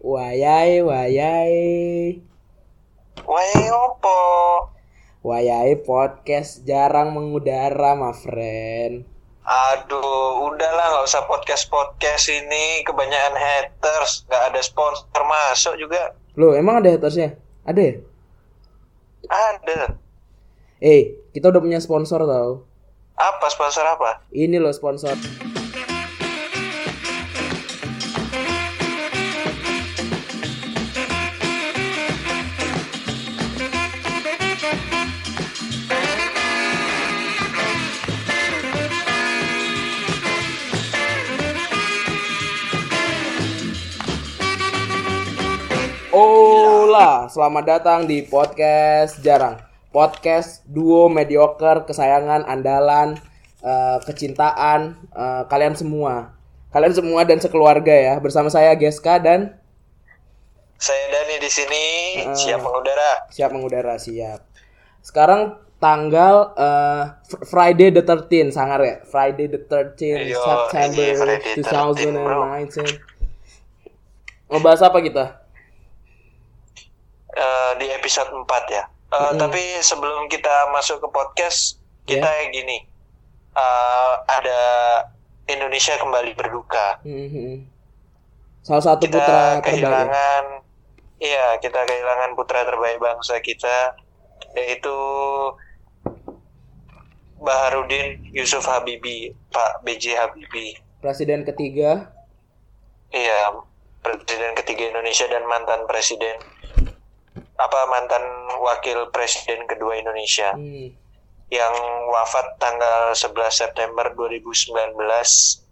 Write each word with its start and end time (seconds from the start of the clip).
Wayai, 0.00 0.80
wayai, 0.80 2.24
Wayai 3.20 3.68
opo? 3.68 4.16
wayai 5.20 5.76
podcast 5.84 6.64
jarang 6.64 7.12
mengudara, 7.12 7.92
my 7.92 8.16
friend. 8.16 9.04
Aduh, 9.44 10.48
udahlah 10.48 10.86
nggak 10.88 11.04
usah 11.04 11.28
podcast 11.28 11.68
podcast 11.68 12.32
ini 12.32 12.80
kebanyakan 12.88 13.36
haters, 13.36 14.24
nggak 14.24 14.42
ada 14.48 14.60
sponsor 14.64 15.20
masuk 15.20 15.76
juga. 15.76 16.16
Loh, 16.32 16.56
emang 16.56 16.80
ada 16.80 16.96
hatersnya? 16.96 17.36
Ada 17.68 17.80
ya? 17.84 17.94
Ada. 19.28 20.00
Eh, 20.80 21.28
kita 21.36 21.52
udah 21.52 21.60
punya 21.60 21.76
sponsor 21.76 22.24
tau. 22.24 22.64
Apa 23.20 23.52
sponsor 23.52 23.84
apa? 23.84 24.24
Ini 24.32 24.56
loh 24.56 24.72
sponsor. 24.72 25.12
Selamat 47.00 47.64
datang 47.64 48.04
di 48.04 48.20
podcast 48.20 49.24
jarang. 49.24 49.56
Podcast 49.88 50.60
duo 50.68 51.08
mediocre 51.08 51.88
kesayangan 51.88 52.44
andalan 52.44 53.16
eh, 53.64 53.98
kecintaan 54.04 55.00
eh, 55.08 55.42
kalian 55.48 55.72
semua. 55.72 56.36
Kalian 56.68 56.92
semua 56.92 57.24
dan 57.24 57.40
sekeluarga 57.40 57.88
ya. 57.88 58.20
Bersama 58.20 58.52
saya 58.52 58.76
Geska 58.76 59.16
dan 59.16 59.56
Saya 60.76 61.08
Dani 61.08 61.40
di 61.40 61.48
sini, 61.48 61.84
Ah. 62.20 62.36
siap 62.36 62.60
mengudara. 62.60 63.24
siap 63.32 63.48
mengudara 63.48 63.96
siap. 63.96 64.44
Sekarang 65.00 65.56
tanggal 65.80 66.52
Fr- 67.24 67.48
Friday 67.48 67.96
the 67.96 68.04
13 68.04 68.52
sangar 68.52 68.84
ya. 68.84 69.00
Friday 69.08 69.48
the 69.48 69.64
13 69.64 70.28
Yo, 70.28 70.36
September 70.36 71.00
ini 71.00 71.16
Friday 71.16 71.52
the 71.56 71.64
13, 71.64 72.12
bro. 72.12 72.44
2019. 72.68 74.52
Ngebahas 74.52 74.80
apa 74.84 75.00
kita? 75.00 75.39
Eh, 77.40 77.72
di 77.80 77.86
episode 77.88 78.28
4 78.36 78.64
ya. 78.68 78.84
Eh, 79.10 79.32
Tapi 79.34 79.80
sebelum 79.80 80.28
kita 80.28 80.68
masuk 80.70 81.00
ke 81.00 81.08
podcast, 81.08 81.80
kita 82.04 82.20
Ya. 82.22 82.36
yang 82.44 82.50
gini. 82.52 82.78
Eh, 83.50 84.12
ada 84.28 84.60
Indonesia 85.48 85.96
kembali 85.96 86.36
berduka. 86.36 87.00
Mhm. 87.02 87.64
Salah 88.60 88.84
satu 88.84 89.02
kita 89.02 89.16
putra 89.16 89.40
terbaik. 89.56 89.64
kehilangan 89.64 90.44
iya 91.16 91.56
kita 91.58 91.80
kehilangan 91.80 92.30
putra 92.32 92.60
terbaik 92.62 92.96
bangsa 92.96 93.40
kita 93.40 93.96
yaitu 94.52 94.96
Baharudin 97.40 98.20
Yusuf 98.30 98.64
Habibie 98.64 99.32
Pak 99.48 99.80
BJ 99.80 100.12
Habibie 100.14 100.76
Presiden 101.00 101.44
ketiga 101.44 102.12
iya 103.10 103.48
presiden 104.00 104.52
ketiga 104.54 104.92
Indonesia 104.92 105.24
dan 105.24 105.48
mantan 105.48 105.88
presiden 105.88 106.36
apa 107.60 107.80
mantan 107.92 108.24
wakil 108.58 109.12
presiden 109.12 109.68
kedua 109.68 110.00
Indonesia 110.00 110.56
Hmm. 110.56 110.96
yang 111.50 111.74
wafat 112.08 112.56
tanggal 112.56 113.12
11 113.12 113.52
September 113.52 114.06
2019 114.14 115.66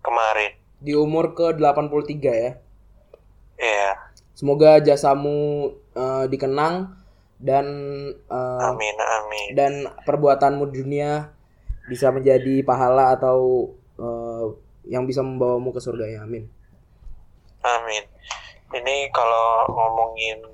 kemarin 0.00 0.52
di 0.80 0.92
umur 0.94 1.32
ke 1.32 1.52
83 1.52 2.32
ya. 2.34 2.52
iya 3.58 3.90
Semoga 4.34 4.82
jasamu 4.82 5.70
eh, 5.94 6.24
dikenang 6.26 6.90
dan 7.38 7.66
eh, 8.18 8.60
amin 8.66 8.96
amin 8.98 9.46
dan 9.54 9.72
perbuatanmu 10.02 10.70
di 10.70 10.82
dunia 10.82 11.30
bisa 11.86 12.10
menjadi 12.10 12.64
pahala 12.64 13.14
atau 13.14 13.70
eh, 14.00 14.44
yang 14.84 15.08
bisa 15.08 15.24
membawamu 15.24 15.72
ke 15.72 15.80
surga 15.80 16.06
ya. 16.08 16.20
Amin. 16.26 16.44
Amin. 17.64 18.04
Ini 18.74 19.08
kalau 19.16 19.64
ngomongin 19.72 20.44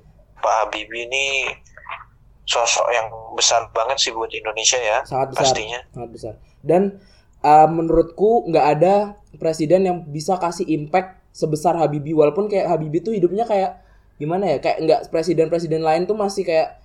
Pak 0.41 0.53
Habibie 0.67 1.07
ini 1.07 1.47
sosok 2.43 2.87
yang 2.91 3.07
besar 3.37 3.69
banget 3.71 4.01
sih 4.01 4.11
buat 4.11 4.27
Indonesia 4.33 4.75
ya, 4.75 4.99
Sangat 5.07 5.31
besar. 5.31 5.41
pastinya. 5.45 5.79
Sangat 5.93 6.09
besar. 6.11 6.33
Dan 6.59 6.99
eh, 7.45 7.67
menurutku 7.69 8.49
nggak 8.49 8.65
ada 8.77 8.93
presiden 9.39 9.87
yang 9.87 9.97
bisa 10.09 10.35
kasih 10.35 10.67
impact 10.67 11.21
sebesar 11.31 11.79
Habibie 11.79 12.11
walaupun 12.11 12.51
kayak 12.51 12.67
Habibie 12.67 12.99
tuh 12.99 13.15
hidupnya 13.15 13.47
kayak 13.47 13.79
gimana 14.19 14.45
ya 14.45 14.57
kayak 14.59 14.77
nggak 14.83 15.01
presiden-presiden 15.09 15.81
lain 15.81 16.05
tuh 16.05 16.13
masih 16.13 16.43
kayak 16.43 16.77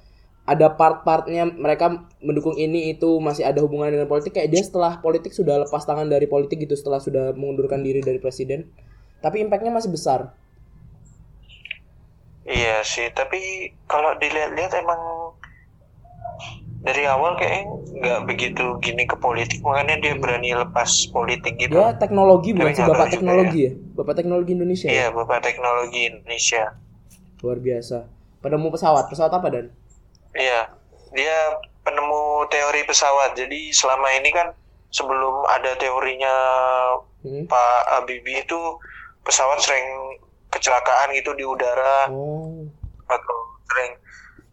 ada 0.47 0.71
part-partnya 0.73 1.51
mereka 1.51 2.07
mendukung 2.23 2.55
ini 2.55 2.95
itu 2.95 3.19
masih 3.19 3.43
ada 3.43 3.59
hubungan 3.61 3.91
dengan 3.91 4.07
politik 4.07 4.39
kayak 4.39 4.55
dia 4.55 4.63
setelah 4.63 5.03
politik 5.03 5.35
sudah 5.35 5.67
lepas 5.67 5.83
tangan 5.83 6.07
dari 6.07 6.31
politik 6.31 6.63
gitu 6.63 6.79
setelah 6.79 7.03
sudah 7.03 7.35
mengundurkan 7.35 7.83
diri 7.83 7.99
dari 7.99 8.23
presiden 8.23 8.71
tapi 9.19 9.43
impactnya 9.43 9.75
masih 9.75 9.91
besar 9.91 10.33
Iya 12.47 12.87
sih, 12.87 13.11
tapi 13.11 13.75
kalau 13.91 14.15
dilihat-lihat 14.23 14.73
emang 14.79 15.01
dari 16.87 17.03
awal 17.11 17.35
kayaknya 17.35 17.67
nggak 17.99 18.21
begitu 18.31 18.65
gini 18.79 19.03
ke 19.11 19.19
politik, 19.19 19.59
makanya 19.67 19.99
dia 19.99 20.15
berani 20.15 20.55
lepas 20.55 21.11
politik 21.11 21.59
gitu. 21.59 21.75
dia 21.75 21.99
teknologi 21.99 22.55
bukan 22.55 22.71
sih 22.71 22.87
bapak 22.87 23.11
teknologi 23.11 23.61
ya 23.67 23.73
bapak 23.99 24.15
teknologi 24.15 24.51
Indonesia 24.55 24.87
ya? 24.87 24.95
Iya, 24.95 25.09
Bapak 25.11 25.39
Teknologi 25.43 26.01
Indonesia. 26.07 26.65
luar 27.45 27.59
biasa 27.61 28.09
penemu 28.41 28.73
pesawat 28.73 29.05
pesawat 29.13 29.33
apa 29.35 29.49
dan 29.53 29.67
Iya, 30.37 30.69
dia 31.17 31.37
penemu 31.81 32.45
teori 32.53 32.85
pesawat. 32.85 33.33
Jadi 33.35 33.73
selama 33.73 34.09
ini 34.21 34.31
kan 34.31 34.53
sebelum 34.93 35.43
ada 35.49 35.75
teorinya 35.81 36.35
Hmm. 37.27 37.43
Pak 37.51 37.83
Habibie 37.91 38.47
itu 38.47 38.61
pesawat 39.27 39.59
sering 39.59 39.83
kecelakaan 40.57 41.13
gitu 41.13 41.31
di 41.33 41.45
udara 41.45 42.09
oh 42.09 42.65
atau 43.07 43.37
sering 43.67 43.93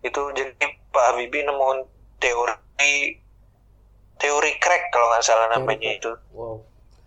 itu 0.02 0.22
jadi 0.32 0.52
Pak 0.90 1.04
Habibie 1.10 1.42
nemuin 1.42 1.80
teori 2.20 3.18
teori 4.16 4.52
crack 4.58 4.90
kalau 4.90 5.10
nggak 5.10 5.24
salah 5.24 5.48
namanya 5.50 5.90
itu 5.92 6.12
Wow. 6.32 6.64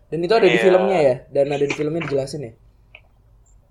Dan 0.07 0.23
itu 0.23 0.33
ada 0.33 0.47
di 0.47 0.55
Iya. 0.55 0.63
filmnya 0.63 0.99
ya? 1.01 1.15
Dan 1.29 1.51
ada 1.51 1.61
di 1.61 1.75
filmnya 1.75 2.01
dijelasin 2.01 2.43
ya? 2.43 2.53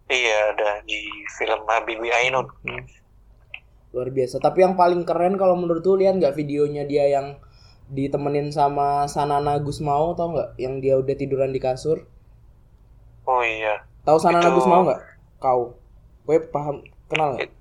iya 0.08 0.52
ada 0.52 0.84
di 0.84 1.00
film 1.34 1.64
Habibie 1.66 2.12
Ainun 2.12 2.46
Hmm. 2.62 2.84
Luar 3.90 4.12
biasa. 4.12 4.38
Tapi 4.38 4.60
yang 4.60 4.76
paling 4.76 5.02
keren 5.02 5.34
kalau 5.34 5.56
menurut 5.56 5.80
lu 5.82 5.96
lihat 5.96 6.16
nggak 6.16 6.36
videonya 6.36 6.84
dia 6.84 7.08
yang 7.10 7.40
ditemenin 7.88 8.52
sama 8.52 9.08
Sanana 9.08 9.56
Gusmao 9.58 10.12
tau 10.14 10.30
nggak? 10.30 10.50
Yang 10.58 10.74
dia 10.80 10.94
udah 10.96 11.16
tiduran 11.16 11.50
di 11.50 11.58
kasur. 11.58 12.04
oh 13.24 13.42
iya 13.42 13.82
Tahu 14.04 14.20
Sanana 14.20 14.46
Itu- 14.46 14.60
Gusmao 14.60 14.84
nggak? 14.84 15.02
Kau. 15.46 15.78
Gue 16.26 16.42
paham 16.50 16.82
kenal 17.06 17.38
nggak? 17.38 17.54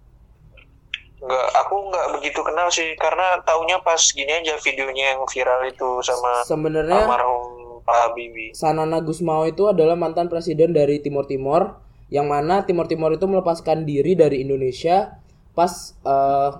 nggak 1.24 1.48
aku 1.56 1.88
nggak 1.88 2.06
begitu 2.20 2.40
kenal 2.44 2.68
sih 2.68 2.92
karena 3.00 3.40
taunya 3.48 3.80
pas 3.80 3.96
gini 4.12 4.28
aja 4.28 4.60
videonya 4.60 5.16
yang 5.16 5.24
viral 5.24 5.64
itu 5.64 6.04
sama 6.04 6.44
Sebenarnya 6.44 7.00
almarhum 7.00 7.80
Pak 7.80 7.96
Habibie 7.96 8.52
Sanana 8.52 9.00
Gusmao 9.00 9.48
itu 9.48 9.64
adalah 9.64 9.96
mantan 9.96 10.28
presiden 10.28 10.76
dari 10.76 11.00
Timor 11.00 11.24
Timor 11.24 11.80
yang 12.12 12.28
mana 12.28 12.68
Timor 12.68 12.92
Timor 12.92 13.16
itu 13.16 13.24
melepaskan 13.24 13.88
diri 13.88 14.12
dari 14.12 14.44
Indonesia 14.44 15.16
pas 15.56 15.96
eh, 16.04 16.50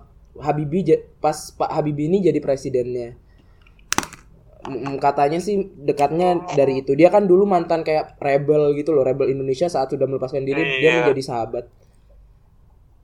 Habibie 0.41 0.83
pas 1.23 1.55
Pak 1.55 1.71
Habibie 1.71 2.11
ini 2.11 2.19
jadi 2.19 2.43
presidennya. 2.43 3.15
Mm, 4.65 4.97
Katanya 4.97 5.39
sih 5.39 5.57
dekatnya 5.75 6.29
dari 6.51 6.81
itu. 6.81 6.93
Dia 6.93 7.09
kan 7.09 7.25
dulu 7.25 7.45
mantan 7.45 7.81
kayak 7.81 8.17
rebel 8.19 8.73
gitu 8.73 8.91
loh, 8.91 9.03
rebel 9.03 9.29
Indonesia 9.29 9.67
saat 9.67 9.89
sudah 9.89 10.05
melepaskan 10.05 10.43
diri 10.43 10.63
dia 10.79 10.89
Iya. 10.91 10.95
menjadi 11.03 11.23
sahabat. 11.23 11.65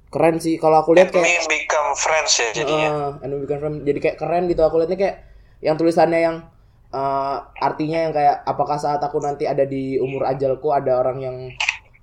Keren 0.08 0.36
sih 0.36 0.56
kalau 0.56 0.74
aku 0.76 0.90
lihat 0.92 1.14
kayak 1.14 1.22
ini 1.22 1.38
become 1.46 1.94
friends 1.94 2.34
ya 2.34 2.50
jadinya 2.52 2.88
Heeh, 2.90 3.10
and 3.22 3.30
we 3.30 3.38
become 3.40 3.60
friends. 3.60 3.86
jadi 3.86 3.98
kayak 4.00 4.16
keren 4.16 4.44
gitu 4.44 4.58
aku 4.60 4.76
lihatnya 4.76 4.98
kayak 4.98 5.16
yang 5.60 5.78
tulisannya 5.78 6.18
yang 6.18 6.36
eh, 6.90 7.36
artinya 7.56 7.98
yang 8.00 8.12
kayak 8.12 8.42
apakah 8.42 8.74
saat 8.74 8.98
aku 8.98 9.22
nanti 9.22 9.46
ada 9.46 9.62
di 9.62 9.94
umur 9.96 10.26
ajalku 10.26 10.74
ada 10.74 10.98
orang 10.98 11.18
yang 11.20 11.36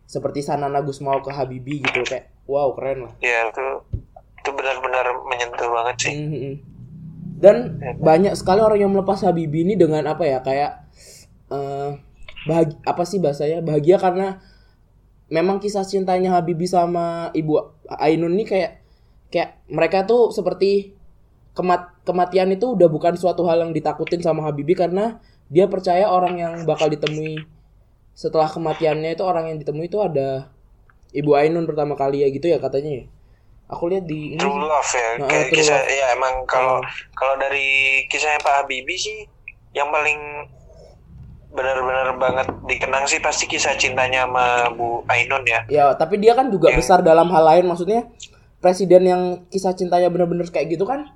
seperti 0.06 0.40
Sanana 0.40 0.80
Gusmao 0.80 1.20
ke 1.20 1.36
Habibie 1.36 1.84
gitu 1.84 2.00
kayak 2.02 2.32
wow 2.48 2.72
keren 2.72 3.04
lah 3.04 3.14
ya 3.20 3.44
itu 3.44 3.66
itu 4.40 4.50
benar-benar 4.56 5.04
menyentuh 5.28 5.68
banget 5.68 5.96
sih 6.00 6.14
Mhm. 6.16 6.54
Dan 7.38 7.78
banyak 8.02 8.34
sekali 8.34 8.66
orang 8.66 8.82
yang 8.82 8.92
melepas 8.92 9.22
Habibie 9.22 9.62
ini 9.62 9.78
dengan 9.78 10.04
apa 10.10 10.26
ya 10.26 10.42
kayak 10.42 10.72
eh 11.54 11.92
bahagi- 12.50 12.82
apa 12.82 13.04
sih 13.06 13.22
bahasanya 13.22 13.62
bahagia 13.62 14.02
karena 14.02 14.42
memang 15.30 15.62
kisah 15.62 15.86
cintanya 15.86 16.34
Habibie 16.34 16.66
sama 16.66 17.30
ibu 17.38 17.62
Ainun 18.02 18.34
ini 18.34 18.44
kayak 18.48 18.82
kayak 19.30 19.62
mereka 19.70 20.08
tuh 20.10 20.34
seperti 20.34 20.98
kemat 21.54 21.94
kematian 22.08 22.50
itu 22.54 22.74
udah 22.74 22.90
bukan 22.90 23.14
suatu 23.18 23.46
hal 23.46 23.62
yang 23.66 23.74
ditakutin 23.76 24.22
sama 24.24 24.46
Habibie 24.48 24.78
karena 24.78 25.22
dia 25.48 25.70
percaya 25.70 26.10
orang 26.10 26.36
yang 26.42 26.54
bakal 26.66 26.90
ditemui 26.92 27.44
setelah 28.18 28.50
kematiannya 28.50 29.14
itu 29.14 29.24
orang 29.24 29.54
yang 29.54 29.58
ditemui 29.62 29.88
itu 29.88 30.02
ada 30.02 30.50
Ibu 31.14 31.38
Ainun 31.40 31.64
pertama 31.70 31.96
kali 31.96 32.26
ya 32.26 32.28
gitu 32.34 32.52
ya 32.52 32.60
katanya 32.60 33.04
ya. 33.04 33.06
Aku 33.68 33.88
lihat 33.88 34.04
di 34.04 34.34
ini. 34.34 34.40
True 34.40 34.58
love 34.58 34.88
ya. 34.88 35.10
Nah, 35.18 35.28
Kayak 35.28 35.46
true 35.46 35.58
kisah 35.60 35.76
love. 35.78 35.92
ya 35.92 36.06
emang 36.12 36.34
kalau 36.46 36.80
Hmm. 36.80 36.88
kalau 37.14 37.36
dari 37.36 37.68
kisahnya 38.08 38.40
Pak 38.40 38.54
Habibie 38.58 38.96
sih 38.96 39.28
yang 39.72 39.90
paling 39.90 40.48
benar-benar 41.50 42.16
banget 42.16 42.48
dikenang 42.66 43.04
sih 43.04 43.18
pasti 43.18 43.44
kisah 43.46 43.76
cintanya 43.76 44.24
sama 44.24 44.46
Bu 44.70 45.04
Ainun 45.06 45.44
ya. 45.44 45.64
Ya, 45.68 45.86
tapi 45.94 46.16
dia 46.16 46.32
kan 46.32 46.48
juga 46.48 46.70
Yang- 46.70 46.80
besar 46.80 47.00
dalam 47.02 47.28
hal 47.28 47.44
lain 47.46 47.66
maksudnya 47.66 48.08
presiden 48.58 49.04
yang 49.04 49.22
kisah 49.48 49.72
cintanya 49.72 50.08
bener-bener 50.08 50.46
kayak 50.46 50.70
gitu 50.70 50.84
kan 50.84 51.08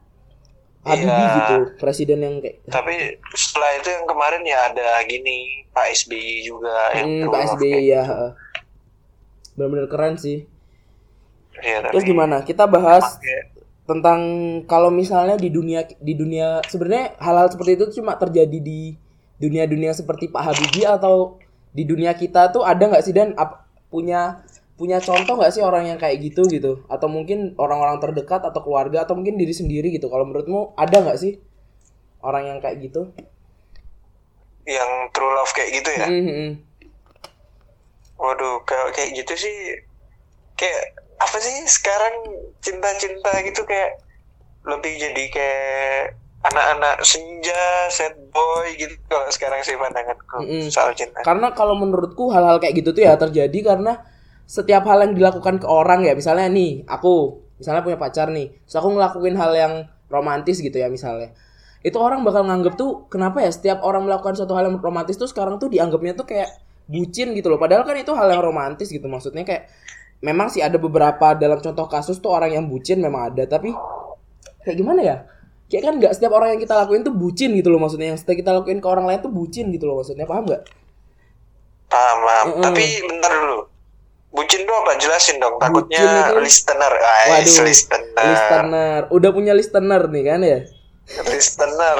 Habibie 0.81 1.07
Iya. 1.07 1.35
gitu, 1.37 1.55
presiden 1.77 2.19
yang 2.19 2.35
kayak 2.37 2.57
Tapi 2.65 2.93
setelah 3.31 3.69
itu 3.75 3.87
yang 3.87 4.03
kemarin 4.03 4.41
ya 4.41 4.59
ada 4.65 4.87
gini 5.03 5.37
Pak 5.69 5.87
SBY 5.93 6.19
juga 6.43 6.73
yang 6.91 7.07
hmm, 7.21 7.29
Pak 7.29 7.41
SBY 7.53 7.79
ya. 7.85 8.01
heeh. 8.01 8.31
Bener-bener 9.53 9.87
keren 9.87 10.17
sih. 10.17 10.49
Ya, 11.61 11.79
Terus 11.93 12.03
tapi 12.03 12.09
gimana? 12.11 12.35
Kita 12.41 12.65
bahas 12.65 13.17
tentang 13.85 14.19
kalau 14.69 14.89
misalnya 14.93 15.35
di 15.35 15.49
dunia 15.51 15.83
di 15.99 16.13
dunia 16.15 16.61
sebenarnya 16.69 17.17
hal-hal 17.19 17.49
seperti 17.51 17.71
itu 17.75 17.85
cuma 18.01 18.15
terjadi 18.15 18.57
di 18.61 18.95
dunia-dunia 19.41 19.91
seperti 19.91 20.29
Pak 20.29 20.43
Habibie 20.53 20.85
atau 20.85 21.41
di 21.73 21.83
dunia 21.83 22.13
kita 22.13 22.53
tuh 22.53 22.61
ada 22.61 22.87
nggak 22.87 23.03
sih 23.03 23.11
dan 23.11 23.33
ap- 23.35 23.65
punya 23.89 24.45
punya 24.77 25.01
contoh 25.01 25.37
nggak 25.37 25.53
sih 25.53 25.61
orang 25.65 25.91
yang 25.91 25.99
kayak 25.99 26.21
gitu 26.23 26.45
gitu 26.47 26.85
atau 26.87 27.07
mungkin 27.09 27.53
orang-orang 27.57 27.97
terdekat 27.99 28.41
atau 28.45 28.61
keluarga 28.63 29.03
atau 29.03 29.17
mungkin 29.17 29.35
diri 29.35 29.51
sendiri 29.51 29.91
gitu 29.91 30.07
kalau 30.07 30.23
menurutmu 30.29 30.73
ada 30.77 31.01
nggak 31.03 31.19
sih 31.19 31.41
orang 32.21 32.53
yang 32.53 32.59
kayak 32.61 32.77
gitu? 32.85 33.09
yang 34.65 35.09
true 35.09 35.33
love 35.33 35.51
kayak 35.57 35.71
gitu 35.81 35.89
ya. 35.97 36.07
Hmm, 36.07 36.23
hmm. 36.25 36.49
Waduh, 38.21 38.61
kalau 38.69 38.93
kayak 38.93 39.17
gitu 39.17 39.33
sih 39.33 39.55
kayak 40.53 40.93
apa 41.21 41.37
sih 41.37 41.53
sekarang 41.69 42.15
cinta-cinta 42.65 43.29
gitu 43.45 43.61
kayak 43.69 44.01
lebih 44.65 44.93
jadi 44.97 45.23
kayak 45.29 46.17
anak-anak 46.41 47.05
senja, 47.05 47.85
sad 47.93 48.17
boy 48.33 48.65
gitu 48.73 48.97
kalau 49.05 49.29
sekarang 49.29 49.61
sih 49.61 49.77
pandanganku 49.77 50.41
Mm-mm. 50.41 50.73
soal 50.73 50.89
cinta. 50.97 51.21
Karena 51.21 51.53
kalau 51.53 51.77
menurutku 51.77 52.33
hal-hal 52.33 52.57
kayak 52.57 52.81
gitu 52.81 52.97
tuh 52.97 53.05
ya 53.05 53.13
terjadi 53.13 53.73
karena 53.73 54.01
setiap 54.49 54.83
hal 54.89 55.05
yang 55.05 55.13
dilakukan 55.13 55.61
ke 55.61 55.67
orang 55.69 56.03
ya, 56.03 56.17
misalnya 56.17 56.49
nih, 56.49 56.83
aku 56.89 57.39
misalnya 57.61 57.85
punya 57.85 57.97
pacar 58.01 58.33
nih, 58.33 58.51
terus 58.65 58.75
aku 58.81 58.89
ngelakuin 58.97 59.37
hal 59.37 59.51
yang 59.53 59.73
romantis 60.09 60.59
gitu 60.59 60.75
ya 60.75 60.89
misalnya. 60.89 61.31
Itu 61.85 62.01
orang 62.01 62.25
bakal 62.25 62.49
nganggep 62.49 62.73
tuh 62.73 63.05
kenapa 63.07 63.45
ya 63.45 63.53
setiap 63.53 63.85
orang 63.85 64.09
melakukan 64.09 64.33
suatu 64.37 64.57
hal 64.57 64.69
yang 64.69 64.77
romantis 64.81 65.17
tuh 65.21 65.29
sekarang 65.29 65.61
tuh 65.61 65.69
dianggapnya 65.69 66.17
tuh 66.17 66.25
kayak 66.25 66.57
bucin 66.89 67.37
gitu 67.37 67.53
loh. 67.53 67.61
Padahal 67.61 67.85
kan 67.85 67.95
itu 67.95 68.11
hal 68.17 68.27
yang 68.33 68.41
romantis 68.41 68.89
gitu 68.89 69.05
maksudnya 69.05 69.45
kayak 69.45 69.69
memang 70.21 70.47
sih 70.53 70.61
ada 70.61 70.77
beberapa 70.77 71.33
dalam 71.33 71.57
contoh 71.59 71.85
kasus 71.89 72.21
tuh 72.21 72.29
orang 72.29 72.53
yang 72.53 72.65
bucin 72.69 73.01
memang 73.01 73.33
ada, 73.33 73.43
tapi 73.49 73.73
kayak 74.61 74.77
gimana 74.77 75.01
ya? 75.01 75.17
Kayak 75.65 75.83
kan 75.87 75.93
nggak 76.03 76.13
setiap 76.13 76.35
orang 76.35 76.53
yang 76.53 76.61
kita 76.61 76.75
lakuin 76.77 77.01
tuh 77.01 77.15
bucin 77.15 77.55
gitu 77.55 77.71
loh 77.71 77.79
maksudnya. 77.79 78.11
Yang 78.13 78.27
setiap 78.27 78.43
kita 78.43 78.51
lakuin 78.53 78.83
ke 78.83 78.87
orang 78.91 79.07
lain 79.07 79.19
tuh 79.23 79.31
bucin 79.31 79.71
gitu 79.71 79.87
loh 79.87 80.03
maksudnya. 80.03 80.27
Paham 80.27 80.43
nggak? 80.45 80.63
Paham, 81.87 82.17
paham. 82.21 82.45
Mm-mm. 82.51 82.63
Tapi 82.63 82.83
bentar 83.07 83.31
dulu. 83.31 83.59
Bucin 84.31 84.63
tuh 84.63 84.75
apa? 84.79 84.91
Jelasin 84.99 85.39
dong. 85.39 85.55
Takutnya 85.59 85.99
Bucin 85.99 86.07
itu- 86.07 86.43
listener. 86.43 86.91
Guys, 86.91 87.29
Waduh, 87.31 87.63
listener. 87.67 88.25
listener. 88.27 88.99
Udah 89.15 89.29
punya 89.31 89.53
listener 89.55 90.01
nih 90.11 90.23
kan 90.27 90.39
ya? 90.43 90.59
Listener. 91.31 91.97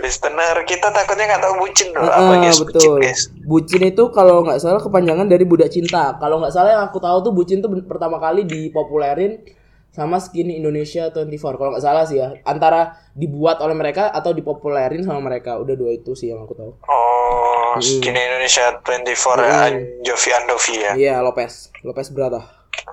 Listener. 0.00 0.56
Kita 0.64 0.88
takutnya 0.90 1.36
nggak 1.36 1.42
tahu 1.44 1.54
bucin 1.60 1.88
loh. 1.92 2.02
Heeh, 2.02 2.16
apa 2.16 2.34
guys? 2.40 2.58
Bucin, 2.58 2.66
betul. 2.74 2.98
guys. 3.00 3.20
Bucin 3.44 3.82
itu 3.86 4.04
kalau 4.10 4.42
nggak 4.42 4.58
salah 4.58 4.80
kepanjangan 4.80 5.28
dari 5.28 5.44
budak 5.44 5.70
cinta. 5.70 6.16
Kalau 6.16 6.40
nggak 6.40 6.52
salah 6.52 6.70
yang 6.74 6.82
aku 6.88 6.98
tahu 6.98 7.18
tuh 7.20 7.32
bucin 7.36 7.60
tuh 7.60 7.70
pertama 7.84 8.16
kali 8.18 8.48
dipopulerin 8.48 9.44
sama 9.90 10.22
Skinny 10.22 10.58
Indonesia 10.58 11.10
24. 11.12 11.60
Kalau 11.60 11.70
nggak 11.76 11.84
salah 11.84 12.04
sih 12.08 12.18
ya. 12.18 12.34
Antara 12.42 12.96
dibuat 13.14 13.60
oleh 13.60 13.74
mereka 13.74 14.10
atau 14.10 14.32
dipopulerin 14.32 15.04
sama 15.04 15.20
mereka. 15.20 15.58
Udah 15.60 15.74
dua 15.76 15.94
itu 15.94 16.16
sih 16.16 16.30
yang 16.32 16.42
aku 16.42 16.54
tahu. 16.56 16.72
Oh, 16.88 17.74
Mm-mm. 17.76 17.82
Skinny 17.82 18.18
Indonesia 18.18 18.82
24 18.82 19.06
Mm-mm. 19.38 19.64
Anjovi 20.02 20.30
Andovi 20.34 20.74
ya. 20.78 20.92
Iya, 20.98 21.14
Lopez. 21.22 21.70
Lopez 21.86 22.10
Brata. 22.10 22.42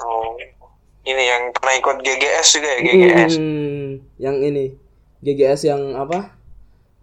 Oh. 0.04 0.38
Ini 1.08 1.24
yang 1.24 1.44
pernah 1.56 1.74
ikut 1.80 2.04
GGS 2.04 2.48
juga 2.60 2.68
ya, 2.68 2.80
GGS. 2.84 3.34
Hmm, 3.40 4.04
yang 4.20 4.44
ini. 4.44 4.76
GGS 5.24 5.72
yang 5.72 5.96
apa? 5.96 6.37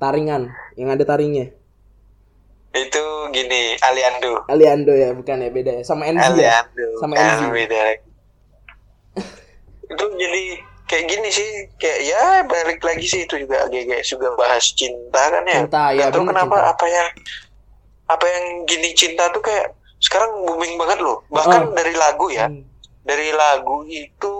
Taringan, 0.05 0.43
yang 0.77 0.89
ada 0.91 1.01
taringnya. 1.03 1.49
Itu 2.71 3.05
gini, 3.31 3.79
Aliando. 3.81 4.45
Aliando 4.45 4.93
ya, 4.93 5.11
bukan 5.11 5.41
ya, 5.41 5.49
beda 5.49 5.73
ya. 5.79 5.83
Sama 5.83 6.05
ya. 6.05 6.19
Aliando. 6.21 6.87
Sama 7.01 7.15
Ah, 7.15 7.41
NZ. 7.41 7.43
beda 7.49 7.81
itu 9.85 10.05
jadi 10.17 10.43
kayak 10.85 11.05
gini 11.07 11.29
sih, 11.31 11.49
kayak 11.77 11.99
ya 12.03 12.23
balik 12.45 12.81
lagi 12.81 13.05
sih 13.05 13.25
itu 13.25 13.39
juga 13.39 13.65
GGS 13.67 14.13
juga 14.13 14.35
bahas 14.35 14.65
cinta 14.71 15.23
kan 15.31 15.45
ya. 15.47 15.61
Cinta, 15.63 15.85
ya, 15.93 16.07
tahu 16.11 16.27
kenapa 16.27 16.57
cinta. 16.57 16.73
apa 16.73 16.87
yang 16.87 17.09
apa 18.05 18.27
yang 18.27 18.45
gini 18.67 18.91
cinta 18.93 19.31
tuh 19.31 19.41
kayak 19.41 19.73
sekarang 19.97 20.45
booming 20.45 20.77
banget 20.77 20.99
loh. 21.01 21.23
Bahkan 21.31 21.61
Oh. 21.63 21.73
dari 21.73 21.95
lagu 21.95 22.29
ya. 22.29 22.49
Hmm. 22.49 22.65
dari 23.05 23.29
lagu 23.31 23.85
itu 23.85 24.33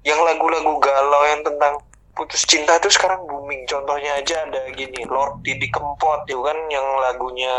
yang 0.00 0.16
lagu-lagu 0.24 0.80
galau 0.80 1.22
yang 1.28 1.44
tentang 1.44 1.76
putus 2.18 2.42
cinta 2.42 2.76
tuh 2.76 2.90
sekarang 2.90 3.22
booming 3.22 3.62
contohnya 3.64 4.12
aja 4.12 4.42
ada 4.42 4.66
gini 4.70 5.06
Lord 5.06 5.40
Didi 5.40 5.68
Kempot 5.68 6.26
itu 6.26 6.42
kan 6.42 6.58
yang 6.66 6.82
lagunya 6.98 7.54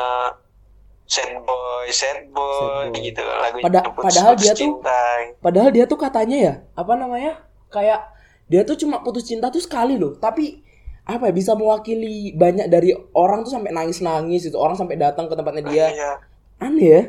sad 1.06 1.32
boy 1.40 1.88
sad 1.90 2.28
boy, 2.30 2.54
Sad 2.86 2.92
boy. 2.92 3.02
gitu 3.02 3.24
lagunya 3.24 3.66
Pada- 3.66 3.84
putus, 3.88 4.04
padahal 4.06 4.34
putus 4.34 4.44
dia 4.44 4.54
tuh- 4.54 4.60
cinta. 4.62 5.02
Padahal 5.40 5.70
dia 5.70 5.86
tuh 5.86 5.98
katanya 5.98 6.38
ya, 6.38 6.54
apa 6.76 6.94
namanya? 6.94 7.34
Kayak 7.68 8.00
dia 8.46 8.62
tuh 8.62 8.76
cuma 8.76 9.00
putus 9.00 9.24
cinta 9.24 9.48
tuh 9.48 9.58
sekali 9.58 9.96
loh, 9.96 10.14
tapi 10.16 10.62
apa 11.04 11.26
ya 11.26 11.34
bisa 11.34 11.54
mewakili 11.54 12.30
banyak 12.32 12.68
dari 12.68 12.94
orang 13.12 13.42
tuh 13.42 13.50
sampai 13.52 13.72
nangis-nangis 13.72 14.44
itu 14.44 14.54
orang 14.54 14.76
sampai 14.76 14.94
datang 14.96 15.26
ke 15.26 15.34
tempatnya 15.34 15.64
dia. 15.66 15.86
Iya. 15.90 16.12
Aneh 16.60 16.86
ya? 16.86 17.02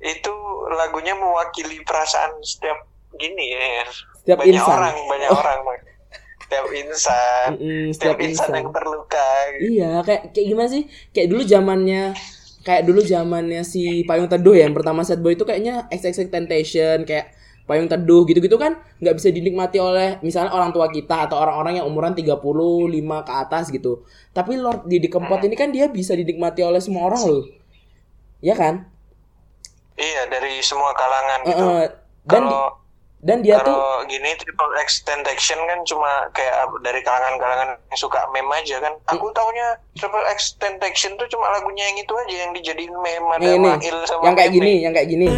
itu 0.00 0.32
lagunya 0.72 1.12
mewakili 1.12 1.82
perasaan 1.82 2.40
setiap 2.40 2.88
gini 3.12 3.52
ya 3.52 3.84
Setiap 4.16 4.40
banyak 4.40 4.56
insan. 4.56 4.72
orang 4.72 4.96
banyak 5.04 5.28
orang. 5.36 5.58
Setiap 6.50 6.66
insan 6.74 7.50
Mm-mm, 7.54 7.94
setiap 7.94 8.16
setiap 8.18 8.18
insan, 8.18 8.50
insan. 8.50 8.58
yang 8.58 8.68
terluka 8.74 9.28
Iya, 9.60 10.02
kayak 10.02 10.22
kayak 10.34 10.46
gimana 10.50 10.68
sih? 10.74 10.82
Kayak 11.14 11.28
dulu 11.32 11.42
zamannya 11.46 12.02
kayak 12.60 12.82
dulu 12.84 13.00
zamannya 13.00 13.62
si 13.64 14.04
Payung 14.04 14.28
Teduh 14.28 14.52
ya, 14.52 14.68
yang 14.68 14.76
pertama 14.76 15.00
set 15.06 15.20
boy 15.24 15.32
itu 15.32 15.44
kayaknya 15.48 15.88
XXX 15.88 16.28
Temptation 16.32 16.98
kayak 17.08 17.32
Payung 17.68 17.86
Teduh 17.86 18.26
gitu-gitu 18.26 18.56
kan 18.58 18.82
nggak 19.00 19.14
bisa 19.16 19.30
dinikmati 19.30 19.78
oleh 19.78 20.18
misalnya 20.26 20.50
orang 20.52 20.74
tua 20.74 20.90
kita 20.90 21.30
atau 21.30 21.38
orang-orang 21.38 21.80
yang 21.80 21.86
umuran 21.86 22.12
35 22.12 23.22
ke 23.22 23.32
atas 23.32 23.64
gitu. 23.70 24.02
Tapi 24.34 24.58
Lord 24.58 24.90
Didi 24.90 25.08
Kempot 25.08 25.40
ini 25.46 25.54
kan 25.54 25.70
dia 25.70 25.86
bisa 25.88 26.12
dinikmati 26.18 26.60
oleh 26.66 26.82
semua 26.82 27.06
orang 27.08 27.22
loh. 27.24 27.44
Ya 28.40 28.56
kan? 28.56 28.90
iya 30.00 30.24
dari 30.26 30.64
semua 30.64 30.96
kalangan 30.96 31.40
gitu 31.44 31.60
Heeh. 31.60 31.84
dan 32.24 32.42
di- 32.48 32.48
kalau 32.48 32.79
dan 33.20 33.44
dia 33.44 33.60
tuh 33.60 33.76
kalau 33.76 34.00
gini 34.08 34.32
triple 34.40 34.72
X 34.80 35.04
Tentation 35.04 35.60
kan 35.68 35.84
cuma 35.84 36.32
kayak 36.32 36.72
dari 36.80 37.04
kalangan-kalangan 37.04 37.76
yang 37.76 38.00
suka 38.00 38.24
meme 38.32 38.48
aja 38.56 38.80
kan. 38.80 38.96
Aku 39.12 39.28
taunya 39.36 39.76
triple 39.92 40.24
X 40.32 40.56
Tentation 40.56 41.20
tuh 41.20 41.28
cuma 41.28 41.52
lagunya 41.52 41.84
yang 41.92 42.00
itu 42.00 42.12
aja 42.16 42.36
yang 42.48 42.52
dijadiin 42.56 42.96
meme 42.96 43.28
ada. 43.36 43.44
Mail 43.60 43.98
sama 44.08 44.24
yang 44.24 44.36
kayak 44.40 44.52
gini, 44.56 44.72
yang 44.80 44.92
kayak 44.96 45.08
gini. 45.12 45.28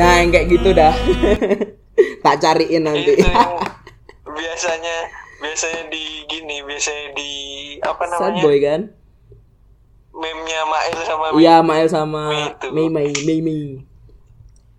Nah, 0.00 0.24
yang 0.24 0.30
kayak 0.32 0.46
gitu 0.48 0.72
dah. 0.72 0.94
tak 2.24 2.36
cariin 2.40 2.88
nanti. 2.88 3.20
Itu 3.20 3.28
biasanya 4.40 4.96
biasanya 5.44 5.82
di 5.92 6.24
gini, 6.24 6.64
biasanya 6.64 7.06
di 7.12 7.30
apa 7.84 8.04
Sad 8.08 8.40
namanya? 8.40 8.42
boy 8.42 8.56
kan? 8.64 8.80
Meme-nya 10.16 10.60
Mail 10.64 11.00
sama. 11.04 11.24
Iya, 11.36 11.56
Mael 11.60 11.88
sama. 11.92 12.22
Mei 12.72 12.88
Mei 12.88 13.12
Mei 13.28 13.38
Mei. 13.44 13.62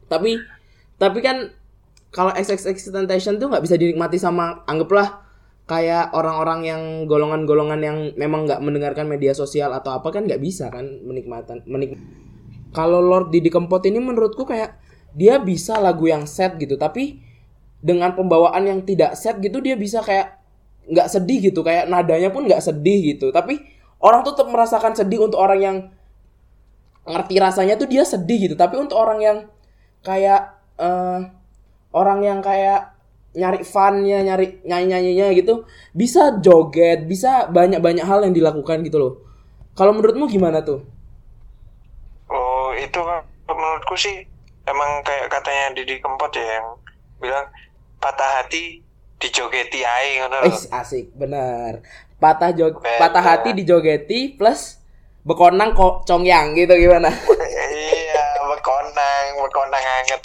Tapi 0.10 0.42
tapi 0.98 1.20
kan 1.22 1.54
kalau 2.12 2.34
XXX 2.36 2.92
Temptation 2.92 3.38
tuh 3.38 3.48
nggak 3.48 3.64
bisa 3.64 3.78
dinikmati 3.78 4.18
sama 4.18 4.66
anggaplah 4.68 5.24
kayak 5.66 6.12
orang-orang 6.12 6.68
yang 6.68 6.82
golongan-golongan 7.08 7.80
yang 7.80 7.98
memang 8.20 8.44
nggak 8.44 8.60
mendengarkan 8.60 9.08
media 9.08 9.32
sosial 9.32 9.72
atau 9.72 9.96
apa 9.96 10.12
kan 10.12 10.28
nggak 10.28 10.44
bisa 10.44 10.68
kan 10.68 10.84
menikmatan 10.84 11.64
menik 11.64 11.96
kalau 12.76 13.00
Lord 13.00 13.32
Didi 13.32 13.48
Kempot 13.48 13.80
ini 13.88 14.04
menurutku 14.04 14.44
kayak 14.44 14.76
dia 15.16 15.40
bisa 15.42 15.78
lagu 15.78 16.08
yang 16.08 16.24
sad 16.28 16.56
gitu 16.58 16.80
tapi 16.80 17.20
dengan 17.82 18.14
pembawaan 18.14 18.64
yang 18.68 18.80
tidak 18.86 19.18
sad 19.18 19.42
gitu 19.42 19.60
dia 19.60 19.76
bisa 19.76 20.00
kayak 20.06 20.38
nggak 20.88 21.08
sedih 21.08 21.52
gitu 21.52 21.62
kayak 21.62 21.90
nadanya 21.90 22.30
pun 22.34 22.46
nggak 22.46 22.62
sedih 22.62 23.16
gitu 23.16 23.30
tapi 23.30 23.62
orang 24.02 24.26
tuh 24.26 24.34
tetap 24.34 24.50
merasakan 24.50 24.94
sedih 24.98 25.24
untuk 25.26 25.38
orang 25.38 25.60
yang 25.62 25.78
ngerti 27.06 27.36
rasanya 27.42 27.76
tuh 27.78 27.90
dia 27.90 28.06
sedih 28.06 28.50
gitu 28.50 28.56
tapi 28.58 28.78
untuk 28.78 28.98
orang 28.98 29.20
yang 29.22 29.38
kayak 30.06 30.58
eh, 30.78 31.20
orang 31.92 32.20
yang 32.24 32.40
kayak 32.40 32.92
nyari 33.32 33.64
funnya, 33.64 34.20
nyari 34.28 34.60
nyanyi-nyanyinya 34.68 35.32
gitu, 35.32 35.64
bisa 35.96 36.36
joget, 36.44 37.08
bisa 37.08 37.48
banyak-banyak 37.48 38.04
hal 38.04 38.28
yang 38.28 38.36
dilakukan 38.36 38.84
gitu 38.84 38.98
loh. 39.00 39.14
Kalau 39.72 39.96
menurutmu 39.96 40.28
gimana 40.28 40.60
tuh? 40.60 40.84
Oh 42.28 42.76
itu 42.76 43.00
menurutku 43.48 43.96
sih 43.96 44.28
emang 44.72 44.92
kayak 45.02 45.28
katanya 45.30 45.76
Didi 45.76 46.00
Kempot 46.00 46.32
ya 46.32 46.58
yang 46.58 46.68
bilang 47.18 47.46
patah 47.98 48.40
hati 48.40 48.80
dijogeti 49.18 49.84
ae 49.84 50.18
ngono 50.20 50.38
Eh, 50.44 50.56
asik, 50.74 51.14
benar. 51.14 51.84
Patah 52.18 52.50
jog 52.52 52.80
Bener. 52.80 52.98
patah 52.98 53.24
hati 53.24 53.50
dijogeti 53.52 54.34
plus 54.34 54.80
bekonang 55.22 55.72
kok 55.72 56.02
congyang 56.04 56.54
gitu 56.54 56.74
gimana? 56.74 57.10
iya 57.70 58.26
bekonang 58.48 59.26
bekonang 59.40 59.84
anget 59.96 60.22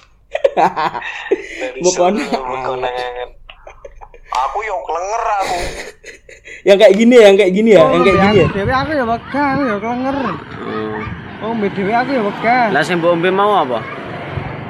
Bekonang 1.85 2.29
bekonang 2.29 2.93
anget 2.93 3.31
aku 4.27 4.59
yo 4.63 4.77
klenger 4.83 5.23
aku 5.39 5.57
yang 6.65 6.77
kayak 6.77 6.95
gini 6.95 7.15
ya, 7.15 7.25
yang 7.25 7.37
kayak 7.37 7.53
gini 7.53 7.71
ya, 7.71 7.83
yang 7.87 8.03
kayak 8.03 8.19
gini 8.19 8.37
ya. 8.37 8.47
Dewe 8.51 8.73
aku 8.75 8.91
ya 8.93 9.05
wegah, 9.07 9.47
aku 9.55 9.63
ya 9.63 9.77
klenger. 9.79 10.17
Oh, 11.39 11.53
mbek 11.55 11.71
dhewe 11.73 11.93
aku 11.95 12.11
ya 12.11 12.23
wegah. 12.25 12.65
Lah 12.75 12.83
sing 12.83 12.99
mbok 12.99 13.15
ombe 13.15 13.31
mau 13.31 13.55
apa? 13.55 13.79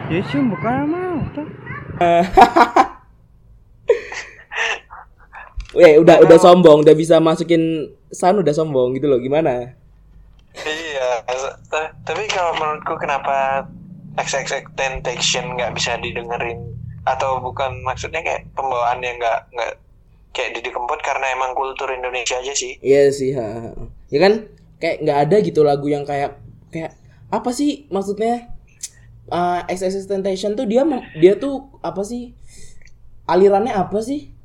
Ya 0.12 0.22
sih 0.22 0.38
bukan 0.38 0.86
mau 0.86 1.18
toh. 1.34 1.46
Weh, 5.76 5.98
udah 5.98 6.22
udah 6.22 6.38
sombong, 6.38 6.86
udah 6.86 6.94
bisa 6.94 7.18
masukin 7.18 7.90
sound 8.14 8.40
udah 8.40 8.54
sombong 8.54 8.94
gitu 8.94 9.10
loh. 9.10 9.18
Gimana? 9.18 9.74
iya 10.64 11.20
tapi 12.06 12.24
kalau 12.32 12.56
menurutku 12.56 12.96
kenapa 12.96 13.68
XXX 14.16 14.72
Temptation 14.72 15.52
nggak 15.52 15.76
bisa 15.76 16.00
didengerin 16.00 16.72
atau 17.04 17.38
bukan 17.44 17.84
maksudnya 17.84 18.24
kayak 18.24 18.48
pembawaan 18.56 19.04
yang 19.04 19.20
nggak 19.20 19.52
nggak 19.52 19.72
kayak 20.32 20.50
Didi 20.56 20.72
Kempot 20.72 20.98
karena 21.04 21.36
emang 21.36 21.52
kultur 21.52 21.92
Indonesia 21.92 22.40
aja 22.40 22.56
sih 22.56 22.80
Iya 22.80 23.12
sih, 23.12 23.36
ha. 23.36 23.76
Ya 24.08 24.18
kan 24.18 24.48
kayak 24.80 25.04
nggak 25.04 25.18
ada 25.28 25.36
gitu 25.44 25.60
lagu 25.60 25.86
yang 25.92 26.08
kayak 26.08 26.40
kayak 26.72 26.96
apa 27.28 27.50
sih 27.52 27.84
maksudnya? 27.92 28.55
Uh, 29.26 29.66
XXX 29.66 30.06
Temptation 30.06 30.54
tuh 30.54 30.66
dia 30.70 30.86
dia 31.18 31.34
tuh 31.34 31.66
apa 31.82 32.02
sih? 32.06 32.34
Alirannya 33.26 33.74
apa 33.74 33.98
sih? 33.98 34.36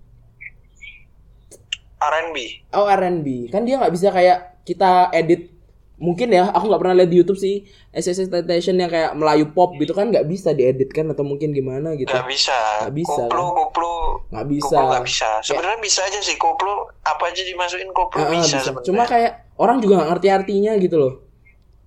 R&B 2.02 2.38
Oh 2.74 2.90
R&B 2.90 3.54
kan 3.54 3.62
dia 3.62 3.78
nggak 3.78 3.94
bisa 3.94 4.10
kayak 4.10 4.66
kita 4.66 5.14
edit. 5.14 5.54
Mungkin 6.02 6.34
ya 6.34 6.50
aku 6.50 6.66
nggak 6.66 6.82
pernah 6.82 6.96
lihat 6.98 7.14
di 7.14 7.18
YouTube 7.22 7.38
sih 7.38 7.62
SSS 7.94 8.34
Temptation 8.34 8.74
yang 8.74 8.90
kayak 8.90 9.14
Melayu 9.14 9.54
pop 9.54 9.78
gitu 9.78 9.94
kan 9.94 10.10
nggak 10.10 10.26
bisa 10.26 10.50
diedit 10.50 10.90
kan 10.90 11.06
atau 11.14 11.22
mungkin 11.22 11.54
gimana 11.54 11.94
gitu. 11.94 12.10
Nggak 12.10 12.26
bisa. 12.26 12.58
Nggak 12.90 12.96
bisa, 13.06 13.22
koplo 13.30 13.46
kan? 13.46 13.54
koplo. 13.54 13.94
Nggak 14.34 14.48
bisa. 14.50 14.78
Nggak 14.82 15.06
bisa. 15.06 15.30
Sebenarnya 15.46 15.78
bisa 15.78 16.02
aja 16.02 16.20
sih 16.26 16.42
koplo 16.42 16.90
apa 17.06 17.30
aja 17.30 17.46
dimasukin 17.46 17.94
koplo 17.94 18.18
Ah, 18.18 18.26
ah, 18.26 18.32
bisa, 18.34 18.58
bisa. 18.58 18.58
sebenarnya. 18.66 18.88
Cuma 18.90 19.04
kayak 19.06 19.32
orang 19.62 19.78
juga 19.78 19.94
nggak 20.02 20.10
ngerti 20.10 20.28
artinya 20.34 20.72
gitu 20.82 20.96
loh. 20.98 21.14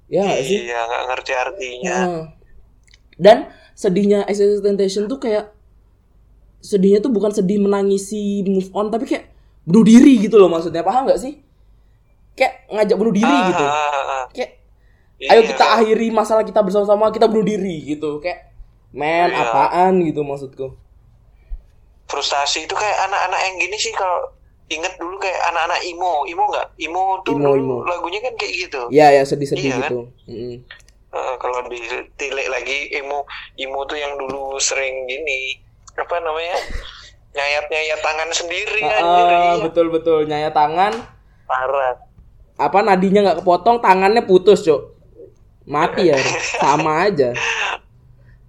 Ya 0.06 0.22
nggak 0.22 0.42
sih? 0.46 0.58
Iya 0.62 0.80
nggak 0.86 1.04
ngerti 1.10 1.32
artinya. 1.34 1.96
Heeh. 1.98 2.24
Dan 3.16 3.48
sedihnya 3.72 4.22
SSS 4.24 4.60
Temptation 4.60 5.06
tuh 5.06 5.18
kayak 5.18 5.50
sedihnya 6.58 6.98
tuh 6.98 7.10
bukan 7.10 7.28
sedih 7.28 7.58
menangisi 7.58 8.40
move 8.44 8.70
on 8.72 8.88
tapi 8.88 9.04
kayak 9.04 9.28
bunuh 9.62 9.82
diri 9.82 10.18
gitu 10.18 10.36
loh 10.36 10.48
maksudnya. 10.48 10.80
Paham 10.80 11.04
nggak 11.04 11.18
sih? 11.18 11.40
Kayak 12.32 12.66
ngajak 12.68 12.96
bunuh 12.96 13.12
diri 13.12 13.30
Ah, 13.30 13.46
gitu. 13.46 13.64
ah, 13.64 13.74
ah, 13.92 14.24
kayak 14.30 14.50
Iya, 15.14 15.28
ayo 15.30 15.40
kita 15.46 15.62
kan? 15.62 15.78
akhiri 15.78 16.08
masalah 16.10 16.42
kita 16.42 16.58
bersama-sama 16.58 17.08
kita 17.08 17.30
bunuh 17.30 17.46
diri 17.46 17.86
gitu. 17.86 18.18
Kayak 18.18 18.50
men 18.90 19.30
Iya. 19.30 19.46
apaan? 19.46 20.02
gitu 20.02 20.20
maksudku. 20.20 20.74
Frustasi 22.04 22.64
itu 22.64 22.74
kayak 22.74 22.98
anak-anak 23.04 23.40
yang 23.40 23.54
gini 23.58 23.76
sih 23.76 23.90
kalau 23.90 24.28
inget 24.66 24.92
dulu 24.96 25.16
kayak 25.16 25.40
anak-anak 25.48 25.80
imo. 25.84 26.26
Imo 26.26 26.42
nggak? 26.46 26.66
Imo 26.78 27.02
tuh 27.22 27.32
Imo, 27.32 27.46
dulu 27.46 27.56
imo. 27.56 27.76
lagunya 27.84 28.20
kan 28.20 28.34
kayak 28.34 28.52
gitu. 28.58 28.80
Ya 28.90 29.08
ya 29.10 29.22
sedih-sedih 29.22 29.64
Iya, 29.64 29.76
kan? 29.78 29.82
gitu. 29.84 30.00
Mm-mm. 30.26 30.54
Eh, 31.14 31.34
kalau 31.38 31.62
ditilik 31.70 32.48
lagi 32.50 32.90
imo 32.98 33.22
imo 33.54 33.86
tuh 33.86 33.94
yang 33.94 34.18
dulu 34.18 34.58
sering 34.58 35.06
gini 35.06 35.62
apa 35.94 36.18
namanya 36.18 36.58
nyayat 37.30 37.70
nyayat 37.70 38.00
tangan 38.02 38.30
sendiri 38.34 38.82
anjir, 38.82 39.26
iya. 39.30 39.62
betul 39.62 39.86
betul 39.94 40.26
nyaya 40.26 40.50
tangan. 40.50 40.90
Parah. 41.46 42.02
Apa 42.58 42.82
nadinya 42.82 43.30
nggak 43.30 43.46
kepotong 43.46 43.78
tangannya 43.78 44.26
putus 44.26 44.66
cok 44.66 44.82
mati 45.70 46.10
ya 46.10 46.18
sama 46.62 47.06
aja. 47.06 47.30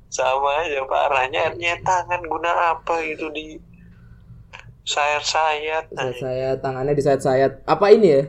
Sama 0.09 0.65
aja 0.65 0.81
parah. 0.89 1.29
Nyayat 1.29 1.61
nyayat 1.61 1.85
tangan 1.85 2.21
guna 2.25 2.73
apa 2.73 2.97
gitu 3.05 3.29
di 3.29 3.61
sayat-sayat 4.85 5.93
saya, 5.93 6.13
saya 6.17 6.49
tangannya 6.57 6.97
disayat-sayat 6.97 7.61
apa 7.69 7.93
ini 7.93 8.07
ya? 8.09 8.23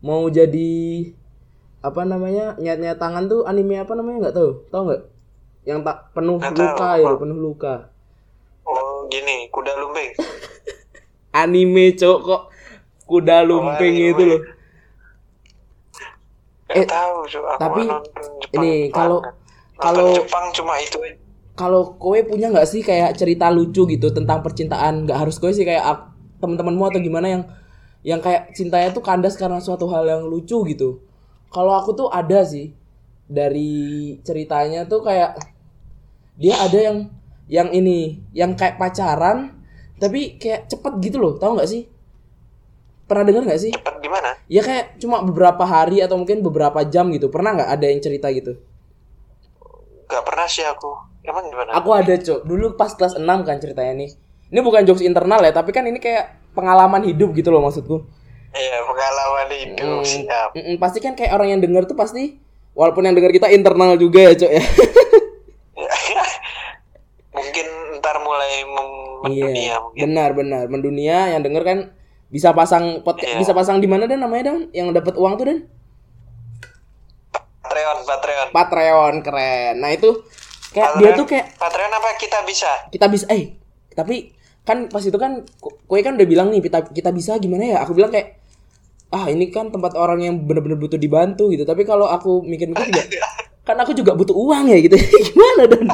Mau 0.00 0.32
jadi 0.32 1.12
apa 1.82 2.02
namanya 2.02 2.54
nyayat-nyayat 2.56 2.96
tangan 2.96 3.26
tuh 3.26 3.42
anime 3.42 3.76
apa 3.76 3.92
namanya 3.92 4.30
nggak 4.30 4.36
tahu. 4.36 4.50
Tahu 4.70 4.82
nggak? 4.86 5.02
Yang 5.62 5.78
tak 5.82 5.98
penuh 6.10 6.38
tahu, 6.38 6.54
luka 6.56 6.90
ya 6.94 7.06
Pak. 7.06 7.18
penuh 7.18 7.38
luka. 7.38 7.74
Oh 8.62 9.06
gini 9.06 9.36
kuda 9.48 9.72
lumping. 9.76 10.10
Anime 11.42 11.84
cok 11.92 12.18
kok 12.20 12.42
kuda 13.04 13.42
lumping 13.42 13.94
anime. 13.94 14.10
itu 14.10 14.22
loh. 14.26 14.40
Gak 16.68 16.76
Eh, 16.78 16.86
tahu 16.88 17.14
Cuk. 17.26 17.44
aku 17.44 17.58
tapi 17.58 17.82
ini 18.54 18.88
kalau 18.88 19.20
kalau 19.76 20.08
Jepang 20.14 20.48
cuma 20.52 20.78
itu 20.78 20.96
kalau 21.52 21.98
kowe 22.00 22.16
punya 22.24 22.48
nggak 22.48 22.64
sih 22.64 22.80
kayak 22.80 23.12
cerita 23.12 23.52
lucu 23.52 23.84
gitu 23.84 24.08
tentang 24.08 24.40
percintaan? 24.40 25.04
Nggak 25.04 25.18
harus 25.20 25.36
kowe 25.36 25.52
sih 25.52 25.68
kayak 25.68 25.84
ak- 25.84 26.08
teman-temanmu 26.40 26.84
atau 26.88 26.98
gimana 26.98 27.26
yang 27.28 27.42
yang 28.02 28.18
kayak 28.18 28.50
cintanya 28.50 28.88
tuh 28.90 29.04
kandas 29.04 29.36
karena 29.36 29.60
suatu 29.60 29.84
hal 29.86 30.02
yang 30.02 30.22
lucu 30.24 30.64
gitu 30.66 31.04
kalau 31.52 31.76
aku 31.76 31.92
tuh 31.92 32.08
ada 32.08 32.42
sih 32.42 32.72
dari 33.28 34.16
ceritanya 34.24 34.88
tuh 34.88 35.04
kayak 35.04 35.38
dia 36.40 36.56
ada 36.58 36.78
yang 36.80 36.98
yang 37.46 37.68
ini 37.70 38.24
yang 38.32 38.56
kayak 38.56 38.80
pacaran 38.80 39.52
tapi 40.00 40.40
kayak 40.40 40.66
cepet 40.66 40.92
gitu 41.04 41.20
loh 41.20 41.36
tahu 41.36 41.60
nggak 41.60 41.70
sih? 41.70 41.86
Pernah 43.06 43.24
dengar 43.28 43.42
nggak 43.44 43.60
sih? 43.60 43.72
Cepet 43.76 43.94
gimana? 44.00 44.34
Ya 44.48 44.64
kayak 44.64 44.96
cuma 44.98 45.20
beberapa 45.20 45.62
hari 45.62 46.00
atau 46.00 46.16
mungkin 46.16 46.40
beberapa 46.40 46.82
jam 46.88 47.12
gitu. 47.12 47.28
Pernah 47.28 47.60
nggak 47.60 47.70
ada 47.70 47.86
yang 47.86 48.00
cerita 48.00 48.32
gitu? 48.32 48.56
Gak 50.08 50.24
pernah 50.28 50.44
sih 50.44 50.64
aku. 50.64 50.92
Emang 51.22 51.46
gimana? 51.48 51.70
Aku 51.78 51.94
ada 51.94 52.12
cok, 52.18 52.44
dulu 52.44 52.74
pas 52.74 52.92
kelas 52.92 53.14
6 53.14 53.24
kan 53.46 53.56
ceritanya 53.62 53.94
nih. 53.94 54.10
Ini 54.52 54.60
bukan 54.60 54.84
jokes 54.84 55.00
internal 55.00 55.40
ya, 55.40 55.54
tapi 55.54 55.72
kan 55.72 55.86
ini 55.86 55.96
kayak 55.96 56.52
pengalaman 56.52 57.06
hidup 57.06 57.32
gitu 57.32 57.48
loh 57.48 57.64
maksudku. 57.64 58.04
Iya 58.52 58.76
pengalaman 58.82 59.48
hidup 59.50 59.98
Hmm, 59.98 60.04
siap. 60.04 60.48
Mm-mm, 60.52 60.76
pasti 60.76 60.98
kan 60.98 61.12
kayak 61.12 61.32
orang 61.32 61.48
yang 61.50 61.60
denger 61.60 61.84
tuh 61.84 61.94
pasti, 61.94 62.36
walaupun 62.72 63.02
yang 63.02 63.12
denger 63.12 63.32
kita 63.32 63.48
internal 63.48 63.96
juga 63.96 64.20
ya 64.22 64.32
cok 64.34 64.50
ya. 64.50 64.62
mungkin 67.32 67.66
ntar 67.98 68.16
mulai 68.18 68.60
mem- 68.62 69.00
mendunia 69.22 69.56
iya, 69.56 69.76
mungkin 69.78 70.00
benar-benar 70.04 70.64
mendunia 70.66 71.18
yang 71.30 71.40
denger 71.40 71.62
kan 71.62 71.78
bisa 72.26 72.50
pasang 72.50 73.00
podcast, 73.00 73.28
Iya. 73.30 73.38
bisa 73.38 73.52
pasang 73.52 73.76
di 73.76 73.86
mana 73.86 74.04
dan 74.04 74.18
namanya 74.18 74.50
dan? 74.50 74.68
Yang 74.70 74.88
dapat 74.96 75.14
uang 75.14 75.34
tuh 75.34 75.46
dan? 75.46 75.58
Patreon 77.62 77.98
Patreon. 78.02 78.48
Patreon 78.50 79.14
keren. 79.20 79.74
Nah 79.78 79.90
itu 79.90 80.10
kayak 80.70 80.96
dia 80.96 81.06
Patreon- 81.06 81.18
tuh 81.18 81.26
kayak 81.26 81.46
Patreon 81.56 81.92
apa 81.92 82.08
kita 82.16 82.38
bisa? 82.42 82.70
Kita 82.88 83.06
bisa 83.06 83.28
eh 83.28 83.56
tapi 83.92 84.32
kan 84.62 84.88
pas 84.88 85.00
itu 85.00 85.14
kan 85.14 85.44
kowe 85.60 85.98
kan 85.98 86.14
udah 86.14 86.24
bilang 86.24 86.48
nih 86.48 86.60
kita 86.60 86.88
kita 86.88 87.10
bisa 87.10 87.36
gimana 87.36 87.64
ya? 87.66 87.78
Aku 87.80 87.92
bilang 87.92 88.08
kayak 88.08 88.40
ah 89.12 89.28
ini 89.28 89.52
kan 89.52 89.68
tempat 89.68 89.92
orang 89.94 90.20
yang 90.20 90.34
bener-bener 90.40 90.74
butuh 90.74 90.96
dibantu 90.96 91.52
gitu. 91.52 91.62
Tapi 91.62 91.84
kalau 91.84 92.08
aku 92.08 92.42
mikir-mikir 92.42 92.88
juga 92.88 93.02
kan 93.68 93.76
aku 93.78 93.92
juga 93.92 94.12
butuh 94.12 94.34
uang 94.34 94.66
ya 94.66 94.78
gitu. 94.80 94.96
Gimana 95.28 95.68
dan? 95.68 95.86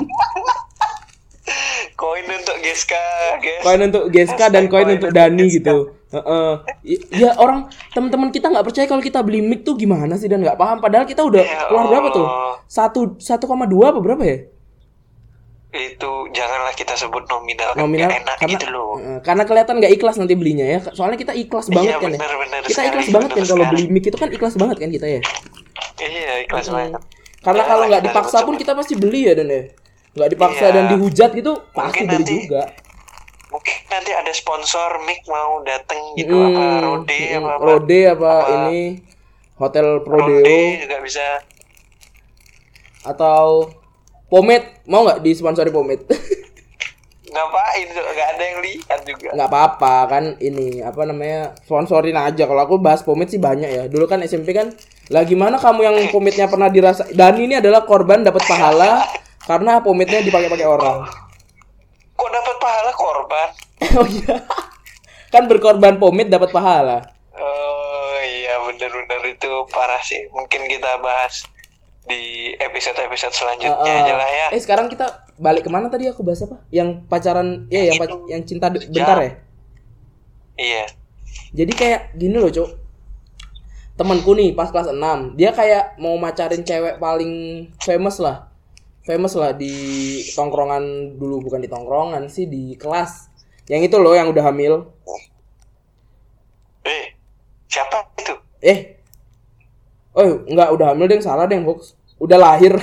Koin 1.93 2.25
untuk 2.25 2.57
Geska 2.63 3.05
guys. 3.43 3.61
Koin 3.61 3.81
untuk 3.83 4.05
Geska 4.09 4.47
dan 4.49 4.71
koin 4.71 4.87
koin 4.87 4.97
untuk 4.97 5.11
Dani 5.11 5.43
Geska. 5.43 5.55
gitu. 5.59 5.77
Heeh. 6.09 6.51
I- 6.87 7.05
ya 7.19 7.31
orang 7.37 7.67
teman-teman 7.91 8.31
kita 8.31 8.49
nggak 8.49 8.65
percaya 8.65 8.87
kalau 8.87 9.03
kita 9.03 9.21
beli 9.21 9.43
mic 9.43 9.61
tuh 9.61 9.75
gimana 9.75 10.15
sih 10.15 10.31
dan? 10.31 10.41
Nggak 10.41 10.57
paham. 10.57 10.79
Padahal 10.79 11.05
kita 11.05 11.21
udah 11.21 11.43
Ya 11.43 11.67
keluar 11.67 11.85
berapa 11.91 12.09
tuh? 12.09 12.27
Satu 12.65 13.01
satu 13.19 13.45
koma 13.45 13.67
dua 13.67 13.91
apa 13.91 13.99
berapa 13.99 14.23
ya 14.23 14.39
itu 15.69 16.11
janganlah 16.33 16.73
kita 16.73 16.97
sebut 16.97 17.29
nominal, 17.29 17.71
kan 17.71 17.85
nominal 17.85 18.09
nggak 18.09 18.25
enak 18.25 18.37
karena 18.37 18.53
gitu 18.57 18.67
loh. 18.69 18.97
Heeh, 18.97 19.19
karena 19.21 19.43
kelihatan 19.45 19.75
nggak 19.77 19.93
ikhlas 19.93 20.17
nanti 20.17 20.33
belinya 20.33 20.65
ya. 20.65 20.81
Soalnya 20.89 21.19
kita 21.19 21.33
ikhlas 21.33 21.69
banget 21.69 21.93
Iya, 21.93 21.99
kan 21.99 22.09
ya. 22.09 22.17
benar-benar 22.17 22.61
kita 22.63 22.73
sekali, 22.75 22.89
ikhlas 22.89 23.09
banget 23.11 23.31
kan 23.31 23.45
kalau 23.47 23.65
beli 23.69 23.85
mic 23.87 24.05
itu 24.05 24.17
kan 24.17 24.29
ikhlas 24.29 24.55
banget 24.57 24.77
kan 24.79 24.89
kita 24.89 25.07
ya. 25.07 25.21
Iya 25.99 26.35
ikhlas 26.43 26.67
Hmm. 26.67 26.75
banget. 26.75 27.03
Karena 27.39 27.63
Ya, 27.63 27.69
kalau 27.69 27.85
nggak 27.87 28.01
kita 28.01 28.09
dipaksa 28.11 28.39
pun 28.43 28.55
kita 28.57 28.73
pasti 28.73 28.95
beli 28.95 29.21
ya 29.23 29.33
dan 29.33 29.47
ya. 29.47 29.63
Nggak 30.11 30.29
dipaksa 30.33 30.65
Iya. 30.65 30.73
dan 30.73 30.85
dihujat 30.89 31.31
gitu 31.33 31.53
pasti 31.71 31.85
Mungkin 32.01 32.05
beli 32.07 32.17
nanti 32.19 32.37
juga. 32.43 32.63
mungkin 33.49 33.77
nanti 33.89 34.11
ada 34.13 34.29
sponsor 34.31 34.91
mic 35.03 35.21
mau 35.25 35.61
dateng 35.63 36.01
gitu 36.15 36.33
Mm, 36.33 36.49
apa 36.49 36.65
Rode 36.83 37.17
mm, 37.19 37.37
apa 37.39 37.49
apa. 37.51 37.65
Rode 37.67 38.01
apa, 38.07 38.33
Apa- 38.35 38.49
ini 38.51 38.81
hotel 39.55 39.87
Rode 40.01 40.05
Prodeo 40.05 40.59
juga 40.81 40.97
bisa. 40.99 41.27
Atau 43.03 43.73
Pomade 44.29 44.85
mau 44.85 45.09
nggak 45.09 45.25
disponsori 45.25 45.73
pomade? 45.73 46.05
Ngapain? 47.33 47.87
Nggak 47.93 48.29
ada 48.37 48.43
yang 48.45 48.59
lihat 48.61 49.01
juga. 49.05 49.29
nggak 49.37 49.49
apa-apa 49.49 49.95
kan 50.09 50.25
ini 50.41 50.81
apa 50.81 51.05
namanya 51.05 51.53
sponsorin 51.65 52.17
aja 52.17 52.45
kalau 52.45 52.65
aku 52.65 52.77
bahas 52.77 53.05
pomade 53.05 53.33
sih 53.33 53.41
banyak 53.41 53.69
ya 53.69 53.85
dulu 53.89 54.05
kan 54.05 54.21
SMP 54.21 54.53
kan 54.53 54.73
lah 55.09 55.25
gimana 55.25 55.57
kamu 55.57 55.81
yang 55.85 55.97
pomade-nya 56.09 56.49
pernah 56.49 56.69
dirasa 56.69 57.09
dan 57.13 57.37
ini 57.37 57.61
adalah 57.61 57.85
korban 57.85 58.21
dapat 58.25 58.45
pahala 58.45 59.05
karena 59.45 59.81
pomade-nya 59.81 60.25
dipakai-pakai 60.25 60.69
orang 60.69 61.05
Kok 62.13 62.29
dapat 62.29 62.57
pahala 62.59 62.91
korban? 62.93 63.49
oh 64.01 64.07
iya 64.09 64.37
kan 65.29 65.45
berkorban 65.47 65.97
pomade 65.97 66.29
dapat 66.29 66.51
pahala 66.51 66.99
Oh 67.33 68.17
iya 68.21 68.59
bener-bener 68.59 69.23
itu 69.31 69.51
parah 69.71 70.03
sih. 70.03 70.27
Mungkin 70.35 70.67
kita 70.67 70.99
bahas 70.99 71.47
di 72.09 72.23
episode-episode 72.55 73.31
selanjutnya 73.31 73.77
Eh, 73.87 74.01
aja 74.01 74.15
lah 74.15 74.27
ya. 74.27 74.47
eh 74.51 74.59
sekarang 74.59 74.89
kita 74.89 75.05
balik 75.37 75.61
ke 75.61 75.71
mana 75.71 75.87
tadi 75.87 76.05
aku 76.05 76.21
bahas 76.21 76.41
apa? 76.41 76.65
Yang 76.69 77.05
pacaran 77.05 77.69
ya 77.69 77.85
yang 77.85 77.97
pac- 77.97 78.27
yang 78.27 78.43
cinta 78.43 78.67
de- 78.69 78.89
bentar 78.89 79.19
ya? 79.19 79.33
Iya. 80.57 80.85
jadi 81.51 81.71
kayak 81.71 82.01
gini 82.15 82.35
loh 82.35 82.49
cuk. 82.49 82.71
Temanku 83.95 84.33
nih 84.33 84.53
pas 84.53 84.69
kelas 84.69 84.89
6 84.89 84.97
dia 85.35 85.51
kayak 85.51 85.97
mau 85.97 86.17
macarin 86.17 86.63
cewek 86.63 86.97
paling 86.97 87.33
famous 87.79 88.17
lah. 88.17 88.49
Famous 89.03 89.33
lah 89.33 89.53
di 89.53 89.73
tongkrongan 90.31 90.85
dulu 91.15 91.43
bukan 91.43 91.59
di 91.59 91.67
tongkrongan 91.67 92.27
sih 92.27 92.45
di 92.45 92.73
kelas. 92.75 93.29
Yang 93.67 93.83
itu 93.87 93.97
loh 93.97 94.13
yang 94.13 94.29
udah 94.29 94.45
hamil. 94.45 94.89
Eh, 96.83 97.13
siapa 97.67 98.09
itu? 98.17 98.35
eh. 98.61 98.97
Oh 100.11 100.25
enggak 100.45 100.73
udah 100.73 100.87
hamil 100.91 101.07
deh 101.07 101.21
salah 101.21 101.45
deh 101.45 101.61
Fox 101.61 101.95
udah 102.19 102.39
lahir 102.39 102.75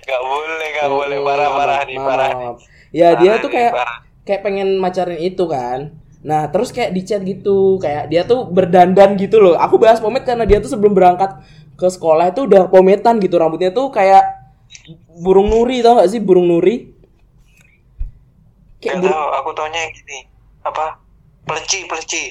Gak 0.00 0.20
boleh, 0.22 0.66
gak 0.72 0.86
Oh, 0.88 0.94
boleh. 0.96 1.18
Parah 1.20 1.48
maaf, 1.50 1.84
nih. 1.84 1.96
maaf. 1.98 2.56
ya 2.90 3.08
dia 3.14 3.28
Parah 3.30 3.42
tuh 3.44 3.50
kayak 3.50 3.72
parah. 3.74 3.98
kayak 4.24 4.40
pengen 4.42 4.68
macarin 4.76 5.20
itu 5.20 5.44
kan 5.44 5.92
nah 6.18 6.48
terus 6.48 6.72
kayak 6.72 6.90
di 6.90 7.02
chat 7.02 7.20
gitu 7.20 7.78
kayak 7.78 8.08
dia 8.08 8.24
tuh 8.24 8.42
berdandan 8.44 9.14
gitu 9.14 9.38
loh 9.38 9.54
aku 9.54 9.76
bahas 9.76 10.00
pomade 10.00 10.24
karena 10.24 10.42
dia 10.42 10.58
tuh 10.58 10.66
sebelum 10.66 10.90
berangkat 10.90 11.44
ke 11.74 11.86
sekolah 11.86 12.32
itu 12.32 12.42
udah 12.42 12.66
pometan 12.66 13.16
gitu 13.16 13.36
rambutnya 13.36 13.70
tuh 13.70 13.88
kayak 13.88 14.24
burung 15.16 15.46
nuri 15.46 15.78
tau 15.78 15.96
gak 15.96 16.08
sih 16.08 16.18
burung 16.18 16.48
nuri 16.48 16.90
kayak 18.78 18.98
Gak 18.98 19.02
burung 19.04 19.14
tahu, 19.14 19.28
aku 19.36 19.50
taunya 19.52 19.78
yang 19.78 19.92
gini. 19.92 20.18
Apa? 20.60 20.86
Peleci, 21.44 21.78
peleci. 21.84 22.24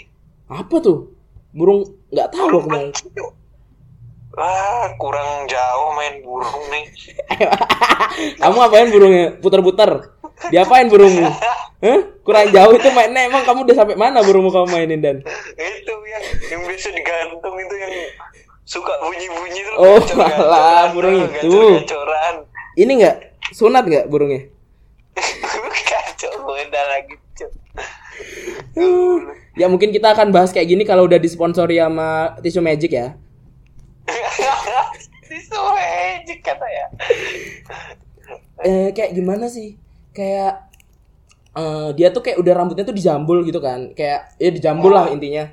apa 0.48 0.76
tuh 0.78 1.12
burung 1.52 1.84
nggak 2.08 2.30
tahu 2.30 2.48
aku 2.58 2.70
Wah, 4.38 4.86
kurang 5.02 5.50
jauh 5.50 5.90
main 5.98 6.22
burung 6.22 6.64
nih. 6.70 6.86
kamu 8.42 8.54
ngapain 8.54 8.90
burungnya 8.94 9.26
puter-puter 9.42 10.14
diapain 10.54 10.88
burungmu 10.88 11.26
Hah? 11.84 12.02
kurang 12.26 12.50
jauh 12.50 12.74
itu 12.74 12.90
mainnya 12.90 13.30
emang 13.30 13.46
kamu 13.46 13.66
udah 13.70 13.76
sampai 13.78 13.94
mana 13.98 14.26
burungmu 14.26 14.50
kamu 14.50 14.68
mainin 14.70 15.02
dan 15.02 15.16
itu 15.58 15.94
yang 16.10 16.24
yang 16.50 16.62
biasa 16.66 16.90
digantung 16.90 17.54
itu 17.54 17.76
yang 17.78 17.94
suka 18.68 18.94
bunyi-bunyi 19.00 19.60
tuh. 19.64 19.74
Oh, 19.80 19.98
alah, 20.18 20.92
tuh, 20.92 20.98
burung 20.98 21.16
itu. 21.30 21.58
Ini 22.78 22.92
nggak 22.98 23.16
sunat 23.56 23.84
nggak 23.86 24.06
burungnya 24.12 24.50
Kacau 25.88 26.34
beda 26.46 26.82
lagi. 26.94 27.16
Ya 29.58 29.66
mungkin 29.70 29.90
kita 29.94 30.14
akan 30.14 30.30
bahas 30.34 30.50
kayak 30.54 30.70
gini 30.70 30.84
kalau 30.86 31.06
udah 31.06 31.18
disponsori 31.18 31.78
sama 31.82 32.38
tisu 32.42 32.62
magic 32.62 32.94
ya. 32.94 33.18
Magic 35.78 36.40
kata 36.44 36.68
ya. 36.68 36.86
Eh 38.64 38.88
kayak 38.96 39.12
gimana 39.16 39.52
sih? 39.52 39.76
Kayak 40.16 40.72
eh, 41.56 41.90
dia 41.98 42.08
tuh 42.16 42.24
kayak 42.24 42.38
udah 42.40 42.54
rambutnya 42.56 42.86
tuh 42.88 42.96
dijambul 42.96 43.44
gitu 43.44 43.60
kan. 43.60 43.92
Kayak 43.94 44.36
ya 44.40 44.50
dijambul 44.52 44.92
lah 44.92 45.12
intinya. 45.12 45.52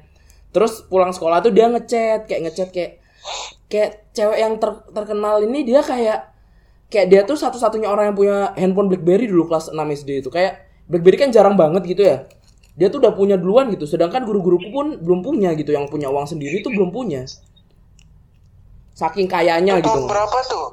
Terus 0.55 0.87
pulang 0.87 1.11
sekolah 1.11 1.43
tuh 1.43 1.51
dia 1.51 1.67
ngechat, 1.67 2.31
kayak 2.31 2.40
ngechat 2.49 2.69
kayak 2.71 3.03
kayak 3.67 3.90
cewek 4.14 4.38
yang 4.38 4.55
ter- 4.62 4.87
terkenal 4.95 5.43
ini 5.43 5.67
dia 5.67 5.83
kayak 5.83 6.31
kayak 6.93 7.07
dia 7.11 7.21
tuh 7.27 7.35
satu-satunya 7.35 7.90
orang 7.90 8.14
yang 8.14 8.17
punya 8.17 8.37
handphone 8.55 8.87
BlackBerry 8.87 9.27
dulu 9.27 9.51
kelas 9.51 9.75
6 9.75 9.83
SD 9.99 10.23
itu. 10.23 10.31
Kayak 10.31 10.71
BlackBerry 10.87 11.19
kan 11.19 11.31
jarang 11.35 11.59
banget 11.59 11.83
gitu 11.90 12.07
ya. 12.07 12.31
Dia 12.75 12.90
tuh 12.90 12.99
udah 13.03 13.14
punya 13.14 13.38
duluan 13.38 13.71
gitu, 13.71 13.87
sedangkan 13.87 14.27
guru-guruku 14.27 14.75
pun 14.75 14.99
belum 14.99 15.23
punya 15.23 15.55
gitu, 15.55 15.71
yang 15.71 15.87
punya 15.87 16.11
uang 16.11 16.27
sendiri 16.27 16.59
tuh 16.59 16.75
belum 16.75 16.90
punya. 16.90 17.23
Saking 18.94 19.26
kayanya 19.26 19.83
gitu. 19.83 19.90
Tahun 19.90 20.07
berapa 20.07 20.38
tuh? 20.46 20.66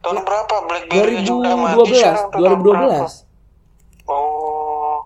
Tahun 0.00 0.18
berapa 0.24 0.54
BlackBerry 0.64 1.16
juga 1.20 1.52
mati 1.52 1.76
2012, 1.84 2.00
sekarang 2.00 2.26
tuh 2.32 2.40
tahun 2.40 2.60
berapa? 2.64 2.96
2012. 3.04 4.08
Oh, 4.08 4.98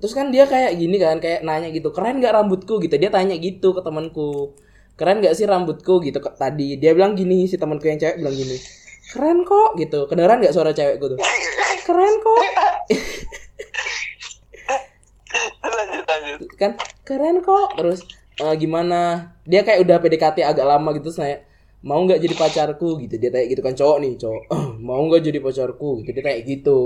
Terus 0.00 0.12
kan 0.12 0.28
dia 0.28 0.44
kayak 0.44 0.76
gini 0.76 0.96
kan, 1.00 1.16
kayak 1.16 1.40
nanya 1.44 1.72
gitu, 1.72 1.88
keren 1.88 2.20
gak 2.20 2.36
rambutku 2.36 2.76
gitu. 2.76 2.92
Dia 3.00 3.08
tanya 3.08 3.40
gitu 3.40 3.72
ke 3.72 3.80
temanku, 3.80 4.52
keren 5.00 5.24
gak 5.24 5.32
sih 5.32 5.48
rambutku 5.48 6.00
gitu 6.04 6.20
tadi. 6.20 6.76
Dia 6.76 6.92
bilang 6.92 7.16
gini, 7.16 7.48
si 7.48 7.56
temanku 7.56 7.88
yang 7.88 7.96
cewek 7.96 8.20
bilang 8.20 8.36
gini, 8.36 8.56
keren 9.12 9.48
kok 9.48 9.80
gitu. 9.80 10.04
Kedengeran 10.04 10.44
gak 10.44 10.52
suara 10.52 10.76
cewekku 10.76 11.16
tuh? 11.16 11.18
Keren 11.88 12.14
kok. 12.24 12.40
lanjut 15.64 16.04
lanjut. 16.06 16.38
kan 16.56 16.72
keren 17.02 17.42
kok 17.42 17.68
terus 17.74 18.00
"Eh, 18.34 18.54
gimana? 18.56 19.30
Dia 19.44 19.62
kayak 19.62 19.84
udah 19.86 19.96
PDKT 19.98 20.42
agak 20.42 20.66
lama 20.66 20.90
gitu 20.92 21.08
terus 21.08 21.18
nanya 21.18 21.38
mau 21.84 22.00
nggak 22.00 22.18
jadi 22.18 22.34
pacarku? 22.34 22.96
Gitu. 23.04 23.14
Dia 23.16 23.30
tanya 23.30 23.46
gitu 23.46 23.60
kan 23.60 23.74
cowok 23.74 23.96
nih 24.00 24.12
cowok. 24.16 24.42
"Eh, 24.50 24.66
mau 24.80 25.00
nggak 25.04 25.22
jadi 25.22 25.38
pacarku? 25.38 25.88
Gitu. 26.02 26.10
Dia 26.10 26.22
tanya 26.22 26.40
gitu. 26.42 26.78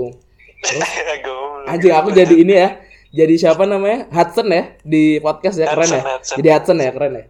Goblok. 1.25 1.71
anjing 1.71 1.93
aku 1.93 2.09
jadi 2.11 2.35
ini 2.35 2.53
ya 2.53 2.69
jadi 3.09 3.33
siapa 3.37 3.63
namanya? 3.63 4.11
Hudson 4.11 4.47
ya 4.49 4.75
di 4.83 5.17
podcast 5.17 5.57
ya 5.57 5.71
keren 5.71 5.87
ya. 5.87 5.97
Hudson, 5.97 6.11
Hudson. 6.13 6.35
jadi 6.37 6.49
Hudson 6.53 6.77
ya 6.77 6.89
keren 6.91 7.11
ya. 7.15 7.23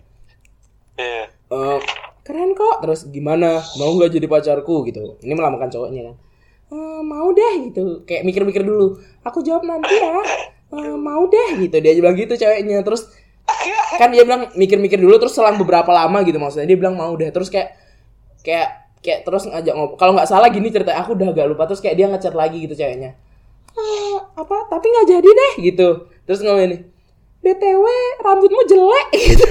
Iya. 0.99 1.23
"Eh, 1.49 1.79
keren 2.25 2.51
kok. 2.53 2.75
Terus 2.83 2.99
gimana? 3.07 3.61
Mau 3.77 3.95
nggak 3.95 4.11
jadi 4.11 4.27
pacarku? 4.27 4.83
Gitu. 4.83 5.15
Ini 5.21 5.33
melambangkan 5.33 5.69
cowoknya 5.71 6.01
kan. 6.09 6.15
"Eh, 6.69 7.01
mau 7.01 7.27
deh 7.31 7.53
gitu. 7.69 8.03
Kayak 8.03 8.23
mikir-mikir 8.25 8.61
dulu. 8.61 8.97
Aku 9.23 9.39
jawab 9.39 9.63
nanti 9.63 9.93
ya. 9.93 10.09
"Eh, 10.73 10.95
mau 10.97 11.23
deh 11.25 11.49
gitu. 11.61 11.77
Dia 11.79 11.93
bilang 11.95 12.13
gitu 12.13 12.33
ceweknya. 12.33 12.81
Terus 12.81 13.09
kan 13.99 14.09
dia 14.13 14.23
bilang 14.23 14.49
mikir-mikir 14.55 14.95
dulu 14.99 15.15
terus 15.19 15.35
selang 15.35 15.59
beberapa 15.59 15.89
lama 15.91 16.23
gitu 16.23 16.39
maksudnya. 16.39 16.67
Dia 16.69 16.77
bilang 16.79 16.95
mau 16.95 17.11
deh 17.15 17.29
terus 17.33 17.51
kayak 17.51 17.75
kayak 18.45 18.67
kayak 18.99 19.23
terus 19.23 19.47
ngajak 19.47 19.73
ngobrol 19.75 19.97
kalau 19.99 20.11
nggak 20.15 20.27
salah 20.27 20.47
gini 20.51 20.71
cerita 20.71 20.91
aku 20.95 21.15
udah 21.15 21.31
agak 21.31 21.45
lupa 21.47 21.63
terus 21.67 21.79
kayak 21.79 21.95
dia 21.95 22.07
ngechat 22.11 22.35
lagi 22.35 22.57
gitu 22.63 22.75
ceweknya. 22.75 23.15
"Eh, 23.75 24.17
apa 24.35 24.55
tapi 24.67 24.85
nggak 24.91 25.07
jadi 25.07 25.29
deh 25.29 25.53
gitu. 25.71 25.87
Terus 26.27 26.39
ngomong 26.43 26.63
ini 26.67 26.77
btw 27.39 27.85
rambutmu 28.19 28.61
jelek 28.67 29.07
gitu. 29.23 29.45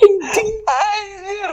Anjing 0.00 0.50
Anjir. 0.64 1.50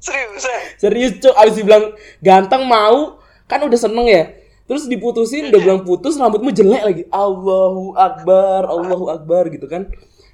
Seriusan. 0.00 0.60
serius 0.78 1.12
cok 1.18 1.34
abis 1.34 1.54
dibilang 1.58 1.84
ganteng 2.22 2.62
mau 2.66 3.18
kan 3.50 3.62
udah 3.62 3.78
seneng 3.78 4.06
ya. 4.06 4.34
Terus 4.70 4.86
diputusin 4.86 5.50
udah 5.50 5.60
bilang 5.62 5.80
putus 5.82 6.14
rambutmu 6.14 6.54
jelek 6.54 6.82
lagi. 6.82 7.02
Allahu 7.10 7.98
Akbar 7.98 8.70
Allahu 8.70 9.10
Akbar 9.10 9.50
gitu 9.50 9.66
kan 9.66 9.90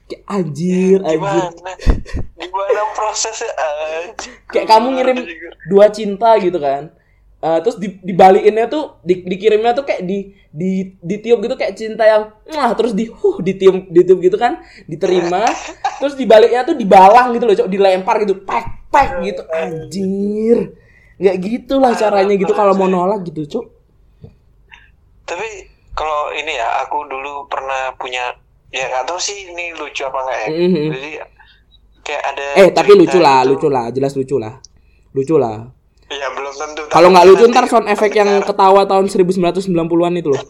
kayak 0.06 0.22
anjir 0.30 0.98
anjir. 1.02 1.18
Gimana? 1.18 1.72
Gimana 2.38 2.82
prosesnya? 2.94 3.50
Anjir. 3.54 4.32
kayak 4.50 4.66
kamu 4.70 4.86
ngirim 4.94 5.18
dua 5.70 5.86
cinta 5.90 6.38
gitu 6.38 6.58
kan. 6.62 6.94
Eh, 7.36 7.58
terus 7.62 7.76
di, 7.76 8.00
dibalikinnya 8.00 8.66
tuh 8.66 8.98
di, 9.04 9.22
dikirimnya 9.22 9.76
tuh 9.76 9.84
kayak 9.84 10.02
di 10.08 10.32
di 10.50 10.96
ditiup 11.04 11.44
gitu 11.44 11.54
kayak 11.54 11.76
cinta 11.76 12.02
yang 12.08 12.32
wah 12.48 12.72
terus 12.72 12.96
di 12.96 13.12
huh 13.12 13.36
ditiup 13.38 13.92
ditiup 13.92 14.18
gitu 14.24 14.36
kan. 14.40 14.62
Diterima. 14.88 15.44
Terus 16.00 16.16
dibaliknya 16.16 16.64
tuh 16.64 16.74
dibalang 16.74 17.36
gitu 17.36 17.44
loh 17.44 17.54
cok. 17.54 17.68
Dilempar 17.68 18.24
gitu 18.24 18.40
pek 18.42 18.66
pek 18.88 19.10
gitu. 19.26 19.42
Anjir. 19.52 20.58
Nggak 21.20 21.36
gitulah 21.44 21.92
caranya 21.92 22.34
gitu 22.34 22.52
kalau 22.56 22.72
mau 22.72 22.88
nolak 22.88 23.26
gitu 23.28 23.44
cok. 23.46 23.66
Tapi 25.26 25.48
kalau 25.96 26.30
ini 26.36 26.52
ya, 26.54 26.84
aku 26.84 27.08
dulu 27.08 27.48
pernah 27.48 27.96
punya 27.96 28.36
ya 28.76 28.84
nggak 28.92 29.04
tahu 29.08 29.16
sih 29.16 29.48
ini 29.48 29.72
lucu 29.72 30.04
apa 30.04 30.18
enggak 30.20 30.38
ya. 30.38 30.48
Mhm. 30.52 30.84
Jadi 30.92 31.10
kayak 32.06 32.22
ada 32.22 32.44
eh 32.60 32.68
tapi 32.70 32.92
lucu 32.94 33.18
lah 33.18 33.42
gitu. 33.42 33.50
lucu 33.50 33.66
lah 33.66 33.84
jelas 33.90 34.12
lucu 34.14 34.36
lah 34.38 34.54
lucu 35.10 35.36
lah 35.40 35.56
Ya 36.06 36.30
belum 36.30 36.54
tentu. 36.54 36.86
kalau 36.86 37.10
nggak 37.10 37.26
lucu 37.26 37.44
ntar 37.50 37.66
sound 37.66 37.90
efek 37.90 38.14
yang 38.14 38.38
ketawa 38.46 38.86
tahun 38.86 39.10
1990-an 39.10 40.14
itu 40.14 40.30
loh 40.30 40.38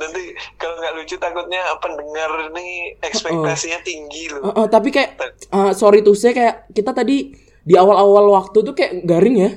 nanti 0.00 0.22
kalau 0.56 0.76
nggak 0.80 0.94
lucu 0.96 1.14
takutnya 1.16 1.60
pendengar 1.76 2.52
nih 2.52 2.96
ekspektasinya 3.00 3.80
tinggi 3.80 4.28
loh. 4.32 4.40
Uh, 4.44 4.64
uh, 4.64 4.66
tapi 4.68 4.92
kayak 4.92 5.16
uh, 5.52 5.72
sorry 5.72 6.00
tuh 6.00 6.12
saya 6.12 6.32
kayak 6.32 6.56
kita 6.72 6.92
tadi 6.92 7.32
di 7.60 7.74
awal-awal 7.74 8.28
waktu 8.32 8.60
tuh 8.60 8.72
kayak 8.76 9.04
garing 9.04 9.36
ya. 9.36 9.50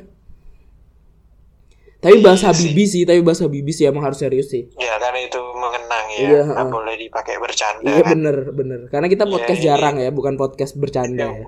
Tapi 2.00 2.24
bahasa 2.24 2.56
Bibi 2.56 2.84
sih, 2.88 3.04
tapi 3.04 3.20
bahasa 3.20 3.44
Bibi 3.52 3.76
sih 3.76 3.84
emang 3.84 4.08
harus 4.08 4.24
serius 4.24 4.48
sih. 4.48 4.72
Ya 4.80 4.96
karena 4.96 5.20
itu 5.20 5.36
mengenang 5.52 6.06
ya, 6.16 6.20
Iya, 6.24 6.42
nggak 6.48 6.68
uh. 6.68 6.72
boleh 6.72 6.96
dipakai 6.96 7.36
bercanda. 7.44 7.84
Iya 7.84 8.02
kan. 8.08 8.12
bener 8.16 8.38
bener. 8.56 8.80
Karena 8.88 9.08
kita 9.12 9.28
podcast 9.28 9.60
Iya, 9.60 9.66
iya. 9.68 9.76
jarang 9.76 9.96
ya, 10.00 10.10
bukan 10.16 10.34
podcast 10.40 10.80
bercanda 10.80 11.28
ya. 11.28 11.48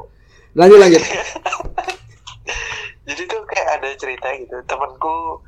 Lanjut 0.51 0.79
lanjut. 0.83 1.03
kayak 3.51 3.67
ada 3.77 3.89
cerita 3.99 4.27
gitu 4.39 4.57
temanku 4.65 5.43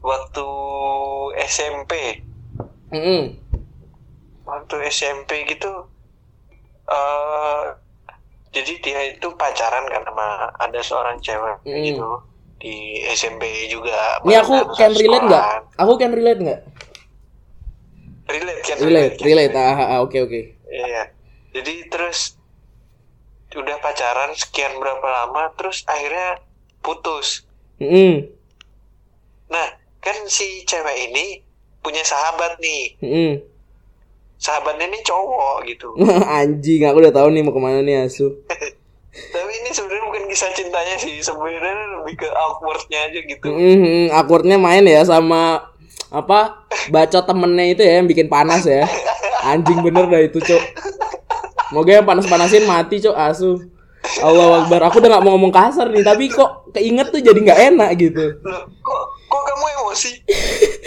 waktu 0.00 0.46
SMP 1.44 2.24
Mm-mm. 2.88 3.36
waktu 4.48 4.76
SMP 4.88 5.44
gitu 5.44 5.84
eh 6.88 7.64
jadi 8.48 8.72
dia 8.80 9.00
itu 9.12 9.28
pacaran 9.36 9.84
kan 9.92 10.02
sama 10.08 10.48
ada 10.56 10.80
seorang 10.80 11.20
cewek 11.20 11.60
Mm. 11.68 11.84
gitu 11.92 12.08
di 12.58 13.06
SMP 13.14 13.70
juga 13.70 14.18
Ini 14.26 14.34
aku 14.42 14.74
can 14.74 14.92
relate 14.94 15.26
nggak? 15.26 15.44
Aku 15.78 15.92
can 15.94 16.12
relate 16.14 16.40
nggak? 16.42 16.60
relate 18.28 18.60
Relate, 18.78 19.16
relate. 19.24 19.54
Ah, 19.56 19.72
ah, 19.72 19.88
ah, 19.96 19.98
oke 20.04 20.18
oke. 20.20 20.40
Iya. 20.68 21.10
Jadi 21.56 21.88
terus 21.88 22.36
udah 23.56 23.80
pacaran 23.80 24.36
sekian 24.36 24.76
berapa 24.76 25.02
lama, 25.02 25.48
terus 25.56 25.82
akhirnya 25.88 26.44
putus. 26.84 27.48
Mm-mm. 27.80 28.28
Nah, 29.48 29.68
kan 30.04 30.16
si 30.28 30.62
cewek 30.68 31.08
ini 31.08 31.40
punya 31.80 32.04
sahabat 32.04 32.60
nih. 32.60 32.84
Mm-mm. 33.00 33.32
Sahabatnya 34.38 34.86
ini 34.92 35.00
cowok 35.02 35.56
gitu. 35.66 35.88
Anjing, 36.38 36.84
aku 36.84 37.00
udah 37.00 37.14
tahu 37.14 37.32
nih 37.32 37.42
mau 37.42 37.56
ke 37.56 37.60
mana 37.64 37.80
nih 37.80 38.06
asu. 38.06 38.28
Tapi 39.08 39.52
ini 39.64 39.70
sebenarnya 39.72 40.04
bukan 40.04 40.22
kisah 40.28 40.50
cintanya 40.52 40.94
sih, 41.00 41.18
sebenarnya 41.24 42.00
lebih 42.00 42.20
ke 42.20 42.28
awkwardnya 42.28 43.08
aja 43.08 43.20
gitu. 43.24 43.48
Mm-mm, 43.48 44.12
awkwardnya 44.12 44.60
main 44.60 44.84
ya 44.84 45.02
sama 45.02 45.72
apa 46.08 46.64
baca 46.88 47.18
temennya 47.20 47.76
itu 47.76 47.82
ya 47.84 48.00
yang 48.00 48.08
bikin 48.08 48.28
panas 48.28 48.68
ya. 48.68 48.84
Anjing 49.44 49.80
bener 49.80 50.06
dah 50.06 50.20
itu 50.22 50.38
cok. 50.38 50.62
Moga 51.72 52.00
yang 52.00 52.06
panas-panasin 52.06 52.68
mati 52.68 53.00
cok 53.00 53.16
asu. 53.16 53.60
Allah 54.22 54.64
Akbar. 54.64 54.80
Aku 54.88 55.04
udah 55.04 55.10
nggak 55.16 55.24
mau 55.26 55.36
ngomong 55.36 55.52
kasar 55.52 55.90
nih, 55.92 56.00
tapi 56.00 56.32
kok 56.32 56.72
keinget 56.72 57.12
tuh 57.12 57.20
jadi 57.20 57.36
nggak 57.36 57.60
enak 57.74 57.90
gitu. 57.98 58.24
Loh, 58.40 58.64
kok 58.80 59.00
kok 59.28 59.42
kamu 59.44 59.64
emosi? 59.82 60.10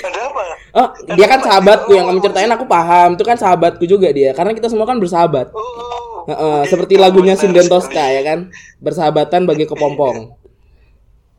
Ada 0.02 0.20
apa? 0.32 0.42
Oh, 0.72 0.88
dia 1.20 1.28
kan 1.30 1.40
sahabatku 1.44 1.92
yang 1.94 2.10
kamu 2.10 2.20
ceritain 2.24 2.50
aku 2.50 2.66
paham. 2.66 3.14
Itu 3.14 3.24
kan 3.28 3.38
sahabatku 3.38 3.84
juga 3.86 4.10
dia. 4.10 4.34
Karena 4.34 4.56
kita 4.58 4.72
semua 4.72 4.90
kan 4.90 4.98
bersahabat. 4.98 5.54
Oh, 5.54 6.11
Heeh, 6.30 6.56
begitu, 6.62 6.70
seperti 6.70 6.94
lagunya 7.00 7.34
benar 7.34 7.42
Sinden 7.42 7.68
Tosca 7.72 7.94
sekali. 7.94 8.16
ya 8.18 8.22
kan. 8.22 8.40
Bersahabatan 8.84 9.42
bagi 9.48 9.66
kepompong. 9.66 10.18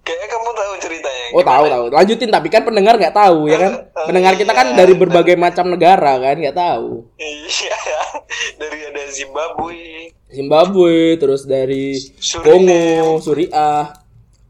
Kayaknya 0.03 0.29
kamu 0.35 0.49
tahu 0.51 0.73
ceritanya. 0.83 1.27
Oh 1.31 1.43
tahu 1.47 1.65
tahu. 1.71 1.85
Lanjutin 1.95 2.31
tapi 2.35 2.49
kan 2.51 2.63
pendengar 2.67 2.99
nggak 2.99 3.15
tahu 3.15 3.47
ya 3.47 3.59
kan. 3.59 3.73
Oh, 4.03 4.11
Pendengar 4.11 4.35
kita 4.35 4.51
kan 4.51 4.75
iya. 4.75 4.83
dari 4.83 4.99
berbagai 4.99 5.39
macam 5.39 5.71
negara 5.71 6.19
kan 6.19 6.35
nggak 6.35 6.59
tahu. 6.59 7.07
Iya, 7.23 7.79
dari 8.59 8.79
ada 8.91 9.03
Zimbabwe, 9.15 10.11
Zimbabwe, 10.27 11.23
terus 11.23 11.47
dari. 11.47 11.95
Kongo, 12.43 13.23
Suriah, 13.23 13.95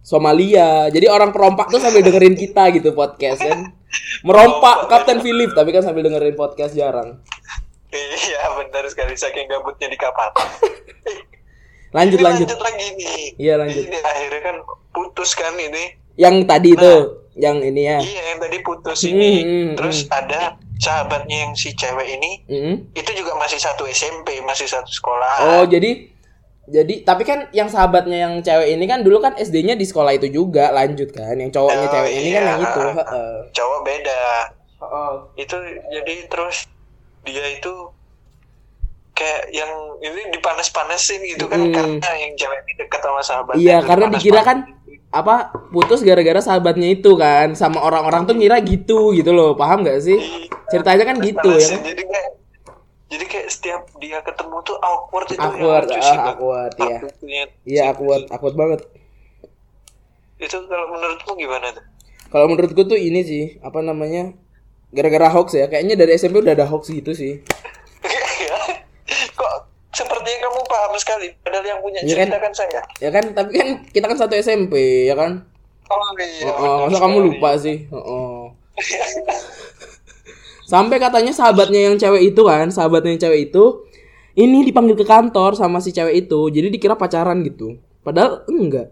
Somalia. 0.00 0.88
Jadi 0.88 1.04
orang 1.04 1.36
perompak 1.36 1.68
tuh 1.68 1.84
sambil 1.84 2.00
dengerin 2.00 2.32
kita 2.32 2.72
gitu 2.72 2.96
podcast 2.96 3.44
kan. 3.44 3.76
Merompak 4.26 4.88
Kapten 4.88 5.20
Philip 5.20 5.52
tapi 5.52 5.68
kan 5.68 5.84
sambil 5.84 6.08
dengerin 6.08 6.32
podcast 6.32 6.72
jarang. 6.72 7.20
Iya 7.92 8.40
benar 8.56 8.84
sekali 8.88 9.12
saking 9.12 9.46
gabutnya 9.46 9.86
di 9.86 9.96
kapal. 9.96 10.32
Lanjut 11.96 12.18
Ini 12.18 12.24
lanjut. 12.24 12.48
lagi 12.56 12.86
nih. 12.96 13.36
Iya, 13.36 13.54
lanjut. 13.60 13.84
Ini 13.84 13.98
akhirnya 14.00 14.40
kan 14.40 14.56
putus 14.90 15.36
kan 15.36 15.52
ini. 15.60 15.92
Yang 16.16 16.36
tadi 16.48 16.72
itu, 16.72 16.94
yang 17.36 17.60
ini 17.60 17.82
ya. 17.84 17.98
Iya 18.00 18.22
yang 18.32 18.40
tadi 18.40 18.56
putus 18.64 19.04
Hmm, 19.04 19.12
ini. 19.12 19.32
hmm, 19.44 19.68
Terus 19.76 20.08
ada 20.08 20.56
sahabatnya 20.80 21.36
yang 21.44 21.52
si 21.52 21.70
cewek 21.72 22.08
ini 22.10 22.30
Mm-mm. 22.48 22.74
itu 22.96 23.10
juga 23.12 23.36
masih 23.36 23.60
satu 23.60 23.84
SMP, 23.84 24.40
masih 24.40 24.64
satu 24.64 24.88
sekolah. 24.88 25.60
Oh, 25.60 25.64
jadi 25.68 26.08
jadi 26.64 27.04
tapi 27.04 27.28
kan 27.28 27.52
yang 27.52 27.68
sahabatnya 27.68 28.24
yang 28.24 28.34
cewek 28.40 28.72
ini 28.72 28.84
kan 28.88 29.04
dulu 29.04 29.20
kan 29.20 29.36
SD-nya 29.36 29.76
di 29.76 29.84
sekolah 29.84 30.16
itu 30.16 30.32
juga 30.32 30.72
lanjut 30.72 31.12
kan. 31.12 31.36
Yang 31.36 31.60
cowoknya 31.60 31.86
Oh, 31.86 31.92
cewek 31.92 32.12
ini 32.14 32.28
kan 32.30 32.40
iya. 32.40 32.50
yang 32.56 32.60
itu, 32.64 32.80
heeh. 32.88 33.32
Cowok 33.52 33.80
beda. 33.84 34.22
Heeh. 34.80 35.12
Itu 35.38 35.56
jadi 35.92 36.14
terus 36.26 36.56
dia 37.22 37.46
itu 37.50 37.72
kayak 39.12 39.42
yang 39.50 39.70
ini 40.00 40.32
dipanas-panasin 40.32 41.20
gitu 41.26 41.44
kan 41.44 41.60
Mm. 41.60 41.70
karena 41.70 42.10
yang 42.18 42.32
cewek 42.32 42.58
ini 42.60 42.72
dekat 42.76 43.00
sama 43.00 43.20
sahabatnya. 43.20 43.60
Iya, 43.60 43.76
karena 43.80 44.06
dikira 44.08 44.40
kan 44.40 44.58
apa 45.10 45.34
putus 45.68 46.00
gara-gara 46.00 46.40
sahabatnya 46.40 46.88
itu 46.90 47.12
kan 47.14 47.52
sama 47.52 47.78
orang-orang 47.78 48.24
tuh 48.24 48.32
ngira 48.32 48.56
gitu 48.60 49.12
gitu 49.12 49.28
loh 49.30 49.52
paham 49.52 49.84
nggak 49.84 50.00
sih 50.00 50.16
ceritanya 50.66 51.04
kan 51.04 51.16
gitu 51.20 51.50
ya 51.52 51.68
kan 51.68 51.80
Jadi 51.84 52.02
kayak 52.02 52.28
jadi 53.12 53.24
kayak 53.28 53.46
setiap 53.46 53.82
dia 54.00 54.18
ketemu 54.18 54.56
tuh 54.62 54.76
awkward 54.80 55.28
itu 55.28 55.36
awkward 55.36 55.84
ah 55.84 56.00
Bang. 56.00 56.26
awkward 56.32 56.72
ya 56.72 56.96
iya 57.20 57.44
si- 57.60 57.80
awkward 57.84 58.24
awkward 58.26 58.56
banget 58.56 58.80
Itu 60.40 60.56
kalau 60.64 60.86
menurutmu 60.88 61.32
gimana 61.36 61.66
tuh? 61.70 61.84
kalau 62.32 62.46
menurutku 62.48 62.82
tuh 62.82 62.96
ini 62.96 63.20
sih 63.20 63.44
apa 63.60 63.78
namanya 63.78 64.32
gara-gara 64.92 65.28
hoax 65.32 65.56
ya 65.56 65.66
kayaknya 65.66 65.96
dari 65.96 66.14
SMP 66.14 66.38
udah 66.38 66.52
ada 66.52 66.68
hoax 66.68 66.88
gitu 66.88 67.12
sih 67.12 67.40
Kok 69.32 69.52
sepertinya 69.90 70.38
kamu 70.48 70.60
paham 70.64 70.92
sekali 70.96 71.26
padahal 71.40 71.64
yang 71.66 71.80
punya 71.80 72.00
Iya 72.00 72.14
kan? 72.14 72.26
cerita 72.28 72.38
kan 72.38 72.52
saya. 72.52 72.80
ya 73.00 73.10
kan 73.10 73.24
tapi 73.32 73.50
kan 73.56 73.68
kita 73.88 74.06
kan 74.08 74.16
satu 74.16 74.34
SMP 74.36 75.04
ya 75.08 75.16
kan 75.16 75.44
Oh 75.92 76.08
iya. 76.16 76.48
Oh, 76.48 76.88
benar 76.88 76.88
masa 76.88 76.98
kamu 77.04 77.18
lupa 77.20 77.50
sih? 77.60 77.84
Oh. 77.92 78.56
Sampai 80.64 80.96
katanya 80.96 81.36
sahabatnya 81.36 81.92
yang 81.92 82.00
cewek 82.00 82.32
itu 82.32 82.40
kan, 82.48 82.72
sahabatnya 82.72 83.12
yang 83.12 83.20
cewek 83.20 83.52
itu 83.52 83.64
ini 84.32 84.64
dipanggil 84.64 84.96
ke 84.96 85.04
kantor 85.04 85.52
sama 85.52 85.84
si 85.84 85.92
cewek 85.92 86.24
itu. 86.24 86.48
Jadi 86.48 86.72
dikira 86.72 86.96
pacaran 86.96 87.44
gitu. 87.44 87.76
Padahal 88.00 88.40
enggak. 88.48 88.88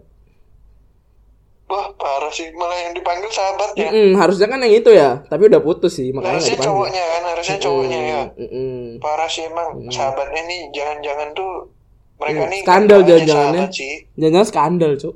Wah 1.65 1.89
parah 1.97 2.20
sih 2.31 2.47
malah 2.55 2.79
yang 2.79 2.93
dipanggil 2.95 3.29
sahabatnya. 3.29 3.87
Mm-mm, 3.91 4.09
harusnya 4.15 4.47
kan 4.47 4.59
yang 4.63 4.73
itu 4.73 4.91
ya, 4.91 5.21
tapi 5.27 5.51
udah 5.51 5.61
putus 5.61 5.93
sih, 5.95 6.09
makanya 6.15 6.39
harusnya 6.39 6.57
cowoknya 6.57 7.03
kan 7.03 7.23
harusnya 7.35 7.57
cowoknya 7.59 7.99
ya. 7.99 8.21
Mm-mm. 8.39 8.97
Parah 8.97 9.29
sih 9.29 9.43
emang 9.45 9.67
sahabatnya 9.87 10.41
nih 10.47 10.61
jangan-jangan 10.71 11.29
tuh 11.31 11.51
mereka 12.17 12.43
Mm, 12.45 12.51
nih 12.53 12.59
skandal 12.61 12.99
nggak 13.01 13.01
hanya 13.01 13.25
jangan-jangannya. 13.25 13.61
sahabat 13.61 13.73
sih. 13.77 13.93
Jangan 14.13 14.45
skandal, 14.45 14.91
Cuk. 14.95 15.15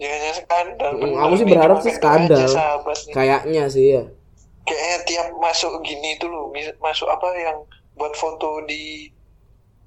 Jangan-jangan 0.00 0.36
skandal. 0.42 0.92
Mm, 0.98 1.14
aku 1.20 1.34
sih 1.38 1.46
berharap 1.46 1.78
sih 1.80 1.92
skandal. 1.94 2.46
Kayaknya 3.12 3.64
sih 3.70 3.86
ya. 3.94 4.02
Kayaknya 4.62 4.98
tiap 5.04 5.28
masuk 5.36 5.72
gini 5.82 6.16
tuh 6.16 6.30
loh, 6.30 6.50
masuk 6.78 7.06
apa 7.06 7.28
yang 7.36 7.58
buat 7.92 8.14
foto 8.14 8.62
di 8.64 9.10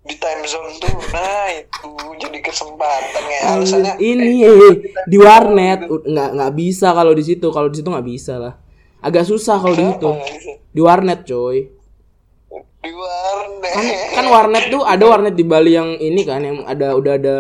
di 0.06 0.16
time 0.22 0.46
zone 0.46 0.70
tuh, 0.78 0.94
nah 1.10 1.50
itu 1.50 1.90
jadi 2.22 2.38
kesempatan 2.38 3.24
ya. 3.26 3.40
Alasannya. 3.58 3.94
ini 3.98 4.46
eh, 4.46 4.74
di 5.10 5.18
warnet 5.18 5.90
nggak 5.90 6.30
nggak 6.38 6.54
bisa 6.54 6.94
kalau 6.94 7.18
di 7.18 7.26
situ. 7.26 7.50
Kalau 7.50 7.74
di 7.74 7.82
situ 7.82 7.90
nggak 7.90 8.06
bisa 8.06 8.38
lah. 8.38 8.54
Agak 9.02 9.26
susah 9.26 9.58
kalau 9.58 9.74
di 9.74 9.82
situ. 9.82 10.10
di 10.70 10.82
warnet 10.86 11.26
coy. 11.26 11.74
Di 12.86 12.94
warnet. 12.94 13.74
kan 13.74 13.86
kan 14.14 14.26
warnet 14.30 14.70
tuh 14.70 14.86
ada 14.86 15.04
warnet 15.10 15.34
di 15.34 15.42
Bali 15.42 15.74
yang 15.74 15.98
ini 15.98 16.22
kan 16.22 16.46
yang 16.46 16.62
ada 16.70 16.94
udah 16.94 17.14
ada 17.18 17.38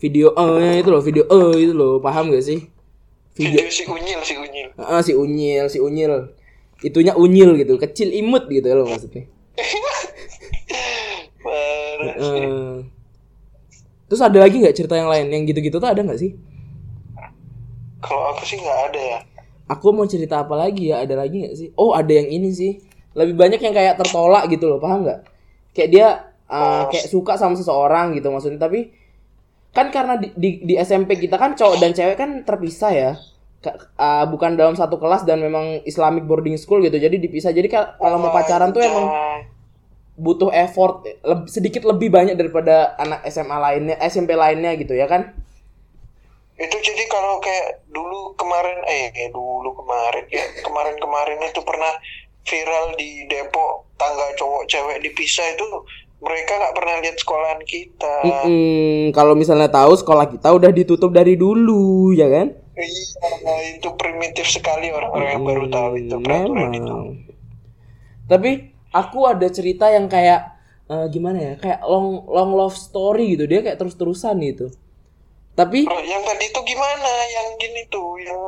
video 0.00 0.32
eh 0.32 0.80
itu 0.80 0.88
loh 0.88 1.04
video 1.04 1.28
eh 1.28 1.60
itu 1.60 1.76
loh. 1.76 2.00
Paham 2.00 2.32
gak 2.32 2.40
sih? 2.40 2.72
Video. 3.36 3.60
Video 3.60 3.68
si 3.68 3.84
Unyil, 3.84 4.20
si 4.24 4.34
Unyil. 4.34 4.68
Ah, 4.80 5.04
si 5.04 5.12
unyil 5.12 5.66
si 5.68 5.78
unyil. 5.78 6.32
Itunya 6.80 7.12
unyil 7.12 7.52
gitu 7.60 7.76
kecil 7.76 8.16
imut 8.16 8.48
gitu 8.48 8.70
loh 8.70 8.86
maksudnya 8.86 9.26
Eh. 11.52 12.76
terus 14.08 14.22
ada 14.24 14.38
lagi 14.40 14.56
nggak 14.60 14.76
cerita 14.76 14.94
yang 14.96 15.08
lain? 15.08 15.28
Yang 15.28 15.42
gitu-gitu 15.52 15.76
tuh 15.76 15.88
ada 15.88 16.00
nggak 16.00 16.20
sih? 16.20 16.32
Kalau 17.98 18.30
aku 18.30 18.42
sih 18.46 18.56
nggak 18.56 18.80
ada 18.90 19.00
ya. 19.00 19.18
aku 19.68 19.92
mau 19.92 20.08
cerita 20.08 20.40
apa 20.40 20.54
lagi 20.56 20.88
ya? 20.88 21.04
Ada 21.04 21.14
lagi 21.18 21.44
nggak 21.44 21.54
sih? 21.54 21.68
Oh 21.76 21.92
ada 21.92 22.08
yang 22.08 22.30
ini 22.30 22.50
sih. 22.54 22.80
Lebih 23.12 23.34
banyak 23.36 23.60
yang 23.60 23.74
kayak 23.74 23.98
tertolak 23.98 24.48
gitu 24.48 24.64
loh 24.64 24.80
paham 24.80 25.04
nggak? 25.04 25.20
Kayak 25.76 25.90
dia 25.92 26.06
uh, 26.48 26.88
kayak 26.88 27.06
suka 27.10 27.36
sama 27.36 27.52
seseorang 27.52 28.16
gitu 28.16 28.32
maksudnya. 28.32 28.56
Tapi 28.56 28.94
kan 29.74 29.92
karena 29.92 30.16
di, 30.16 30.32
di, 30.32 30.50
di 30.64 30.74
SMP 30.80 31.20
kita 31.20 31.36
kan 31.36 31.52
cowok 31.52 31.76
dan 31.76 31.92
cewek 31.92 32.16
kan 32.16 32.30
terpisah 32.46 32.92
ya. 32.94 33.12
Ka- 33.58 33.76
uh, 33.98 34.24
bukan 34.30 34.54
dalam 34.56 34.72
satu 34.72 34.96
kelas 34.96 35.26
dan 35.26 35.42
memang 35.42 35.82
Islamic 35.84 36.24
boarding 36.24 36.56
school 36.56 36.80
gitu. 36.80 36.96
Jadi 36.96 37.18
dipisah. 37.18 37.52
Jadi 37.52 37.68
ka- 37.68 37.98
kalau 37.98 38.16
mau 38.22 38.32
pacaran 38.32 38.72
tuh 38.72 38.80
emang 38.80 39.04
butuh 40.18 40.50
effort 40.50 41.06
leb- 41.22 41.46
sedikit 41.46 41.86
lebih 41.86 42.10
banyak 42.10 42.34
daripada 42.34 42.98
anak 42.98 43.22
SMA 43.30 43.54
lainnya 43.54 43.96
SMP 44.02 44.34
lainnya 44.34 44.74
gitu 44.74 44.98
ya 44.98 45.06
kan? 45.06 45.32
Itu 46.58 46.74
jadi 46.74 47.06
kalau 47.06 47.38
kayak 47.38 47.86
dulu 47.94 48.34
kemarin 48.34 48.82
eh 48.90 49.14
kayak 49.14 49.30
dulu 49.30 49.70
kemarin 49.78 50.26
ya 50.26 50.42
kemarin-kemarin 50.66 51.38
itu 51.46 51.62
pernah 51.62 51.94
viral 52.42 52.98
di 52.98 53.30
Depok 53.30 53.94
tangga 53.94 54.34
cowok 54.34 54.66
cewek 54.66 54.98
dipisah 55.06 55.54
itu 55.54 55.66
mereka 56.18 56.58
nggak 56.58 56.74
pernah 56.74 56.94
lihat 56.98 57.16
sekolahan 57.22 57.62
kita. 57.62 58.14
Mm-mm, 58.26 59.14
kalau 59.14 59.38
misalnya 59.38 59.70
tahu 59.70 59.94
sekolah 59.94 60.26
kita 60.26 60.50
udah 60.50 60.70
ditutup 60.74 61.14
dari 61.14 61.38
dulu 61.38 62.10
ya 62.10 62.26
kan? 62.26 62.50
Iya 62.74 63.78
itu 63.78 63.90
primitif 63.94 64.50
sekali 64.50 64.90
orang-orang 64.90 65.30
yang 65.38 65.46
baru 65.46 65.64
tahu 65.70 65.92
itu 65.98 66.16
peraturan 66.18 66.70
itu. 66.74 66.96
Tapi 68.26 68.50
aku 68.90 69.28
ada 69.28 69.48
cerita 69.48 69.88
yang 69.88 70.06
kayak 70.06 70.56
eh, 70.88 71.06
gimana 71.08 71.38
ya? 71.38 71.52
Kayak 71.56 71.80
long 71.84 72.24
long 72.26 72.50
love 72.54 72.76
story 72.76 73.36
gitu. 73.36 73.44
Dia 73.44 73.60
kayak 73.60 73.78
terus-terusan 73.78 74.36
gitu. 74.44 74.68
Tapi 75.52 75.84
yang 75.84 76.22
tadi 76.22 76.44
itu 76.46 76.60
gimana? 76.62 77.12
Yang 77.26 77.48
gini 77.58 77.82
tuh, 77.90 78.08
yang 78.22 78.40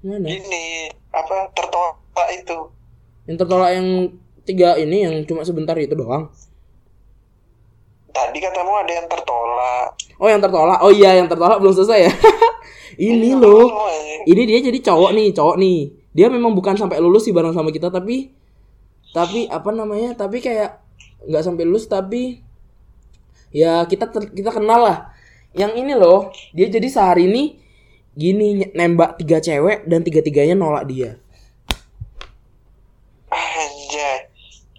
mana? 0.00 0.24
gini 0.24 0.66
apa 1.12 1.50
tertolak 1.52 2.28
itu? 2.32 2.58
Yang 3.28 3.36
tertolak 3.44 3.70
yang 3.74 3.88
tiga 4.46 4.78
ini 4.78 4.96
yang 5.04 5.14
cuma 5.26 5.42
sebentar 5.42 5.76
itu 5.76 5.92
doang. 5.92 6.30
Tadi 8.10 8.38
katamu 8.40 8.72
ada 8.80 8.92
yang 8.96 9.06
tertolak. 9.12 9.88
Oh 10.16 10.28
yang 10.30 10.40
tertolak. 10.40 10.80
Oh 10.80 10.88
iya 10.88 11.20
yang 11.20 11.28
tertolak 11.28 11.60
belum 11.60 11.76
selesai 11.76 12.08
ya. 12.08 12.12
ini 13.12 13.36
Iya, 13.36 13.42
loh. 13.44 13.68
anjing. 13.68 14.20
Ini 14.24 14.42
dia 14.48 14.58
jadi 14.72 14.78
cowok 14.80 15.10
nih, 15.12 15.28
cowok 15.36 15.56
nih. 15.60 15.78
Dia 16.16 16.26
memang 16.32 16.56
bukan 16.56 16.80
sampai 16.80 16.96
lulus 16.96 17.28
sih 17.28 17.34
bareng 17.36 17.52
sama 17.52 17.68
kita 17.68 17.92
tapi 17.92 18.32
tapi 19.12 19.46
apa 19.50 19.70
namanya? 19.74 20.14
Tapi 20.16 20.42
kayak 20.42 20.82
nggak 21.26 21.42
sampai 21.42 21.64
lulus 21.66 21.90
tapi 21.90 22.40
ya 23.50 23.82
kita 23.86 24.10
ter- 24.10 24.32
kita 24.32 24.50
kenal 24.54 24.80
lah. 24.82 24.98
Yang 25.56 25.72
ini 25.80 25.92
loh, 25.96 26.30
dia 26.52 26.68
jadi 26.68 26.88
sehari 26.90 27.26
ini 27.28 27.44
gini 28.16 28.72
nembak 28.72 29.20
tiga 29.20 29.40
cewek 29.40 29.84
dan 29.88 30.00
tiga-tiganya 30.04 30.56
nolak 30.56 30.84
dia. 30.88 31.20
Anjay. 33.32 34.32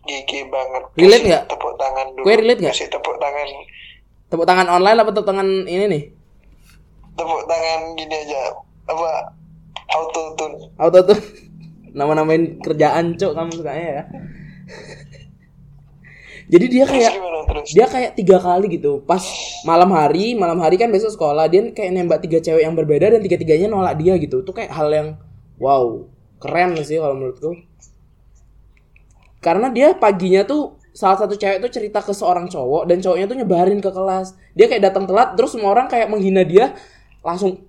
GG 0.07 0.31
banget. 0.47 0.83
Relate 0.95 1.25
nggak? 1.27 1.43
Tepuk 1.51 1.73
tangan 1.75 2.05
dulu. 2.15 2.23
Kue 2.23 2.35
relate 2.39 2.59
nggak? 2.63 2.75
Kasih 2.77 2.87
tepuk 2.87 3.17
tangan. 3.19 3.47
Tepuk 4.31 4.45
tangan 4.47 4.67
online 4.71 4.97
apa 5.03 5.11
tepuk 5.11 5.27
tangan 5.27 5.47
ini 5.67 5.85
nih? 5.91 6.03
Tepuk 7.19 7.43
tangan 7.43 7.79
gini 7.99 8.15
aja. 8.15 8.41
Apa? 8.87 9.35
Auto 9.91 10.21
tune. 10.39 10.57
Auto 10.79 10.99
tuh 11.11 11.19
nama-namain 11.97 12.61
kerjaan 12.61 13.17
cok 13.17 13.33
kamu 13.33 13.51
sukanya 13.57 13.87
ya. 13.89 14.03
Jadi 16.53 16.65
dia 16.71 16.85
kayak 16.87 17.13
dia 17.73 17.85
kayak 17.89 18.15
tiga 18.15 18.39
kali 18.39 18.79
gitu. 18.79 19.03
Pas 19.03 19.19
malam 19.67 19.91
hari 19.91 20.37
malam 20.37 20.61
hari 20.63 20.79
kan 20.79 20.87
besok 20.93 21.11
sekolah 21.17 21.51
dia 21.51 21.73
kayak 21.75 21.91
nembak 21.91 22.23
tiga 22.23 22.39
cewek 22.39 22.63
yang 22.63 22.77
berbeda 22.77 23.11
dan 23.11 23.19
tiga 23.19 23.35
tiganya 23.35 23.67
nolak 23.67 23.99
dia 23.99 24.15
gitu. 24.15 24.45
Itu 24.45 24.55
kayak 24.55 24.71
hal 24.71 24.87
yang 24.93 25.07
wow 25.59 26.07
keren 26.39 26.77
sih 26.85 27.01
kalau 27.01 27.17
menurutku. 27.17 27.51
Karena 29.43 29.67
dia 29.73 29.91
paginya 29.97 30.47
tuh 30.47 30.79
salah 30.95 31.19
satu 31.19 31.35
cewek 31.35 31.59
tuh 31.59 31.71
cerita 31.73 31.99
ke 31.99 32.15
seorang 32.15 32.47
cowok 32.47 32.87
dan 32.87 33.03
cowoknya 33.03 33.27
tuh 33.27 33.37
nyebarin 33.43 33.79
ke 33.83 33.91
kelas. 33.91 34.39
Dia 34.55 34.71
kayak 34.71 34.87
datang 34.87 35.03
telat 35.03 35.35
terus 35.35 35.51
semua 35.51 35.75
orang 35.75 35.91
kayak 35.91 36.07
menghina 36.07 36.47
dia. 36.47 36.71
Langsung 37.25 37.59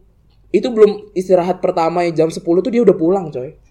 itu 0.55 0.71
belum 0.71 1.11
istirahat 1.19 1.59
pertama 1.59 2.07
ya 2.07 2.25
jam 2.25 2.31
10 2.31 2.41
tuh 2.41 2.73
dia 2.73 2.81
udah 2.81 2.97
pulang 2.97 3.29
coy 3.29 3.68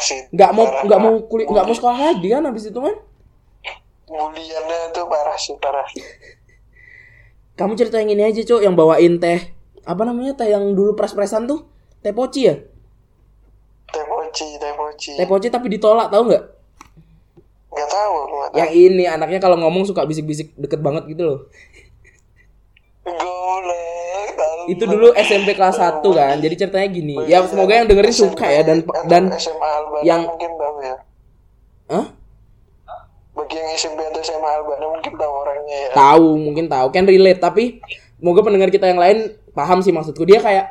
sih. 0.00 0.20
nggak 0.32 0.50
mau 0.54 0.64
nggak 0.86 1.00
mau 1.00 1.14
kuliah 1.26 1.46
nggak 1.50 1.66
mau 1.66 1.74
sekolah 1.76 1.98
lagi 1.98 2.26
kan 2.30 2.42
habis 2.46 2.66
itu 2.70 2.80
kan 2.80 2.96
Buliannya 4.08 4.96
tuh 4.96 5.04
parah 5.04 5.36
sih, 5.36 5.52
parah. 5.60 5.84
Kamu 7.60 7.76
cerita 7.76 8.00
yang 8.00 8.16
ini 8.16 8.24
aja, 8.24 8.40
Cok, 8.40 8.64
yang 8.64 8.72
bawain 8.72 9.20
teh. 9.20 9.52
Apa 9.84 10.08
namanya 10.08 10.32
teh 10.32 10.48
yang 10.48 10.72
dulu 10.72 10.96
pres-presan 10.96 11.44
tuh? 11.44 11.68
Teh 12.00 12.16
poci 12.16 12.48
ya? 12.48 12.56
Teh 13.92 14.04
poci, 14.08 14.56
teh 14.56 14.72
poci. 14.72 15.12
Teh 15.12 15.28
poci 15.28 15.52
tapi 15.52 15.68
ditolak, 15.68 16.08
tahu 16.08 16.24
nggak? 16.24 16.44
Nggak 17.68 17.88
tahu. 17.92 18.14
Yang 18.56 18.70
ini 18.72 19.04
anaknya 19.04 19.44
kalau 19.44 19.60
ngomong 19.60 19.84
suka 19.84 20.08
bisik-bisik 20.08 20.56
deket 20.56 20.80
banget 20.80 21.04
gitu 21.12 21.22
loh. 21.28 21.38
Tahu. 23.04 23.97
Itu 24.68 24.84
dulu 24.84 25.16
SMP 25.16 25.56
kelas 25.56 25.80
1 25.80 26.04
kan. 26.12 26.36
Jadi 26.38 26.54
ceritanya 26.54 26.88
gini. 26.88 27.16
Ya 27.24 27.40
semoga 27.42 27.72
yang 27.72 27.88
dengerin 27.88 28.14
suka 28.14 28.46
ya 28.46 28.62
dan 28.62 28.84
dan 29.08 29.32
yang- 30.04 30.28
mungkin 30.28 30.50
tahu 30.54 30.76
ya. 30.84 30.96
Hah? 31.88 32.06
Bagi 33.32 33.54
yang 33.54 33.70
SMP 33.72 33.98
atau 34.02 34.20
SMA 34.20 34.50
Albana 34.50 34.86
mungkin 34.92 35.12
tahu 35.14 35.32
orangnya 35.32 35.76
ya. 35.78 35.90
Tahu, 35.94 36.28
mungkin 36.36 36.64
tahu. 36.66 36.86
Kan 36.92 37.04
relate 37.06 37.40
tapi 37.40 37.80
semoga 38.18 38.40
pendengar 38.44 38.68
kita 38.68 38.90
yang 38.90 39.00
lain 39.00 39.18
paham 39.54 39.80
sih 39.80 39.94
maksudku. 39.94 40.26
Dia 40.28 40.42
kayak 40.42 40.64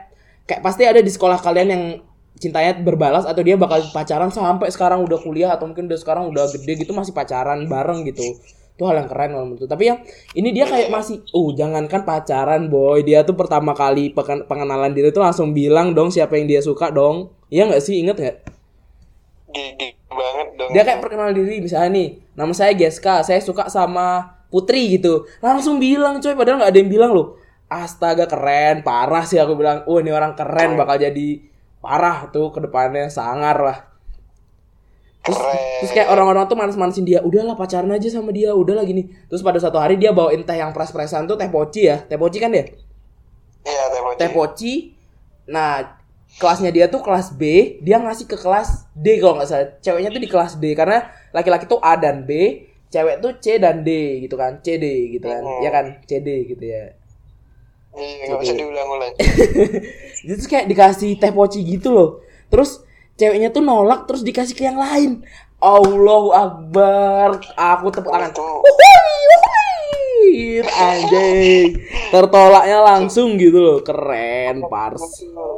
kayak 0.46 0.62
pasti 0.62 0.84
ada 0.86 1.00
di 1.00 1.10
sekolah 1.12 1.40
kalian 1.40 1.68
yang 1.68 1.84
cintanya 2.38 2.78
berbalas 2.78 3.26
atau 3.26 3.42
dia 3.42 3.58
bakal 3.58 3.82
pacaran 3.90 4.30
sampai 4.30 4.70
sekarang 4.70 5.02
udah 5.02 5.18
kuliah 5.18 5.50
atau 5.58 5.66
mungkin 5.66 5.90
udah 5.90 5.98
sekarang 5.98 6.30
udah 6.30 6.46
gede 6.54 6.86
gitu 6.86 6.94
masih 6.94 7.12
pacaran 7.16 7.66
bareng 7.66 8.06
gitu. 8.06 8.38
Itu 8.78 8.86
hal 8.86 9.02
yang 9.02 9.10
keren 9.10 9.34
kalau 9.34 9.46
menurutku. 9.50 9.66
Tapi 9.66 9.90
yang 9.90 10.06
ini 10.38 10.54
dia 10.54 10.70
kayak 10.70 10.94
masih 10.94 11.26
uh 11.34 11.50
jangankan 11.58 12.06
pacaran 12.06 12.70
boy, 12.70 13.02
dia 13.02 13.26
tuh 13.26 13.34
pertama 13.34 13.74
kali 13.74 14.14
pengenalan 14.46 14.94
diri 14.94 15.10
tuh 15.10 15.26
langsung 15.26 15.50
bilang 15.50 15.98
dong 15.98 16.14
siapa 16.14 16.38
yang 16.38 16.46
dia 16.46 16.62
suka 16.62 16.94
dong. 16.94 17.34
Iya 17.50 17.74
nggak 17.74 17.82
sih? 17.82 18.06
Ingat 18.06 18.22
nggak? 18.22 18.38
Gigi 19.50 19.98
banget 20.14 20.48
dong. 20.62 20.70
Dia 20.78 20.86
kayak 20.86 21.02
perkenalan 21.02 21.34
diri 21.34 21.58
misalnya 21.58 21.90
nih, 21.90 22.08
nama 22.38 22.54
saya 22.54 22.78
Geska, 22.78 23.26
saya 23.26 23.42
suka 23.42 23.66
sama 23.66 24.38
Putri 24.54 24.94
gitu. 24.94 25.26
Langsung 25.42 25.82
bilang 25.82 26.22
coy, 26.22 26.38
padahal 26.38 26.62
nggak 26.62 26.72
ada 26.72 26.80
yang 26.80 26.92
bilang 26.94 27.12
loh. 27.18 27.42
Astaga 27.66 28.30
keren, 28.30 28.86
parah 28.86 29.26
sih 29.26 29.42
aku 29.42 29.58
bilang. 29.58 29.90
Oh 29.90 29.98
ini 29.98 30.14
orang 30.14 30.38
keren 30.38 30.78
bakal 30.78 31.02
jadi 31.02 31.42
parah 31.82 32.30
tuh 32.30 32.54
ke 32.54 32.62
depannya 32.62 33.10
sangar 33.10 33.58
lah. 33.58 33.87
Terus, 35.28 35.40
Keren. 35.44 35.60
terus 35.84 35.92
kayak 35.92 36.08
orang-orang 36.08 36.48
tuh 36.48 36.56
manas-manasin 36.56 37.04
dia, 37.04 37.20
udahlah 37.20 37.60
pacaran 37.60 37.92
aja 37.92 38.08
sama 38.08 38.32
dia, 38.32 38.56
udahlah 38.56 38.88
gini. 38.88 39.12
Terus 39.28 39.44
pada 39.44 39.60
satu 39.60 39.76
hari 39.76 40.00
dia 40.00 40.16
bawain 40.16 40.40
teh 40.48 40.56
yang 40.56 40.72
pres-presan 40.72 41.28
tuh 41.28 41.36
teh 41.36 41.52
poci 41.52 41.92
ya, 41.92 42.00
teh 42.08 42.16
poci 42.16 42.40
kan 42.40 42.48
dia? 42.48 42.64
Iya, 43.68 43.84
teh 43.92 44.00
poci. 44.00 44.18
teh 44.24 44.30
poci. 44.32 44.74
Nah, 45.52 46.00
kelasnya 46.40 46.72
dia 46.72 46.88
tuh 46.88 47.04
kelas 47.04 47.36
B, 47.36 47.44
dia 47.84 48.00
ngasih 48.00 48.24
ke 48.24 48.40
kelas 48.40 48.88
D 48.96 49.20
kalau 49.20 49.36
nggak 49.36 49.48
salah. 49.52 49.68
Ceweknya 49.84 50.16
tuh 50.16 50.22
di 50.24 50.30
kelas 50.32 50.56
D 50.56 50.72
karena 50.72 51.12
laki-laki 51.36 51.68
tuh 51.68 51.84
A 51.84 52.00
dan 52.00 52.24
B, 52.24 52.64
cewek 52.88 53.20
tuh 53.20 53.36
C 53.44 53.60
dan 53.60 53.84
D 53.84 54.24
gitu 54.24 54.40
kan, 54.40 54.64
CD 54.64 55.12
gitu 55.12 55.28
kan, 55.28 55.44
Oh. 55.44 55.60
ya 55.60 55.70
kan, 55.76 56.00
CD 56.08 56.48
gitu 56.48 56.64
ya. 56.64 56.96
Iya, 57.98 58.32
nggak 58.32 58.40
usah 58.48 58.56
diulang-ulang. 58.56 59.14
Jadi 60.28 60.38
tuh 60.40 60.48
kayak 60.48 60.66
dikasih 60.72 61.12
teh 61.20 61.32
poci 61.36 61.68
gitu 61.68 61.92
loh. 61.92 62.10
Terus 62.48 62.87
ceweknya 63.18 63.50
tuh 63.50 63.66
nolak, 63.66 64.06
terus 64.06 64.22
dikasih 64.24 64.56
ke 64.56 64.64
yang 64.64 64.80
lain. 64.80 65.26
Allahu 65.58 66.30
Akbar, 66.38 67.42
aku 67.58 67.90
tepuk 67.90 68.14
tangan. 68.14 68.32
Anjing. 70.58 71.82
Tertolaknya 72.14 72.80
langsung 72.86 73.36
gitu 73.42 73.58
loh, 73.58 73.80
keren, 73.82 74.64
pars. 74.70 75.02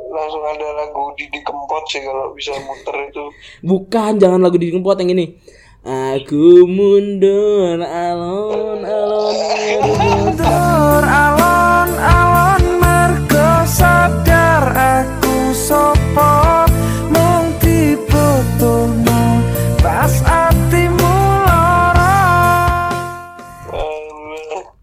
langsung 0.09 0.43
ada 0.43 0.67
lagu 0.83 1.13
Didi 1.13 1.39
Kempot 1.45 1.83
sih 1.85 2.01
kalau 2.01 2.33
bisa 2.33 2.55
muter 2.63 3.11
itu. 3.11 3.23
Bukan, 3.61 4.17
jangan 4.17 4.39
lagu 4.39 4.55
Didi 4.55 4.73
Kempot 4.73 4.97
yang 4.97 5.11
ini. 5.13 5.35
Aku 5.79 6.67
mundur 6.67 7.79
alon 7.79 8.83
alon 8.83 9.35
Mundur 9.79 11.03
alon-alon 11.07 11.38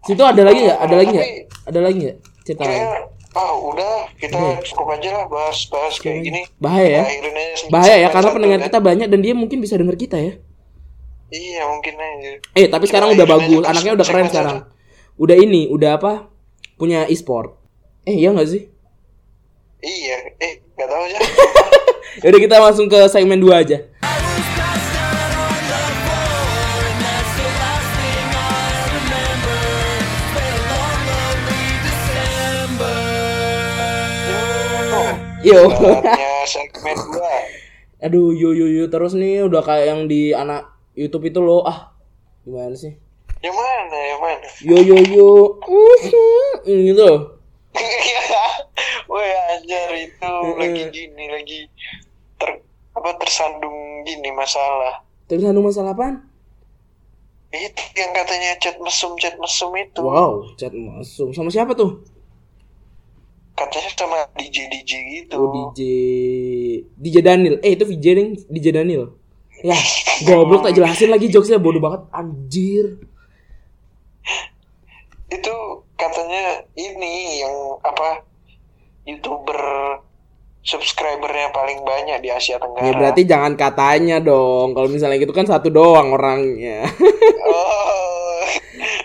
Situ 0.07 0.23
ada 0.23 0.41
lagi 0.47 0.59
nggak? 0.63 0.79
Ada 0.79 0.95
lagi 0.95 1.09
nggak? 1.11 1.29
Ada 1.67 1.79
lagi 1.83 1.97
nggak? 1.99 2.17
Cerita? 2.47 2.63
Kayak 2.63 3.11
ah 3.37 3.53
udah 3.53 3.93
kita 4.17 4.39
cukup 4.65 4.97
aja 4.97 5.09
lah 5.13 5.25
bahas-bahas 5.27 5.99
kayak 5.99 6.23
gini. 6.23 6.41
Bahaya 6.57 6.87
ya? 6.87 7.03
Bahaya 7.67 7.95
ya 8.07 8.09
karena 8.09 8.29
pendengar 8.31 8.59
kan. 8.63 8.67
kita 8.71 8.79
banyak 8.79 9.07
dan 9.11 9.19
dia 9.19 9.33
mungkin 9.35 9.59
bisa 9.59 9.75
denger 9.75 9.99
kita 9.99 10.17
ya. 10.17 10.33
Iya 11.27 11.61
mungkin 11.67 11.93
aja. 11.99 12.31
Eh 12.55 12.65
tapi 12.71 12.87
sekarang 12.87 13.13
udah 13.19 13.27
bagus, 13.27 13.63
anaknya 13.67 13.93
udah 13.99 14.05
keren 14.07 14.27
sekarang. 14.31 14.57
Udah 15.19 15.35
ini, 15.35 15.67
udah 15.67 15.99
apa? 15.99 16.31
Punya 16.79 17.03
e-sport. 17.11 17.59
Eh 18.07 18.15
iya 18.15 18.31
nggak 18.31 18.47
sih? 18.47 18.63
Iya, 19.83 20.17
eh 20.39 20.63
nggak 20.73 20.87
tahu 20.87 21.03
aja. 21.03 21.19
Yaudah 22.25 22.41
kita 22.41 22.55
langsung 22.57 22.87
ke 22.89 22.99
segmen 23.11 23.37
2 23.37 23.53
aja. 23.53 23.77
Yo. 35.47 35.61
Saatnya 35.79 36.31
segmen 36.43 36.97
dua. 37.07 37.35
Aduh, 38.03 38.35
yo 38.35 38.51
yo 38.51 38.67
yo 38.67 38.91
terus 38.91 39.15
nih 39.15 39.47
udah 39.47 39.63
kayak 39.63 39.85
yang 39.95 40.01
di 40.11 40.35
anak 40.35 40.67
YouTube 40.91 41.31
itu 41.31 41.39
loh. 41.39 41.63
Ah, 41.63 41.95
gimana 42.43 42.75
sih? 42.75 42.99
Yang 43.39 43.55
mana? 43.55 43.97
Yang 44.11 44.21
mana? 44.21 44.47
Yo 44.59 44.77
yo 44.83 44.97
yo. 45.07 45.31
Mhm, 45.63 46.67
gitu 46.67 47.01
loh. 47.01 47.19
Woi 49.09 49.29
anjir 49.55 49.91
itu 49.95 50.33
lagi 50.59 50.83
gini 50.91 51.25
lagi 51.31 51.59
ter 52.35 52.59
apa 52.91 53.09
tersandung 53.23 54.03
gini 54.03 54.29
masalah. 54.35 54.99
Terus 55.31 55.47
anu 55.47 55.63
masalah 55.63 55.95
apaan? 55.95 56.27
Itu 57.55 57.83
yang 57.95 58.11
katanya 58.11 58.59
chat 58.59 58.75
mesum 58.83 59.15
chat 59.15 59.39
mesum 59.39 59.71
itu. 59.79 60.03
Wow, 60.03 60.43
chat 60.59 60.75
masuk. 60.75 61.31
Sama 61.31 61.47
siapa 61.47 61.71
tuh? 61.71 62.03
Katanya 63.57 63.89
sama 63.97 64.19
DJ 64.37 64.69
DJ 64.69 64.91
gitu. 65.17 65.35
Oh, 65.41 65.73
DJ 65.73 65.81
DJ 66.93 67.15
Daniel. 67.25 67.57
Eh, 67.65 67.73
itu 67.73 67.89
VJ 67.89 68.05
ding, 68.13 68.29
DJ 68.53 68.77
Daniel. 68.77 69.17
Ya, 69.65 69.73
goblok 70.29 70.69
tak 70.69 70.77
jelasin 70.77 71.09
lagi 71.09 71.33
jokesnya 71.33 71.57
bodoh 71.57 71.81
banget 71.81 72.05
anjir. 72.13 73.01
Itu 75.33 75.55
katanya 75.97 76.61
ini 76.77 77.41
yang 77.41 77.81
apa 77.81 78.21
youtuber 79.09 79.57
subscribernya 80.61 81.49
paling 81.49 81.81
banyak 81.81 82.21
di 82.21 82.29
Asia 82.29 82.61
Tenggara. 82.61 82.85
Ya 82.85 82.93
berarti 82.93 83.21
jangan 83.25 83.57
katanya 83.57 84.21
dong. 84.21 84.77
Kalau 84.77 84.85
misalnya 84.85 85.17
gitu 85.17 85.33
kan 85.33 85.49
satu 85.49 85.73
doang 85.73 86.13
orangnya. 86.13 86.85
Oh, 87.47 88.43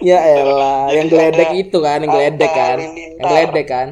ya 0.03 0.19
elah, 0.19 0.91
yang 0.91 1.07
geledek 1.07 1.55
ada 1.55 1.63
itu 1.63 1.79
kan, 1.79 2.03
yang 2.03 2.11
geledek 2.11 2.51
kan. 2.51 2.79
Yang 2.83 3.23
geledek 3.23 3.67
kan. 3.71 3.89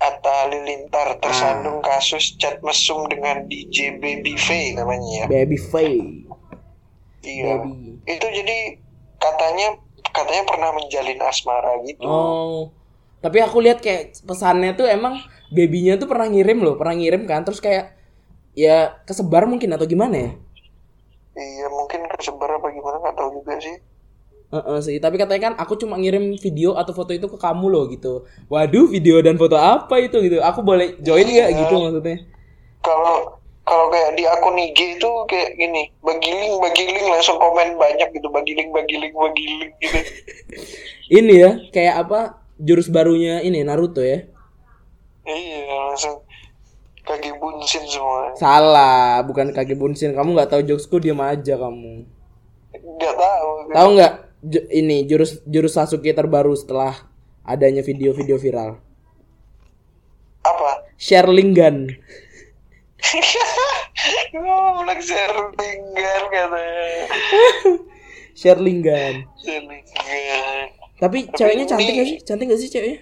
Atta 0.00 0.48
Halilintar 0.48 1.14
Ah. 1.14 1.18
tersandung 1.20 1.84
kasus 1.84 2.40
chat 2.40 2.58
mesum 2.64 3.04
dengan 3.06 3.44
DJ 3.44 4.00
Baby 4.00 4.34
Faye 4.40 4.72
namanya 4.72 5.24
ya. 5.24 5.26
Baby 5.28 5.60
Faye. 5.60 6.24
Iya. 7.20 7.60
Baby. 7.60 8.00
Itu 8.08 8.26
jadi 8.32 8.58
katanya 9.20 9.76
katanya 10.10 10.42
pernah 10.48 10.70
menjalin 10.72 11.20
asmara 11.20 11.84
gitu. 11.84 12.00
Oh. 12.02 12.72
Tapi 13.20 13.44
aku 13.44 13.60
lihat 13.60 13.84
kayak 13.84 14.24
pesannya 14.24 14.72
tuh 14.72 14.88
emang 14.88 15.20
babynya 15.52 16.00
tuh 16.00 16.08
pernah 16.08 16.24
ngirim 16.24 16.64
loh, 16.64 16.80
pernah 16.80 16.96
ngirim 16.96 17.28
kan 17.28 17.44
terus 17.44 17.60
kayak 17.60 17.92
ya 18.56 18.96
kesebar 19.04 19.44
mungkin 19.44 19.68
atau 19.76 19.84
gimana 19.84 20.16
ya? 20.16 20.30
Iya 21.36 21.68
mungkin 21.68 22.08
kesebar 22.16 22.56
apa 22.56 22.72
gimana 22.72 22.96
nggak 23.04 23.16
tahu 23.20 23.28
juga 23.36 23.60
sih. 23.60 23.76
Heeh 24.50 24.78
sih, 24.82 24.96
tapi 24.98 25.14
katanya 25.14 25.50
kan 25.50 25.54
aku 25.62 25.78
cuma 25.78 25.94
ngirim 25.94 26.34
video 26.34 26.74
atau 26.74 26.90
foto 26.90 27.14
itu 27.14 27.30
ke 27.30 27.38
kamu 27.38 27.66
loh 27.70 27.86
gitu. 27.86 28.26
Waduh, 28.50 28.90
video 28.90 29.22
dan 29.22 29.38
foto 29.38 29.54
apa 29.54 30.02
itu 30.02 30.18
gitu. 30.18 30.42
Aku 30.42 30.66
boleh 30.66 30.98
join 30.98 31.22
nggak 31.22 31.50
Iya. 31.54 31.58
gitu 31.62 31.74
maksudnya? 31.78 32.18
Kalau 32.82 33.38
kalau 33.62 33.86
kayak 33.86 34.18
di 34.18 34.26
akun 34.26 34.58
IG 34.58 34.98
itu 34.98 35.10
kayak 35.30 35.54
gini, 35.54 35.94
bagiling 36.02 36.58
bagiling 36.58 37.06
langsung 37.06 37.38
komen 37.38 37.78
banyak 37.78 38.10
gitu, 38.10 38.26
bagiling 38.26 38.74
bagiling 38.74 39.14
bagiling 39.14 39.70
gitu. 39.78 39.98
Ini 41.22 41.34
ya, 41.38 41.50
kayak 41.70 41.94
apa? 42.06 42.20
Jurus 42.58 42.90
barunya 42.90 43.40
ini 43.40 43.62
Naruto 43.62 44.02
ya. 44.02 44.26
iya 45.24 45.62
langsung 45.88 46.20
kaki 47.00 47.38
bunsin 47.38 47.86
semua. 47.86 48.34
Salah, 48.36 49.22
bukan 49.22 49.54
kaki 49.54 49.72
bunsin. 49.74 50.10
Kamu 50.12 50.34
nggak 50.34 50.50
tahu 50.50 50.62
jokesku 50.66 50.98
diam 50.98 51.22
aja 51.22 51.54
kamu. 51.56 52.04
Nggak 52.74 53.14
tahu. 53.14 53.48
Tahu 53.70 53.88
nggak 53.96 54.12
ju- 54.42 54.68
ini 54.70 55.04
jurus 55.04 55.40
jurus 55.44 55.76
Sasuke 55.76 56.10
terbaru 56.10 56.52
setelah 56.54 56.96
adanya 57.42 57.80
video-video 57.80 58.36
viral? 58.36 58.80
Apa? 60.40 60.88
Sherlingan. 60.96 61.92
Goblok 64.32 65.00
Sherlingan 65.00 66.22
katanya. 66.30 67.04
Sherlingan. 68.40 69.14
Sherlingan. 69.36 70.66
Tapi 71.00 71.18
ceweknya 71.32 71.64
cantik 71.68 71.92
ini- 71.92 71.98
gak 71.98 72.08
sih? 72.08 72.18
Cantik 72.24 72.46
gak 72.48 72.60
sih 72.60 72.70
ceweknya? 72.70 72.98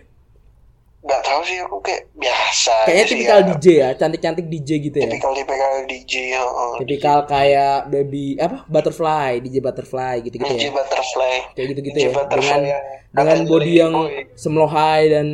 Nggak 0.99 1.21
tahu 1.23 1.41
sih 1.43 1.57
aku 1.59 1.79
kayak 1.79 2.11
biasa. 2.13 2.75
Kayaknya 2.85 3.07
tipikal 3.07 3.39
ya. 3.39 3.47
DJ 3.49 3.67
ya, 3.73 3.89
cantik-cantik 3.95 4.47
DJ 4.47 4.71
gitu 4.83 4.97
ya. 4.99 5.07
Tipikal 5.07 5.31
tipikal 5.33 5.71
DJ. 5.87 6.13
heeh. 6.35 6.73
Tipikal 6.77 7.19
kayak 7.25 7.87
baby 7.87 8.35
apa? 8.37 8.67
Butterfly, 8.67 9.39
DJ 9.39 9.57
Butterfly 9.61 10.15
gitu-gitu 10.21 10.51
DJ 10.51 10.65
ya. 10.65 10.73
Butterfly. 10.75 11.35
Kayak 11.55 11.67
gitu-gitu 11.71 11.97
DJ 11.97 12.05
ya. 12.05 12.27
Dengan 12.27 12.61
yang 12.61 12.83
dengan 13.09 13.39
body 13.45 13.73
yang 13.73 13.93
Boy. 13.95 14.27
semlohai 14.35 15.03
dan 15.09 15.27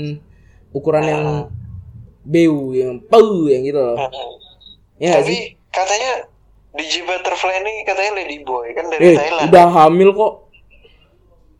ukuran 0.71 1.05
yang 1.05 1.25
Ah. 1.25 1.43
beu 2.23 2.73
yang 2.73 3.01
pau 3.01 3.45
yang 3.47 3.63
gitu 3.63 3.77
loh. 3.77 3.97
Heeh. 3.97 4.29
Ya 4.99 5.17
Tapi 5.17 5.29
sih? 5.29 5.41
katanya 5.69 6.29
DJ 6.73 7.03
Butterfly 7.03 7.57
ini 7.59 7.83
katanya 7.83 8.13
Lady 8.15 8.39
Boy 8.41 8.69
kan 8.73 8.89
dari 8.89 9.01
Eh, 9.03 9.17
Thailand. 9.17 9.49
udah 9.49 9.67
hamil 9.71 10.13
kok. 10.13 10.33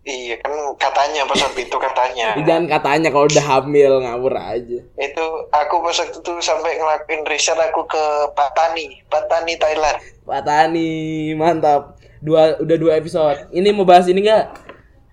Iya 0.05 0.37
kan 0.37 0.53
katanya 0.77 1.25
pas 1.25 1.41
waktu 1.41 1.65
itu 1.65 1.77
katanya. 1.81 2.37
Jangan 2.49 2.69
katanya 2.69 3.09
kalau 3.09 3.25
udah 3.25 3.45
hamil 3.57 3.93
ngawur 4.05 4.37
aja. 4.37 4.79
itu 4.85 5.25
aku 5.49 5.75
pas 5.81 5.97
waktu 5.97 6.21
itu 6.21 6.33
sampai 6.45 6.77
ngelakuin 6.77 7.25
riset 7.25 7.57
aku 7.57 7.89
ke 7.89 8.05
Patani, 8.37 9.01
Patani 9.09 9.57
Thailand. 9.57 9.97
Pak 10.29 10.45
Tani, 10.45 11.33
mantap. 11.33 11.97
Dua 12.21 12.61
udah 12.61 12.77
dua 12.77 12.93
episode. 13.01 13.49
Ini 13.49 13.73
mau 13.73 13.89
bahas 13.89 14.05
ini 14.05 14.21
nggak? 14.21 14.45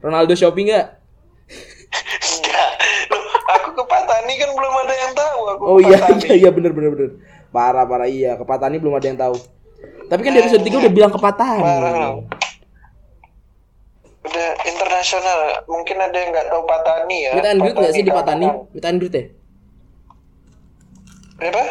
Ronaldo 0.04 0.36
shopping 0.36 0.76
nggak? 0.76 0.88
Enggak. 2.36 2.72
Aku 3.60 3.70
ke 3.72 3.84
Patani 3.88 4.34
kan 4.36 4.50
belum 4.52 4.74
ada 4.76 4.96
yang 4.96 5.14
tahu 5.16 5.40
aku 5.56 5.62
Oh 5.64 5.80
iya 5.80 5.98
Patani. 6.04 6.20
iya 6.28 6.36
iya 6.36 6.50
bener 6.52 6.76
bener 6.76 6.92
bener. 6.92 7.12
Parah 7.52 7.88
parah 7.88 8.12
iya. 8.12 8.36
Ke 8.36 8.44
Pak 8.44 8.60
Tani 8.60 8.76
belum 8.76 9.00
ada 9.00 9.08
yang 9.08 9.20
tahu. 9.20 9.36
Tapi 10.12 10.20
kan 10.20 10.36
di 10.36 10.40
episode 10.44 10.64
3 10.64 10.84
udah 10.84 10.92
bilang 10.92 11.12
ke 11.12 11.20
Pak 11.20 11.36
Tani. 11.40 11.64
Parah. 11.64 12.12
Udah 14.22 14.50
internasional. 14.70 15.66
Mungkin 15.66 15.98
ada 15.98 16.14
yang 16.14 16.30
nggak 16.30 16.48
tahu 16.54 16.62
Patani 16.70 17.18
ya. 17.26 17.32
Meet 17.34 17.48
and 17.50 17.60
greet 17.62 17.76
nggak 17.78 17.94
sih 17.94 18.04
di 18.06 18.12
Pak 18.14 18.26
Tani? 18.26 18.46
Kampung. 18.46 18.70
Meet 18.74 18.86
and 18.86 18.98
greet 19.02 19.16
ya? 19.16 19.26
Apa? 21.42 21.64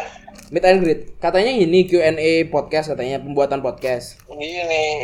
Meet 0.51 0.65
and 0.67 0.79
greet. 0.83 1.01
Katanya 1.23 1.51
ini 1.55 1.79
Q&A 1.87 2.31
podcast 2.51 2.91
katanya 2.91 3.23
pembuatan 3.23 3.63
podcast. 3.63 4.19
Ini 4.27 4.49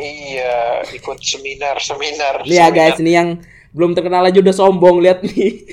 iya 0.03 0.83
ikut 0.91 1.23
seminar 1.23 1.79
seminar. 1.79 2.43
Ya 2.43 2.67
seminar. 2.67 2.75
guys, 2.75 2.99
ini 2.99 3.11
yang 3.15 3.29
belum 3.71 3.95
terkenal 3.95 4.27
aja 4.27 4.43
udah 4.43 4.55
sombong 4.55 4.99
lihat 4.99 5.23
nih. 5.23 5.63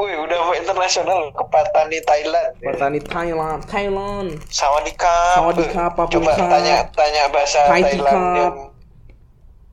Wih 0.00 0.16
udah 0.16 0.38
mau 0.48 0.56
internasional 0.56 1.28
ke 1.28 1.44
Patani 1.52 2.00
Thailand. 2.00 2.56
Pak 2.56 2.76
Tani 2.80 3.00
Thailand, 3.04 3.60
Thailand. 3.68 4.28
Sawadikap. 4.48 5.36
Sawadikap, 5.36 5.92
apa 5.92 6.08
Coba 6.08 6.32
tanya 6.40 6.88
tanya 6.96 7.28
bahasa 7.28 7.68
Thai 7.68 7.84
Thailand 7.84 8.24
yang 8.32 8.56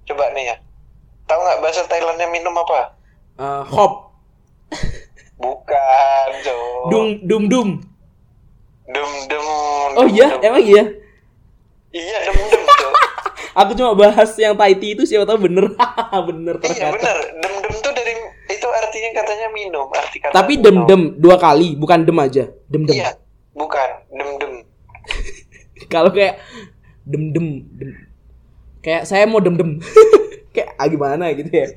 Coba 0.08 0.32
nih 0.32 0.44
ya. 0.48 0.56
Tahu 1.28 1.40
nggak 1.44 1.60
bahasa 1.60 1.84
Thailandnya 1.86 2.32
minum 2.32 2.56
apa? 2.56 2.96
Eh, 3.38 3.64
hop, 3.68 4.16
Bukan, 5.38 6.28
Jo. 6.42 6.58
dum 6.90 7.08
dum 7.28 7.44
dum. 7.46 7.70
Dem 8.88 9.12
dem. 9.30 9.46
Oh 9.94 10.08
iya, 10.08 10.40
emang 10.42 10.64
iya. 10.64 10.84
Iya, 11.94 12.18
dem 12.26 12.38
dem, 12.50 12.64
Jo. 12.66 12.90
Aku 13.62 13.72
cuma 13.76 13.94
bahas 13.94 14.32
yang 14.40 14.58
Taiti 14.58 14.96
itu 14.96 15.04
siapa 15.06 15.28
tahu 15.28 15.46
bener. 15.46 15.70
bener 16.32 16.56
iya, 16.58 16.90
ternyata. 16.90 16.96
benar. 16.98 17.18
Dem 17.38 17.54
dem 17.62 17.76
tuh 17.84 17.92
dari 17.94 18.14
itu 18.48 18.68
artinya 18.72 19.10
katanya 19.14 19.48
minum, 19.52 19.86
arti 19.92 20.18
kata 20.18 20.34
Tapi 20.34 20.54
dem 20.58 20.88
dem 20.88 21.02
dua 21.20 21.36
kali, 21.38 21.76
bukan 21.78 22.02
dem 22.02 22.18
aja. 22.18 22.48
Dem 22.72 22.88
dem. 22.88 22.96
Iya, 22.98 23.14
bukan. 23.54 23.90
Dem 24.10 24.30
dem. 24.42 24.54
Kalau 25.94 26.10
kayak 26.10 26.40
dem 27.06 27.36
dem 27.36 27.48
dem. 27.78 27.92
Kayak 28.82 29.04
saya 29.10 29.24
mau 29.26 29.42
dem 29.44 29.56
dem. 29.58 29.72
kayak 30.56 30.74
ah, 30.78 30.88
gimana 30.90 31.34
gitu 31.34 31.52
ya. 31.52 31.68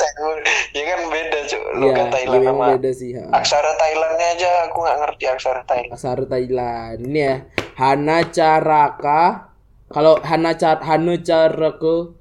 ya 0.76 0.82
kan 0.88 1.00
beda, 1.12 1.38
cuy. 1.44 1.60
Iya, 1.60 1.70
Logat 1.76 2.06
iya, 2.08 2.12
Thailand 2.12 2.42
sama 2.48 2.64
beda 2.72 2.90
sih. 2.96 3.10
ha. 3.12 3.22
aksara 3.36 3.72
Thailandnya 3.76 4.26
aja 4.32 4.50
aku 4.70 4.78
nggak 4.80 4.98
ngerti 5.04 5.24
aksara 5.28 5.62
Thailand. 5.68 5.92
Asar 5.92 6.18
Thailand. 6.24 6.98
Ini 7.04 7.20
ya. 7.20 7.36
Hana 7.76 8.18
Caraka. 8.32 9.52
Kalau 9.90 10.22
Hana 10.22 10.54
Car 10.56 10.78
Hana 10.80 11.14
Caraka 11.20 12.14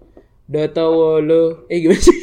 Datawolo. 0.50 1.70
Eh 1.70 1.78
gimana 1.80 2.02
sih? 2.02 2.18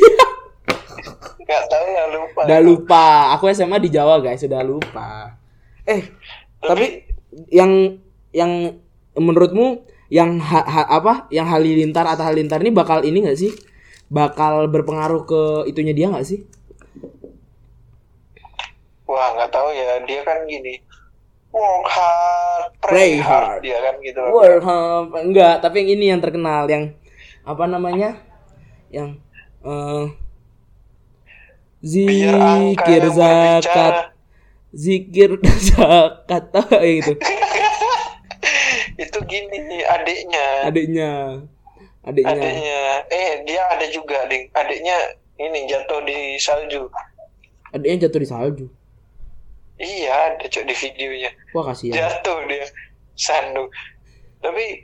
Nggak 1.47 1.63
tahu 1.71 1.87
ya 1.87 2.05
lupa. 2.11 2.41
udah 2.43 2.61
lupa. 2.61 3.07
Aku 3.39 3.47
SMA 3.55 3.79
di 3.79 3.87
Jawa, 3.95 4.19
guys. 4.19 4.43
Udah 4.43 4.67
lupa. 4.67 5.39
Eh, 5.87 6.11
tapi 6.59 7.07
yang 7.55 8.03
yang 8.35 8.83
menurutmu 9.15 9.87
yang 10.09 10.39
ha, 10.39 10.63
ha- 10.63 10.91
apa? 10.91 11.27
Yang 11.31 11.47
Halilintar 11.51 12.07
atau 12.07 12.23
Halilintar 12.23 12.63
ini 12.63 12.71
bakal 12.71 13.03
ini 13.03 13.27
nggak 13.27 13.39
sih? 13.39 13.53
Bakal 14.07 14.71
berpengaruh 14.71 15.23
ke 15.27 15.43
itunya 15.67 15.91
dia 15.91 16.07
nggak 16.11 16.27
sih? 16.27 16.47
Wah 19.07 19.35
nggak 19.39 19.51
tahu 19.55 19.71
ya 19.71 20.03
dia 20.03 20.21
kan 20.27 20.43
gini 20.47 20.83
work 21.57 21.87
hard 21.89 22.69
pray, 22.85 22.93
Pray 22.93 23.13
hard. 23.23 23.45
hard. 23.49 23.61
dia 23.65 23.79
kan 23.81 23.95
gitu 24.05 24.21
World 24.21 24.61
Cup. 24.61 25.07
enggak, 25.17 25.55
tapi 25.65 25.77
yang 25.83 25.91
ini 25.97 26.05
yang 26.13 26.21
terkenal 26.21 26.69
yang 26.69 26.93
apa 27.47 27.65
namanya? 27.65 28.21
Yang 28.93 29.23
angka 29.65 29.87
zikir 31.81 33.03
zakat, 33.15 33.95
zikir 34.75 35.31
zakat 35.71 36.45
itu? 36.85 37.15
gini 39.27 39.59
adiknya 39.83 40.47
Adiknya. 40.65 41.11
Adiknya. 42.03 42.33
adiknya 42.33 42.81
eh 43.09 43.43
dia 43.43 43.63
ada 43.67 43.87
juga 43.89 44.27
ding 44.27 44.47
adiknya 44.53 44.97
ini 45.37 45.67
jatuh 45.67 46.01
di 46.03 46.19
salju 46.37 46.87
Adiknya 47.71 48.07
jatuh 48.07 48.21
di 48.21 48.29
salju. 48.29 48.67
iya 49.77 50.33
ada 50.33 50.45
cok 50.45 50.65
di 50.65 50.75
videonya 50.75 51.31
Wah 51.53 51.69
kasihan. 51.69 51.93
jatuh 51.95 52.39
dia 52.47 52.65
sandu 53.13 53.69
tapi 54.39 54.81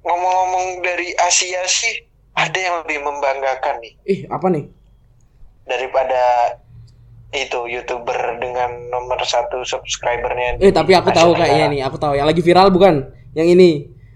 ngomong-ngomong 0.00 0.80
dari 0.80 1.14
Asia 1.16 1.62
sih 1.64 1.94
ada 2.32 2.56
yang 2.56 2.74
lebih 2.82 2.98
membanggakan 3.00 3.78
nih 3.78 3.92
Ih, 4.04 4.20
apa 4.26 4.48
nih? 4.48 4.66
daripada 5.62 6.56
itu 7.30 7.64
youtuber 7.64 8.12
dengan 8.36 8.90
nomor 8.90 9.16
satu 9.22 9.62
subscribernya 9.62 10.58
Eh, 10.58 10.68
tapi 10.68 10.92
aku 10.92 11.08
tahu 11.08 11.32
kayaknya 11.32 11.66
nih, 11.70 11.80
aku 11.80 11.96
tahu 11.96 12.12
yang 12.12 12.26
lagi 12.26 12.40
viral 12.40 12.68
bukan? 12.68 13.08
Yang 13.32 13.48
ini. 13.58 13.70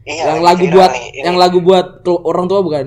Iya, 0.07 0.23
yang 0.39 0.41
lagu 0.47 0.65
buat 0.71 0.93
nih, 0.95 1.07
ini. 1.19 1.27
yang 1.27 1.37
lagu 1.37 1.59
buat 1.59 2.07
orang 2.07 2.47
tua 2.47 2.63
bukan? 2.63 2.87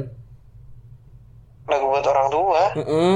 lagu 1.70 1.86
buat 1.86 2.06
orang 2.10 2.28
tua. 2.34 2.62
Heeh. 2.74 3.16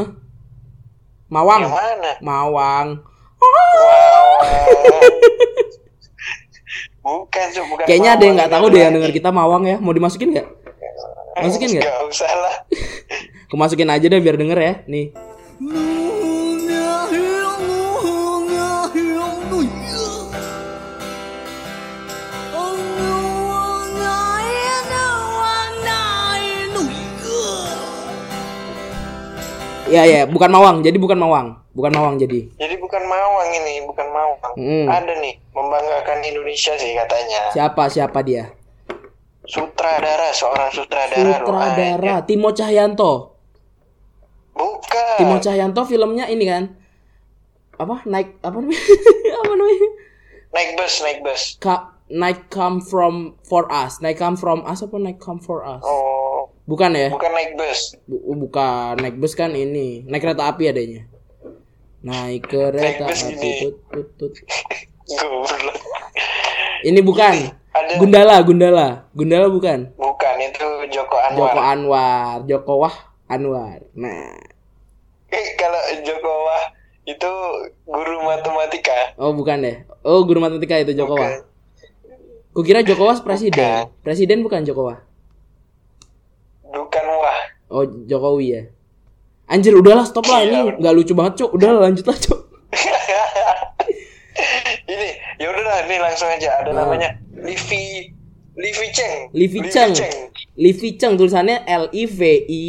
Mawang. 1.32 1.62
Yang 1.66 1.74
mana? 1.74 2.12
Mawang. 2.22 2.88
Wow. 3.42 4.28
bukan, 7.04 7.48
bukan. 7.74 7.86
Kayaknya 7.90 8.10
ada 8.14 8.24
yang 8.24 8.38
Mawang, 8.38 8.46
nggak 8.46 8.52
tahu 8.54 8.66
deh 8.70 8.82
yang 8.84 8.94
denger 8.94 9.12
kita 9.12 9.30
Mawang 9.34 9.64
ya. 9.66 9.78
Mau 9.82 9.96
dimasukin 9.96 10.38
nggak? 10.38 10.48
Masukin 11.34 11.70
nggak? 11.74 11.84
Nggak 11.90 12.02
usah 12.14 12.30
lah. 12.30 12.56
Aku 13.50 13.56
masukin 13.58 13.90
aja 13.90 14.06
deh 14.06 14.22
biar 14.22 14.38
denger 14.38 14.60
ya. 14.62 14.74
Nih. 14.86 15.10
Ya 29.94 30.04
ya, 30.10 30.22
bukan 30.26 30.50
Mawang. 30.50 30.82
Jadi 30.82 30.98
bukan 30.98 31.22
Mawang. 31.22 31.62
Bukan 31.78 31.92
Mawang 31.94 32.18
jadi. 32.18 32.50
Jadi 32.58 32.76
bukan 32.82 33.04
Mawang 33.06 33.50
ini, 33.54 33.86
bukan 33.86 34.08
Mawang. 34.10 34.54
Hmm. 34.58 34.88
Ada 34.90 35.14
nih, 35.22 35.38
membanggakan 35.54 36.18
Indonesia 36.26 36.74
sih 36.74 36.98
katanya. 36.98 37.54
Siapa 37.54 37.86
siapa 37.94 38.26
dia? 38.26 38.50
Sutradara, 39.46 40.34
seorang 40.34 40.74
sutradara. 40.74 41.22
Sutradara 41.22 42.16
Timo 42.26 42.50
Cahyanto. 42.56 43.38
Bukan. 44.58 45.18
Timo 45.22 45.38
Cahyanto 45.38 45.86
filmnya 45.86 46.26
ini 46.26 46.46
kan 46.50 46.64
apa 47.74 48.06
naik 48.06 48.38
apa 48.46 48.58
namanya 48.62 48.82
apa 49.42 49.54
namanya 49.58 49.90
Naik 50.54 50.70
bus, 50.78 50.94
naik 51.02 51.20
bus. 51.26 51.42
Ka, 51.58 51.98
night 52.14 52.54
come 52.54 52.78
from 52.78 53.34
for 53.42 53.66
us 53.74 53.98
night 54.06 54.22
come 54.22 54.38
from 54.38 54.62
us 54.70 54.86
apa 54.86 54.96
night 55.02 55.18
come 55.18 55.42
for 55.42 55.66
us 55.66 55.82
Oh, 55.82 56.33
bukan 56.64 56.92
ya 56.92 57.08
bukan 57.10 57.32
naik 57.32 57.52
bus. 57.54 58.00
Bu- 58.04 58.40
bukan 58.40 58.96
naik 58.98 59.16
bus 59.16 59.34
kan 59.34 59.52
ini 59.52 60.04
naik 60.04 60.22
kereta 60.22 60.48
api 60.48 60.64
adanya 60.66 61.04
naik 62.02 62.44
kereta 62.44 63.04
bus 63.04 63.22
api 63.26 63.52
tut, 63.62 63.76
tut, 63.90 64.08
tut. 64.18 64.34
Ini 66.84 67.00
bukan 67.00 67.34
Ada 67.72 67.96
Gundala 67.96 68.36
Gundala 68.40 68.88
Gundala 69.12 69.48
bukan 69.48 69.92
bukan 69.96 70.36
itu 70.38 70.68
Joko 70.90 71.16
Anwar. 71.18 71.52
Joko 71.52 71.60
Anwar 71.60 72.36
Joko 72.44 72.74
Wah 72.78 72.96
Anwar 73.26 73.80
nah 73.94 74.36
Eh, 75.28 75.48
kalau 75.56 75.80
Joko 76.02 76.32
Wah 76.44 76.64
itu 77.04 77.32
guru 77.84 78.18
matematika. 78.22 79.16
oh 79.18 79.32
bukan 79.32 79.60
deh 79.60 79.76
oh 80.04 80.24
guru 80.24 80.40
matematika 80.40 80.76
itu 80.78 80.92
Joko 80.94 81.16
Wah. 81.16 81.40
Kukira 82.52 82.80
Joko 82.80 83.08
Wah 83.08 83.18
presiden. 83.18 83.58
Bukan. 83.90 84.04
Presiden 84.04 84.40
bukan 84.40 84.62
Joko 84.62 84.82
Wah. 84.86 85.00
Bukan 86.74 87.04
Wah. 87.06 87.40
Oh, 87.70 87.86
Jokowi 87.86 88.46
ya. 88.50 88.62
Anjir, 89.46 89.74
udahlah 89.74 90.04
stop 90.04 90.26
lah 90.26 90.42
Iya. 90.42 90.50
ini 90.50 90.60
nggak 90.82 90.94
lucu 90.94 91.14
banget, 91.14 91.34
Cuk. 91.46 91.50
Udah 91.54 91.70
lanjut 91.78 92.06
lah, 92.06 92.18
Cuk. 92.18 92.40
ini 94.90 95.08
ya 95.38 95.48
udahlah 95.50 95.86
ini 95.86 95.96
langsung 96.02 96.28
aja 96.28 96.60
ada 96.60 96.74
Nah. 96.74 96.86
namanya 96.86 97.16
Livi 97.34 98.10
Livi 98.54 98.88
Cheng. 98.94 99.34
Livi 99.34 99.60
Cheng. 99.70 99.94
Livi 100.54 100.90
Cheng 100.94 101.18
tulisannya 101.18 101.66
L 101.66 101.90
I 101.90 102.04
V 102.06 102.22
I 102.46 102.66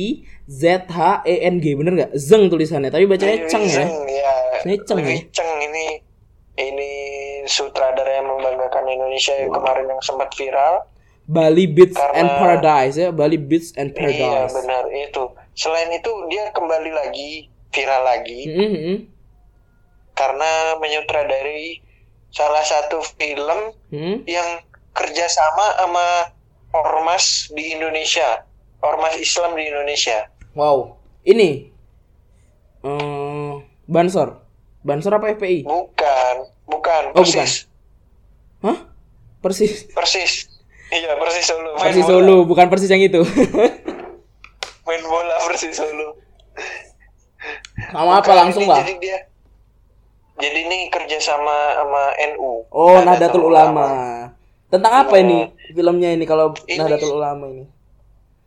Z 0.49 0.89
H 0.89 1.25
E 1.29 1.45
N 1.45 1.61
G 1.61 1.77
bener 1.77 1.93
nggak? 1.93 2.13
Zeng 2.17 2.49
tulisannya, 2.49 2.89
tapi 2.89 3.05
bacanya 3.05 3.45
Livi 3.45 3.49
Cheng 3.53 3.65
ya. 3.69 3.85
Ya. 3.85 4.33
Ini 4.65 4.75
Cheng 4.89 5.01
Livi 5.05 5.13
ya? 5.13 5.29
Cheng 5.33 5.53
ini 5.61 5.87
ini 6.57 6.91
sutradara 7.45 8.09
yang 8.17 8.33
membanggakan 8.33 8.89
Indonesia 8.89 9.37
yang 9.37 9.53
kemarin 9.53 9.85
yang 9.89 10.01
sempat 10.01 10.33
viral. 10.33 10.89
Bali 11.25 11.65
Beats 11.67 11.95
Karena- 11.95 12.17
and 12.17 12.29
Paradise 12.31 12.95
ya, 12.95 13.09
Bali 13.09 13.37
Beats 13.37 13.73
and 13.75 13.91
Iya 13.91 13.97
Paradise. 13.97 14.53
benar 14.55 14.85
itu. 14.91 15.25
Selain 15.53 15.89
itu 15.89 16.11
dia 16.29 16.51
kembali 16.51 16.91
lagi 16.91 17.31
viral 17.71 18.03
lagi 18.03 18.41
Mm 18.47 18.69
-hmm. 18.69 18.97
karena 20.13 20.51
menyutradari 20.79 21.83
salah 22.29 22.63
satu 22.63 23.03
film 23.15 23.73
Hmm? 23.89 24.23
yang 24.25 24.63
kerjasama 24.91 25.75
sama 25.77 26.07
ormas 26.73 27.51
di 27.51 27.73
Indonesia, 27.73 28.43
ormas 28.81 29.15
Islam 29.17 29.55
di 29.55 29.65
Indonesia. 29.65 30.31
Wow. 30.53 30.99
Ini 31.25 31.67
eh 32.81 33.53
Bansor. 33.87 34.39
Bansor 34.81 35.13
apa 35.15 35.33
FPI? 35.33 35.65
Bukan, 35.65 36.37
bukan, 36.65 37.03
Oh, 37.11 37.17
persis, 37.17 37.65
Hah? 38.61 38.93
Persis. 39.41 39.89
persis. 39.91 40.47
Iya, 40.95 41.11
persis 41.17 41.45
Solo. 41.45 41.71
Main 41.75 41.83
Persis 41.85 42.05
bola. 42.05 42.13
Solo, 42.17 42.37
bukan 42.45 42.67
Persis 42.69 42.87
yang 42.89 43.03
itu. 43.03 43.21
Main 44.87 45.03
bola 45.03 45.35
persis 45.43 45.73
Solo. 45.73 46.15
Sama 47.91 48.21
apa 48.21 48.33
langsung 48.33 48.65
lah? 48.65 48.79
Jadi 48.79 48.95
dia, 49.01 49.19
jadi 50.37 50.59
ini 50.61 50.79
kerja 50.89 51.19
sama 51.19 51.53
sama 51.75 52.03
NU. 52.31 52.69
Oh, 52.69 53.01
Nahdlatul 53.01 53.45
Ulama. 53.45 53.87
Tentang 54.67 54.93
apa 55.01 55.15
Iya. 55.15 55.25
ini 55.25 55.39
filmnya 55.71 56.11
ini 56.11 56.25
kalau 56.25 56.53
Ini- 56.65 56.79
Nahdlatul 56.79 57.15
Ulama 57.15 57.45
ini? 57.49 57.65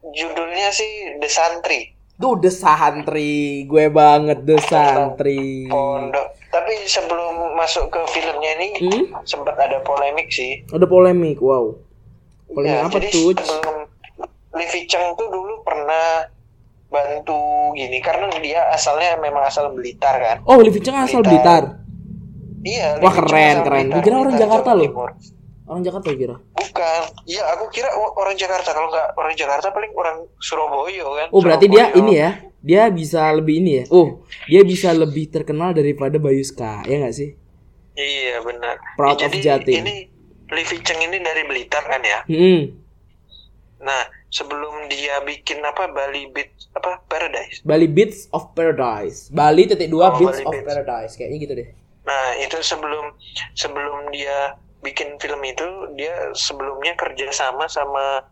Judulnya 0.08 0.70
sih 0.70 0.90
The 1.18 1.28
Santri. 1.28 1.94
Tuh 2.18 2.34
The 2.36 2.50
Santri, 2.50 3.36
gue 3.64 3.86
banget 3.88 4.42
The 4.42 4.58
Santri. 4.60 5.68
Pondok. 5.68 6.34
Tapi 6.48 6.74
sebelum 6.84 7.54
masuk 7.54 7.90
ke 7.90 8.02
filmnya 8.10 8.52
ini 8.56 8.68
Hmm? 8.80 9.04
sempat 9.24 9.54
ada 9.56 9.78
polemik 9.82 10.28
sih. 10.28 10.64
Ada 10.68 10.86
polemik, 10.86 11.38
wow. 11.38 11.76
Polemik 12.48 12.72
Ya, 12.72 12.80
apa 12.84 12.98
jadi 12.98 13.08
tuh? 13.12 13.30
sebelum 13.36 13.78
Livi 14.54 14.82
Cheng 14.86 15.14
tuh 15.14 15.28
dulu 15.28 15.62
pernah 15.62 16.26
bantu 16.88 17.38
gini 17.74 18.00
karena 18.00 18.32
dia 18.40 18.64
asalnya 18.72 19.16
memang 19.18 19.44
asal 19.44 19.70
Blitar 19.70 20.16
kan. 20.18 20.38
Oh, 20.44 20.58
Livi 20.58 20.80
Cheng 20.80 20.96
asal 20.96 21.20
Blitar. 21.20 21.84
Iya. 22.64 22.98
Wah, 22.98 23.12
Livi 23.12 23.20
keren, 23.22 23.56
keren. 23.62 23.86
Blitar, 23.88 24.02
kira 24.02 24.16
orang 24.16 24.34
Blitar, 24.34 24.44
Jakarta 24.44 24.70
loh. 24.72 24.86
Timur. 24.88 25.10
Orang 25.68 25.84
Jakarta 25.84 26.08
kira. 26.10 26.36
Bukan. 26.40 27.02
Iya, 27.28 27.44
aku 27.54 27.66
kira 27.68 27.90
orang 27.94 28.36
Jakarta. 28.36 28.70
Kalau 28.72 28.88
nggak 28.88 29.08
orang 29.14 29.36
Jakarta 29.36 29.68
paling 29.70 29.92
orang 29.94 30.18
Surabaya 30.40 31.04
kan. 31.04 31.28
Oh, 31.30 31.44
berarti 31.44 31.66
dia 31.68 31.92
Surabaya. 31.92 32.00
ini 32.00 32.14
ya. 32.16 32.30
Dia 32.58 32.84
bisa 32.90 33.22
lebih 33.30 33.56
ini 33.60 33.72
ya. 33.74 33.84
Oh, 33.90 34.24
dia 34.46 34.64
bisa 34.64 34.90
lebih 34.90 35.28
terkenal 35.28 35.72
daripada 35.72 36.18
Bayuska, 36.18 36.84
ya 36.84 37.00
nggak 37.00 37.14
sih? 37.14 37.36
Iya, 37.94 38.40
benar. 38.42 38.76
Proud 38.96 39.18
Ya, 39.18 39.28
of 39.28 39.32
jadi 39.32 39.40
Jatim. 39.44 39.84
ini 39.84 39.96
Livi 40.48 40.78
Cheng 40.80 41.02
ini 41.02 41.18
dari 41.18 41.44
Blitar 41.44 41.84
kan 41.84 42.00
ya. 42.00 42.20
Hmm. 42.26 42.72
Nah, 43.78 44.02
sebelum 44.28 44.88
dia 44.88 45.20
bikin 45.22 45.60
apa 45.62 45.88
Bali 45.88 46.28
Beat 46.30 46.50
apa 46.74 47.04
Paradise. 47.06 47.62
Bali 47.62 47.86
Beats 47.86 48.32
of 48.32 48.52
Paradise. 48.52 49.28
Bali 49.30 49.66
titik 49.66 49.88
dua 49.88 50.10
Oh, 50.10 50.18
Beats 50.18 50.40
Bali 50.40 50.46
of 50.46 50.54
Beats. 50.54 50.66
Paradise. 50.66 51.14
Kayaknya 51.14 51.38
gitu 51.40 51.54
deh. 51.56 51.70
Nah, 52.04 52.26
itu 52.38 52.58
sebelum 52.60 53.12
sebelum 53.54 54.10
dia 54.10 54.56
bikin 54.80 55.18
film 55.18 55.42
itu 55.44 55.68
dia 55.94 56.14
sebelumnya 56.32 56.96
kerja 56.96 57.28
sama 57.30 57.68
sama 57.68 58.24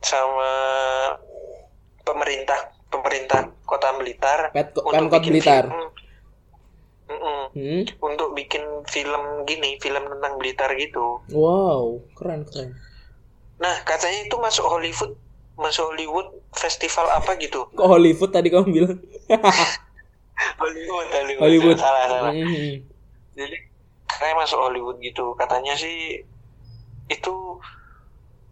sama 0.00 0.52
pemerintah 2.02 2.58
pemerintah 2.88 3.52
Kota 3.62 3.92
Blitar 3.94 4.48
Pet- 4.50 4.72
untuk 4.74 4.90
Pemkot 4.90 5.20
bikin 5.20 5.32
Blitar. 5.34 5.64
film- 5.66 5.92
Mm-mm. 7.08 7.40
Hmm. 7.56 7.82
untuk 8.04 8.36
bikin 8.36 8.60
film 8.84 9.48
gini, 9.48 9.80
film 9.80 10.04
tentang 10.04 10.36
Blitar 10.36 10.68
gitu. 10.76 11.24
Wow, 11.32 12.04
keren 12.12 12.44
keren. 12.44 12.76
Nah, 13.58 13.80
katanya 13.82 14.28
itu 14.28 14.36
masuk 14.36 14.68
Hollywood, 14.68 15.16
masuk 15.56 15.88
Hollywood 15.88 16.28
festival 16.52 17.08
apa 17.10 17.34
gitu. 17.40 17.64
Kok 17.72 17.88
Hollywood 17.88 18.30
tadi 18.30 18.52
kamu 18.52 18.68
bilang? 18.70 18.96
Hollywood, 20.62 21.08
Hollywood. 21.10 21.42
Hollywood. 21.42 21.78
Salah, 21.80 22.04
salah. 22.06 22.32
Hmm. 22.36 22.84
Jadi 23.34 23.56
katanya 24.06 24.34
masuk 24.44 24.58
Hollywood 24.60 24.98
gitu. 25.02 25.34
Katanya 25.34 25.74
sih 25.74 26.22
itu 27.08 27.34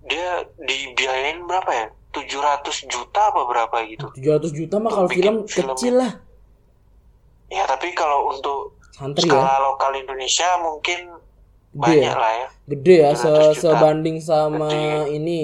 dia 0.09 0.49
dibiayain 0.59 1.45
berapa 1.47 1.71
ya? 1.71 1.87
700 2.17 2.89
juta 2.89 3.21
apa 3.29 3.45
berapa 3.45 3.77
gitu. 3.93 4.09
700 4.17 4.49
juta 4.57 4.81
mah 4.81 4.89
kalau 4.89 5.09
film 5.13 5.45
film. 5.45 5.77
kecil 5.77 6.01
lah. 6.01 6.13
Ya, 7.47 7.63
tapi 7.65 7.95
kalau 7.95 8.31
untuk 8.31 8.75
Santri 8.91 9.29
ya. 9.29 9.39
skala 9.39 9.57
lokal 9.63 9.93
Indonesia 9.95 10.49
mungkin 10.59 11.01
Gede 11.71 11.81
banyak 12.01 12.09
ya? 12.09 12.15
lah 12.17 12.33
ya. 12.35 12.49
Gede 12.67 12.97
ya 12.97 13.11
se 13.13 13.29
700 13.29 13.37
juta. 13.53 13.61
sebanding 13.61 14.17
sama 14.19 14.69
Gede. 14.69 15.15
ini 15.15 15.41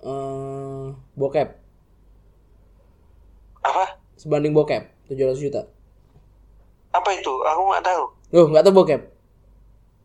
eh 0.00 0.84
bokep. 1.14 1.48
Apa? 3.60 3.84
Sebanding 4.16 4.52
bokep 4.52 4.82
700 5.06 5.38
juta. 5.38 5.62
Apa 6.90 7.10
itu? 7.12 7.32
Aku 7.32 7.60
nggak 7.68 7.84
tahu. 7.84 8.02
Loh, 8.32 8.46
nggak 8.48 8.64
tahu 8.64 8.74
bokep. 8.74 9.02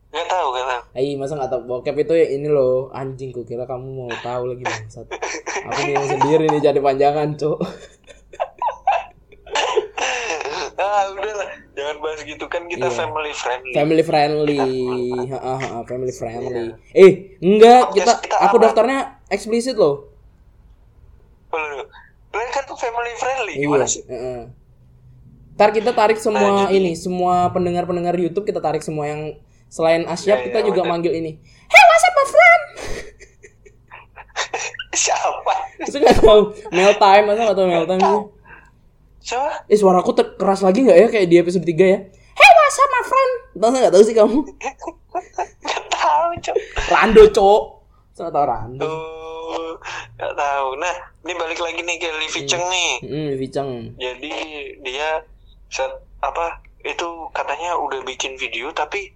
Nggak 0.09 0.27
tahu, 0.27 0.47
nggak 0.51 0.67
tahu. 0.67 0.81
Ai, 0.93 1.13
masa 1.15 1.33
nggak 1.33 1.51
tahu 1.51 1.61
bokep 1.65 1.95
itu 1.97 2.13
ya 2.13 2.27
ini 2.29 2.47
loh 2.49 2.89
anjing 2.91 3.29
ku 3.29 3.45
kira 3.45 3.63
kamu 3.63 3.87
mau 3.95 4.11
tahu 4.19 4.49
lagi 4.49 4.63
bangsat. 4.63 5.05
Aku 5.69 5.79
bingung 5.85 6.07
sendiri 6.09 6.45
nih 6.47 6.61
jadi 6.61 6.79
panjangan, 6.79 7.35
Cuk. 7.35 7.59
ah, 10.83 11.11
udahlah. 11.11 11.47
Jangan 11.75 11.95
bahas 11.99 12.21
gitu 12.23 12.45
kan 12.47 12.63
kita 12.65 12.87
Iya. 12.87 12.95
family 12.95 13.31
friendly. 13.31 13.73
Family 13.75 14.03
friendly. 14.03 14.57
Family 15.85 16.13
friendly. 16.13 16.65
Eh, 16.91 17.11
enggak, 17.39 17.91
kita 17.93 18.11
Podcast 18.15 18.23
kita 18.23 18.35
aku 18.39 18.55
daftarnya 18.57 18.99
eksplisit 19.27 19.75
loh. 19.75 20.07
Loh, 21.51 21.83
family 22.79 23.13
friendly 23.17 23.53
Iya. 23.57 23.63
gimana 23.65 23.85
sih? 23.85 24.03
heeh. 24.07 24.41
Ntar 25.59 25.75
kita 25.75 25.91
tarik 25.91 26.15
semua 26.15 26.39
Nah, 26.39 26.71
jadi- 26.71 26.79
ini, 26.79 26.91
semua 26.95 27.51
pendengar-pendengar 27.51 28.15
YouTube 28.15 28.47
kita 28.47 28.63
tarik 28.63 28.79
semua 28.79 29.11
yang 29.11 29.35
selain 29.67 30.07
Asyap 30.07 30.39
Ya, 30.39 30.45
kita 30.47 30.59
ya, 30.63 30.65
juga 30.71 30.81
bener. 30.87 30.91
manggil 30.95 31.13
ini. 31.19 31.31
Hey, 31.67 31.83
what's 31.85 32.05
up 32.07 32.13
my 32.15 32.25
friend? 32.25 32.63
Siapa? 35.03 35.53
Itu 35.87 35.97
nggak 35.99 36.17
tahu 36.23 36.41
mail 36.71 36.93
time 36.95 37.23
nggak 37.27 37.55
tahu 37.55 37.67
mail 37.67 37.85
time 37.85 38.38
Siapa? 39.19 39.67
Eh 39.67 39.75
suaraku 39.75 40.11
ter- 40.15 40.35
keras 40.35 40.63
lagi 40.63 40.83
nggak 40.83 40.97
ya 40.97 41.07
kayak 41.07 41.27
di 41.27 41.35
episode 41.37 41.65
3 41.65 41.75
ya? 41.75 41.99
Hey, 42.09 42.51
what's 42.55 42.77
up 42.77 42.89
my 42.89 43.03
friend? 43.03 43.31
Tahu 43.59 43.69
nggak 43.75 43.93
tahu 43.93 44.03
sih 44.03 44.15
kamu? 44.15 44.39
Gak 45.59 45.83
tahu, 45.91 46.29
Cok. 46.39 46.57
Rando, 46.87 47.23
cok. 47.29 47.61
Saya 48.15 48.29
tahu 48.31 48.45
Rando. 48.47 48.79
Tuh, 48.81 49.73
gak 50.15 50.33
tahu. 50.33 50.67
Nah, 50.79 50.95
ini 51.23 51.33
balik 51.35 51.59
lagi 51.59 51.81
nih 51.83 51.95
ke 51.99 52.07
Livi 52.15 52.41
Cheng 52.47 52.63
nih. 52.63 52.91
Hmm, 53.03 53.29
Vicang. 53.35 53.69
Jadi 53.99 54.31
dia 54.79 55.23
set 55.67 55.91
apa 56.19 56.59
itu 56.81 57.07
katanya 57.31 57.75
udah 57.75 57.99
bikin 58.03 58.35
video 58.35 58.71
tapi 58.71 59.11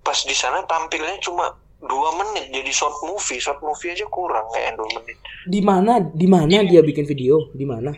pas 0.00 0.16
di 0.16 0.32
sana 0.32 0.64
tampilnya 0.64 1.20
cuma 1.20 1.52
dua 1.80 2.08
menit 2.16 2.48
jadi 2.48 2.72
short 2.72 2.96
movie 3.04 3.36
short 3.36 3.60
movie 3.60 3.92
aja 3.92 4.08
kurang 4.08 4.48
kayak 4.48 4.80
dua 4.80 4.88
menit 4.96 5.16
Di 5.44 5.60
mana? 5.60 6.00
Di 6.00 6.26
mana 6.26 6.64
dia 6.64 6.80
bikin 6.80 7.04
video? 7.04 7.52
Di 7.52 7.64
mana? 7.64 7.92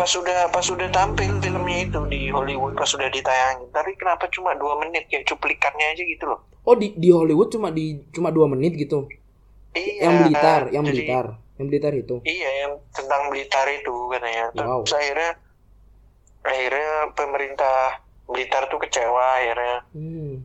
Pas 0.00 0.08
sudah 0.08 0.48
pas 0.48 0.64
sudah 0.64 0.88
tampil 0.88 1.28
filmnya 1.38 1.78
itu 1.84 2.00
di 2.08 2.20
Hollywood 2.28 2.72
pas 2.72 2.88
sudah 2.88 3.06
ditayangin 3.06 3.68
tapi 3.68 3.92
kenapa 3.94 4.24
cuma 4.26 4.54
dua 4.54 4.80
menit 4.80 5.04
kayak 5.06 5.28
cuplikannya 5.28 5.92
aja 5.92 6.02
gitu 6.02 6.24
loh 6.26 6.40
Oh 6.60 6.72
di 6.74 6.92
di 6.94 7.08
Hollywood 7.08 7.48
cuma 7.48 7.68
di 7.68 8.00
cuma 8.10 8.28
dua 8.28 8.44
menit 8.46 8.72
gitu. 8.74 9.08
iya 9.72 10.06
yang 10.06 10.16
Blitar, 10.22 10.62
yang 10.68 10.84
jadi- 10.84 10.92
Blitar, 10.94 11.26
yang 11.56 11.66
Blitar 11.68 11.92
itu. 11.94 12.16
iya 12.22 12.50
yang 12.62 12.72
tentang 12.90 13.28
Blitar 13.28 13.66
itu 13.70 13.92
katanya 14.08 14.44
Wow. 14.54 14.82
terus 14.82 14.92
akhirnya 14.94 15.30
akhirnya 16.42 16.90
pemerintah 17.12 17.76
Blitar 18.24 18.68
tuh 18.68 18.78
kecewa 18.78 19.36
akhirnya 19.36 19.76
Hmm. 19.90 20.44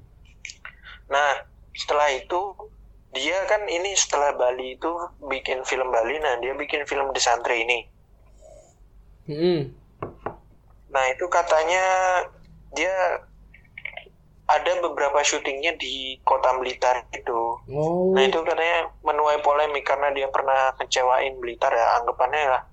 Nah, 1.06 1.32
setelah 1.72 2.10
itu 2.10 2.40
dia 3.12 3.38
kan 3.46 3.64
ini 3.66 3.94
setelah 3.94 4.34
Bali 4.34 4.74
itu 4.74 4.90
bikin 5.22 5.62
film 5.64 5.88
Bali, 5.88 6.18
nah 6.18 6.36
dia 6.38 6.52
bikin 6.52 6.84
film 6.84 7.14
The 7.14 7.22
Santri 7.22 7.62
ini. 7.62 7.86
Hmm. 9.26 9.74
Nah, 10.94 11.04
itu 11.12 11.26
katanya 11.28 11.84
dia 12.72 12.94
ada 14.46 14.72
beberapa 14.78 15.26
syutingnya 15.26 15.74
di 15.82 16.22
kota 16.22 16.54
Blitar 16.62 17.10
itu. 17.10 17.58
Oh. 17.74 18.14
Nah, 18.14 18.30
itu 18.30 18.38
katanya 18.46 18.94
menuai 19.02 19.42
polemik 19.42 19.82
karena 19.84 20.14
dia 20.14 20.30
pernah 20.30 20.78
kecewain 20.78 21.42
Blitar 21.42 21.74
ya, 21.74 21.98
anggapannya 22.02 22.42
lah 22.46 22.64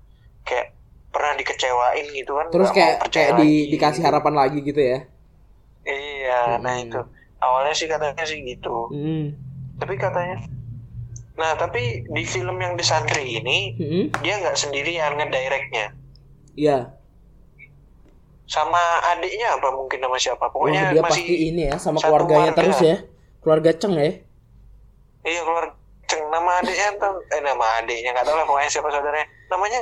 kayak 0.45 0.77
pernah 1.09 1.33
dikecewain 1.37 2.05
gitu 2.13 2.37
kan. 2.37 2.47
Terus 2.53 2.69
kayak 2.69 3.09
kayak 3.09 3.31
di, 3.37 3.41
lagi 3.41 3.59
dikasih 3.73 4.03
harapan 4.05 4.33
lagi 4.37 4.59
gitu 4.61 4.81
ya. 4.81 4.99
Iya, 5.83 6.61
nah 6.61 6.77
Hmm. 6.77 6.85
itu. 6.85 7.01
Awalnya 7.43 7.73
sih 7.75 7.87
katanya 7.89 8.23
sih 8.23 8.39
gitu. 8.45 8.87
Hmm. 8.93 9.33
Tapi 9.81 9.97
katanya 9.97 10.37
Nah, 11.33 11.57
tapi 11.57 12.05
di 12.05 12.23
film 12.29 12.61
yang 12.61 12.77
The 12.77 12.85
Santri 12.85 13.41
ini 13.41 13.73
Hmm. 13.73 14.05
dia 14.21 14.37
nggak 14.37 14.53
sendirian 14.53 15.17
ngedirectnya 15.17 15.89
Iya. 16.53 16.93
sama 18.43 18.77
adiknya 19.09 19.57
apa 19.57 19.71
mungkin 19.71 19.97
sama 19.97 20.17
siapa 20.17 20.45
Oh, 20.45 20.51
pokoknya 20.53 20.93
dia 20.93 21.01
masih 21.01 21.23
pasti 21.25 21.35
ini 21.47 21.61
ya 21.65 21.75
sama 21.75 21.97
keluarganya 21.97 22.51
warga. 22.51 22.59
terus 22.61 22.79
ya. 22.79 22.97
Keluarga 23.39 23.71
Ceng 23.73 23.93
ya. 23.95 24.11
iya 25.23 25.41
keluar 25.41 25.65
ceng 26.05 26.21
nama 26.29 26.51
adiknya 26.59 26.89
tuh 26.95 27.13
eh 27.27 27.39
nama 27.39 27.65
adiknya 27.79 28.09
nggak 28.11 28.23
tahu 28.23 28.35
lah 28.35 28.45
pokoknya 28.45 28.69
siapa 28.69 28.87
saudaranya 28.87 29.25
namanya 29.47 29.79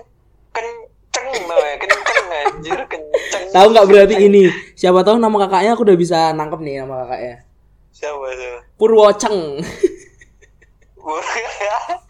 kenceng 0.51 1.27
namanya 1.43 1.77
kenceng 1.77 2.25
anjir 2.31 2.79
kenceng 2.87 3.43
Tahu 3.51 3.67
nggak 3.67 3.85
berarti 3.85 4.15
ini? 4.21 4.47
Siapa 4.73 5.03
tahu 5.03 5.19
nama 5.19 5.35
kakaknya 5.35 5.75
aku 5.75 5.83
udah 5.83 5.97
bisa 5.99 6.31
nangkep 6.31 6.59
nih 6.61 6.75
nama 6.79 7.03
kakaknya. 7.03 7.35
siapa 7.91 8.23
siapa 8.31 8.59
Purwoceng. 8.79 9.37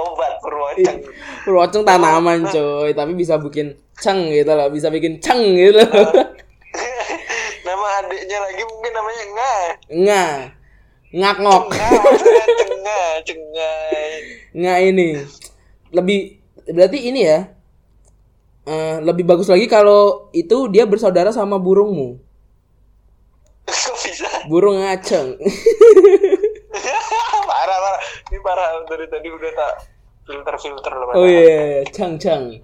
obat 0.00 0.32
purwoceng 0.40 0.98
Purwoceng 1.44 1.82
tanaman 1.84 2.48
coy, 2.48 2.90
tapi 2.96 3.12
bisa 3.12 3.36
bikin 3.36 3.76
ceng 4.00 4.32
gitu 4.32 4.52
loh, 4.52 4.68
bisa 4.72 4.88
bikin 4.88 5.20
ceng 5.20 5.40
gitu. 5.56 5.80
nama 7.66 7.86
adiknya 8.02 8.38
lagi 8.40 8.62
mungkin 8.64 8.92
namanya 8.92 9.24
Nga 9.24 9.54
Nga. 9.90 10.26
Ngak 11.10 11.36
ngok. 11.42 11.64
Nga 12.80 13.00
cengah 13.26 13.78
Nga 14.54 14.74
ini. 14.86 15.08
Lebih 15.90 16.18
berarti 16.70 16.98
ini 17.10 17.20
ya. 17.26 17.50
eh, 18.70 18.96
lebih 19.02 19.26
bagus 19.26 19.50
lagi 19.50 19.66
kalau 19.66 20.30
itu 20.30 20.70
dia 20.70 20.86
bersaudara 20.86 21.34
sama 21.34 21.58
burungmu. 21.58 22.20
kok 23.66 23.96
bisa 23.98 24.28
Burung 24.46 24.78
ngaceng. 24.82 25.34
ini 28.30 28.38
parah 28.40 28.80
dari 28.84 29.06
tadi 29.06 29.28
udah 29.28 29.50
tak 29.52 29.72
filter 30.22 30.54
filter 30.56 30.92
loh 30.94 31.06
oh 31.12 31.26
iya, 31.26 31.82
cang 31.90 32.14
cang. 32.16 32.62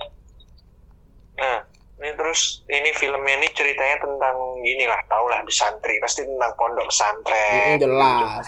nah 1.34 1.58
ini 1.96 2.12
terus 2.12 2.62
ini 2.66 2.90
filmnya 2.92 3.34
ini 3.36 3.48
ceritanya 3.50 3.96
tentang 3.98 4.36
gini 4.60 4.84
lah 4.84 5.00
tau 5.06 5.26
lah 5.26 5.42
di 5.42 5.50
santri 5.50 5.98
pasti 5.98 6.22
tentang 6.22 6.52
pondok 6.54 6.86
pesantren 6.86 7.76
Mm, 7.76 7.80
jelas. 7.80 8.46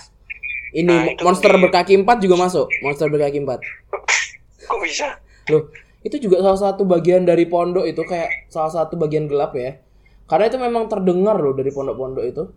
Ini 0.69 0.85
Nah, 0.85 1.25
monster 1.25 1.49
di- 1.49 1.63
berkaki 1.65 1.93
empat 1.97 2.21
juga 2.21 2.37
masuk. 2.37 2.69
Monster 2.85 3.09
berkaki 3.09 3.41
empat. 3.41 3.65
kok 4.69 4.79
bisa 4.85 5.17
Loh, 5.49 5.73
itu 6.05 6.21
juga 6.21 6.45
salah 6.45 6.61
satu 6.61 6.85
bagian 6.85 7.25
dari 7.25 7.49
pondok 7.49 7.89
itu 7.89 8.05
kayak 8.05 8.53
salah 8.53 8.69
satu 8.69 9.01
bagian 9.01 9.25
gelap 9.25 9.57
ya. 9.57 9.81
Karena 10.29 10.45
itu 10.45 10.61
memang 10.61 10.85
terdengar 10.87 11.41
loh 11.41 11.57
dari 11.57 11.73
pondok-pondok 11.73 12.21
itu. 12.23 12.53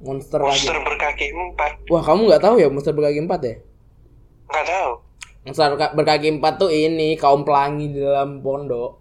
Monster, 0.00 0.38
lagi. 0.38 0.64
monster 0.64 0.76
berkaki 0.80 1.26
empat 1.28 1.72
Wah, 1.86 2.00
kamu 2.00 2.20
nggak 2.26 2.42
tahu 2.42 2.54
ya 2.56 2.66
monster 2.66 2.90
berkaki 2.90 3.20
empat 3.20 3.40
ya? 3.40 3.54
nggak 4.46 4.66
tahu 4.66 4.90
Monster 5.44 5.66
berka- 5.70 5.92
berkaki 5.92 6.28
empat 6.32 6.54
tuh 6.56 6.68
ini 6.68 7.14
kaum 7.14 7.42
pelangi 7.42 7.88
di 7.88 8.00
dalam 8.00 8.40
pondok. 8.40 8.96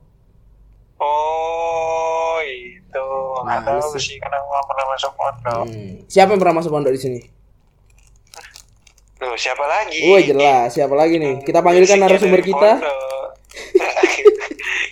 oh 0.99 2.37
itu 2.39 3.05
nggak 3.39 3.59
Males 3.61 3.83
tahu 3.83 3.95
sih. 3.97 4.15
karena 4.17 4.37
nggak 4.37 4.65
pernah 4.65 4.85
masuk 4.89 5.11
pondok 5.13 5.65
Hmm. 5.65 5.93
Siapa 6.05 6.29
yang 6.29 6.39
pernah 6.39 6.55
masuk 6.55 6.71
pondok 6.71 6.91
di 6.91 7.01
sini? 7.01 7.19
Loh, 9.19 9.35
siapa 9.35 9.63
lagi 9.63 10.03
Oh 10.05 10.19
jelas, 10.19 10.67
siapa 10.69 10.91
lagi 10.93 11.15
nih? 11.15 11.39
Kita 11.41 11.59
panggilkan 11.59 11.95
narasumber 11.97 12.41
kita. 12.41 12.71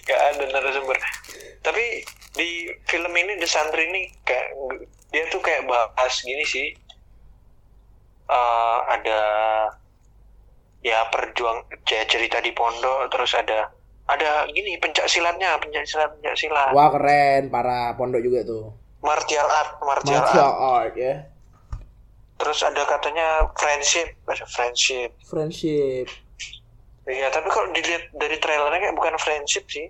Gak 0.01 0.19
ada 0.29 0.43
narasumber. 0.49 0.95
Tapi 1.61 1.83
di 2.33 2.49
film 2.85 3.11
ini 3.13 3.35
The 3.35 3.45
Santri 3.45 3.85
ini 3.85 4.07
kayak 4.21 4.55
dia 5.11 5.23
tuh 5.27 5.39
kayak 5.39 5.67
bahas 5.67 6.15
gini 6.19 6.43
sih. 6.43 6.67
Eh, 8.25 8.77
ada 8.87 9.19
ya 10.81 11.03
perjuang 11.11 11.61
ya, 11.85 12.07
cerita 12.07 12.39
di 12.39 12.55
pondok 12.55 13.11
terus 13.11 13.35
ada 13.35 13.69
ada 14.07 14.47
gini 14.49 14.79
pencak 14.79 15.05
silatnya 15.05 15.59
pencak 15.59 15.83
silat 15.85 16.09
pencak 16.15 16.33
silat 16.33 16.71
Wah 16.71 16.89
keren, 16.89 17.51
para 17.51 17.93
pondok 17.93 18.23
juga 18.23 18.41
tuh. 18.41 18.71
martial 19.01 19.45
art 19.45 19.77
martial, 19.81 20.21
Martial 20.21 20.47
art 20.47 20.57
art 20.61 20.93
ya. 20.95 21.13
terus 22.37 22.61
ada 22.61 22.81
katanya 22.85 23.45
friendship 23.53 24.15
ada 24.25 24.45
friendship 24.47 25.11
Friendship. 25.27 26.07
Iya, 27.03 27.29
tapi 27.29 27.49
kalau 27.49 27.67
dilihat 27.69 28.13
dari 28.13 28.37
trailernya 28.37 28.79
kayak 28.79 28.95
bukan 28.95 29.17
friendship 29.17 29.65
sih. 29.67 29.89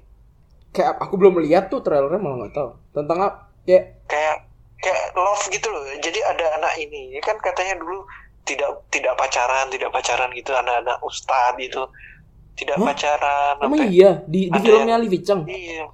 Kayak 0.71 0.95
aku 0.97 1.19
belum 1.19 1.43
lihat 1.43 1.67
tuh 1.67 1.83
trailernya 1.83 2.17
malah 2.17 2.47
nggak 2.47 2.55
tahu. 2.55 2.69
Tentang 2.91 3.17
apa? 3.19 3.37
Kayak 3.63 3.85
Kayak 4.07 4.37
kayak 5.11 5.27
love 5.27 5.45
gitu 5.51 5.67
loh. 5.67 5.83
Jadi 5.99 6.19
ada 6.23 6.45
anak 6.55 6.73
ini, 6.79 7.11
ini 7.11 7.19
kan 7.19 7.35
katanya 7.37 7.75
dulu 7.77 8.07
tidak 8.41 8.87
tidak 8.89 9.13
pacaran, 9.19 9.67
tidak 9.67 9.91
pacaran 9.91 10.31
gitu 10.31 10.55
anak-anak 10.55 10.97
ustad 11.03 11.59
itu. 11.59 11.83
Tidak 12.51 12.77
Hah? 12.79 12.87
pacaran. 12.87 13.55
emang 13.59 13.87
iya 13.91 14.23
di 14.27 14.47
di 14.47 14.59
filmnya 14.59 14.95
Livi 14.95 15.19
Cheng. 15.19 15.43
Iya. 15.47 15.87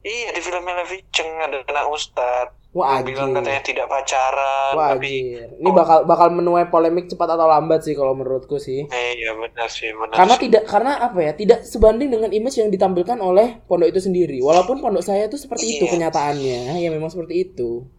Iya, 0.00 0.28
di 0.32 0.40
filmnya 0.40 0.74
Levi 0.80 1.04
Cheng 1.12 1.28
ada 1.40 1.60
anak 1.64 1.86
ustad. 1.92 2.48
Wah 2.70 3.02
bilang 3.02 3.34
katanya 3.34 3.66
tidak 3.66 3.86
pacaran, 3.90 4.78
Wah 4.78 4.94
tapi. 4.94 5.34
Ini 5.58 5.70
bakal 5.74 6.06
bakal 6.06 6.30
menuai 6.30 6.70
polemik 6.70 7.10
cepat 7.10 7.34
atau 7.34 7.50
lambat 7.50 7.82
sih 7.82 7.98
kalau 7.98 8.14
menurutku 8.14 8.62
sih. 8.62 8.86
eh 8.86 9.18
iya 9.18 9.34
benar 9.34 9.66
sih, 9.66 9.90
benar. 9.90 10.14
Karena 10.14 10.34
sih. 10.38 10.42
tidak 10.46 10.62
karena 10.70 10.92
apa 11.02 11.18
ya? 11.18 11.32
Tidak 11.34 11.66
sebanding 11.66 12.14
dengan 12.14 12.30
image 12.30 12.62
yang 12.62 12.70
ditampilkan 12.70 13.18
oleh 13.18 13.58
pondok 13.66 13.90
itu 13.90 13.98
sendiri. 13.98 14.38
Walaupun 14.38 14.78
pondok 14.78 15.02
saya 15.02 15.26
itu 15.26 15.34
seperti 15.34 15.66
itu 15.66 15.84
Iya. 15.90 15.98
kenyataannya, 15.98 16.60
ya 16.78 16.88
memang 16.94 17.10
seperti 17.10 17.42
itu. 17.42 17.90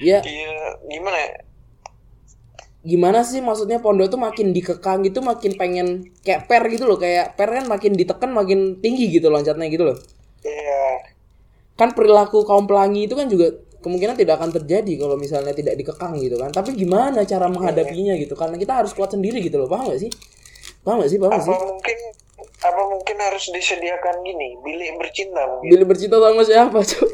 Ya, 0.00 0.24
Iya, 0.24 0.80
gimana 0.88 1.18
ya? 1.20 1.32
gimana 2.80 3.20
sih 3.20 3.44
maksudnya 3.44 3.76
pondok 3.84 4.08
tuh 4.08 4.16
makin 4.16 4.56
dikekang 4.56 5.04
gitu 5.04 5.20
makin 5.20 5.52
pengen 5.60 6.08
kayak 6.24 6.48
per 6.48 6.64
gitu 6.72 6.88
loh 6.88 6.96
kayak 6.96 7.36
per 7.36 7.52
kan 7.52 7.68
makin 7.68 7.92
ditekan 7.92 8.32
makin 8.32 8.80
tinggi 8.80 9.12
gitu 9.12 9.28
loncatnya 9.28 9.68
gitu 9.68 9.84
loh. 9.92 9.96
Iya. 10.40 11.04
kan 11.76 11.92
perilaku 11.92 12.48
kaum 12.48 12.64
pelangi 12.64 13.04
itu 13.04 13.12
kan 13.16 13.28
juga 13.28 13.52
kemungkinan 13.80 14.16
tidak 14.16 14.40
akan 14.40 14.50
terjadi 14.52 14.92
kalau 15.00 15.16
misalnya 15.16 15.52
tidak 15.52 15.76
dikekang 15.76 16.16
gitu 16.20 16.36
kan. 16.36 16.52
Tapi 16.52 16.76
gimana 16.76 17.24
cara 17.24 17.48
menghadapinya 17.48 18.16
gitu? 18.16 18.36
Karena 18.36 18.56
kita 18.56 18.84
harus 18.84 18.92
kuat 18.92 19.12
sendiri 19.12 19.40
gitu 19.40 19.60
loh 19.60 19.68
paham 19.68 19.88
gak 19.88 20.00
sih? 20.00 20.10
Paham 20.80 21.04
gak 21.04 21.10
sih? 21.12 21.18
Paham 21.20 21.32
gak 21.32 21.40
Apa 21.40 21.48
sih? 21.48 21.56
mungkin 21.56 21.98
apa 22.60 22.82
mungkin 22.84 23.16
harus 23.20 23.44
disediakan 23.48 24.20
gini 24.20 24.48
bilik 24.60 24.96
bercinta 24.96 25.42
mungkin? 25.48 25.68
Bila 25.72 25.84
bercinta 25.88 26.16
sama 26.16 26.42
siapa, 26.44 26.78
Cok? 26.80 27.08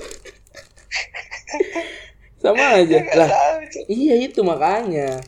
sama 2.47 2.67
aja. 2.79 2.99
Lah, 3.19 3.29
tahu, 3.29 3.91
iya 3.91 4.15
itu 4.23 4.41
makanya. 4.47 5.19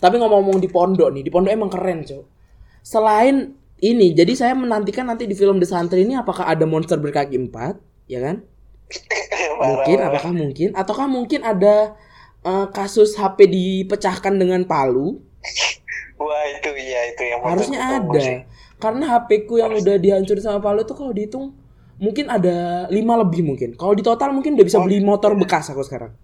Tapi 0.00 0.16
ngomong-ngomong 0.16 0.58
di 0.58 0.66
pondok 0.66 1.08
nih, 1.12 1.22
di 1.22 1.30
pondok 1.30 1.52
emang 1.52 1.70
keren, 1.70 2.02
Cok. 2.02 2.24
Selain 2.82 3.54
ini, 3.80 4.16
jadi 4.16 4.32
saya 4.32 4.52
menantikan 4.56 5.06
nanti 5.06 5.28
di 5.28 5.36
film 5.36 5.60
The 5.60 5.68
Santri 5.68 6.02
ini 6.02 6.16
apakah 6.16 6.48
ada 6.48 6.64
monster 6.64 6.96
berkaki 6.96 7.36
empat, 7.36 7.78
ya 8.08 8.18
kan? 8.24 8.42
Mungkin, 9.60 9.96
apakah 10.00 10.32
mungkin? 10.32 10.68
Ataukah 10.72 11.04
mungkin 11.04 11.44
ada 11.44 11.92
eh, 12.42 12.66
kasus 12.72 13.12
HP 13.12 13.44
dipecahkan 13.44 14.32
dengan 14.40 14.64
palu? 14.64 15.20
wah 16.20 16.44
itu 16.52 16.70
iya 16.76 17.12
itu 17.12 17.22
yang 17.28 17.40
Harusnya 17.40 17.80
ada. 18.00 18.24
Karena 18.80 19.04
HP 19.16 19.48
ku 19.48 19.60
yang 19.60 19.72
udah 19.76 19.96
dihancurin 20.00 20.40
sama 20.40 20.60
palu 20.64 20.84
tuh 20.84 20.96
kalau 20.96 21.12
dihitung 21.12 21.52
mungkin 22.00 22.26
ada 22.32 22.88
lima 22.88 23.20
lebih 23.20 23.44
mungkin. 23.44 23.76
Kalau 23.76 23.92
di 23.92 24.00
total 24.00 24.32
mungkin 24.32 24.56
udah 24.56 24.66
bisa 24.66 24.80
beli 24.80 25.04
motor 25.04 25.36
bekas 25.36 25.68
aku 25.68 25.84
sekarang. 25.84 26.16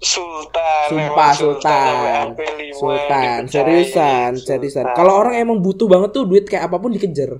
Sultan 0.00 0.88
Sumpah 0.90 1.30
Sultan. 1.36 2.34
Sultan, 2.72 3.38
seriusan, 3.46 4.30
seriusan. 4.40 4.84
Sultan. 4.88 4.96
Kalau 4.96 5.12
orang 5.20 5.38
emang 5.38 5.60
butuh 5.60 5.86
banget 5.86 6.10
tuh 6.16 6.24
duit 6.26 6.48
kayak 6.48 6.66
apa 6.66 6.76
pun 6.80 6.90
dikejar. 6.90 7.38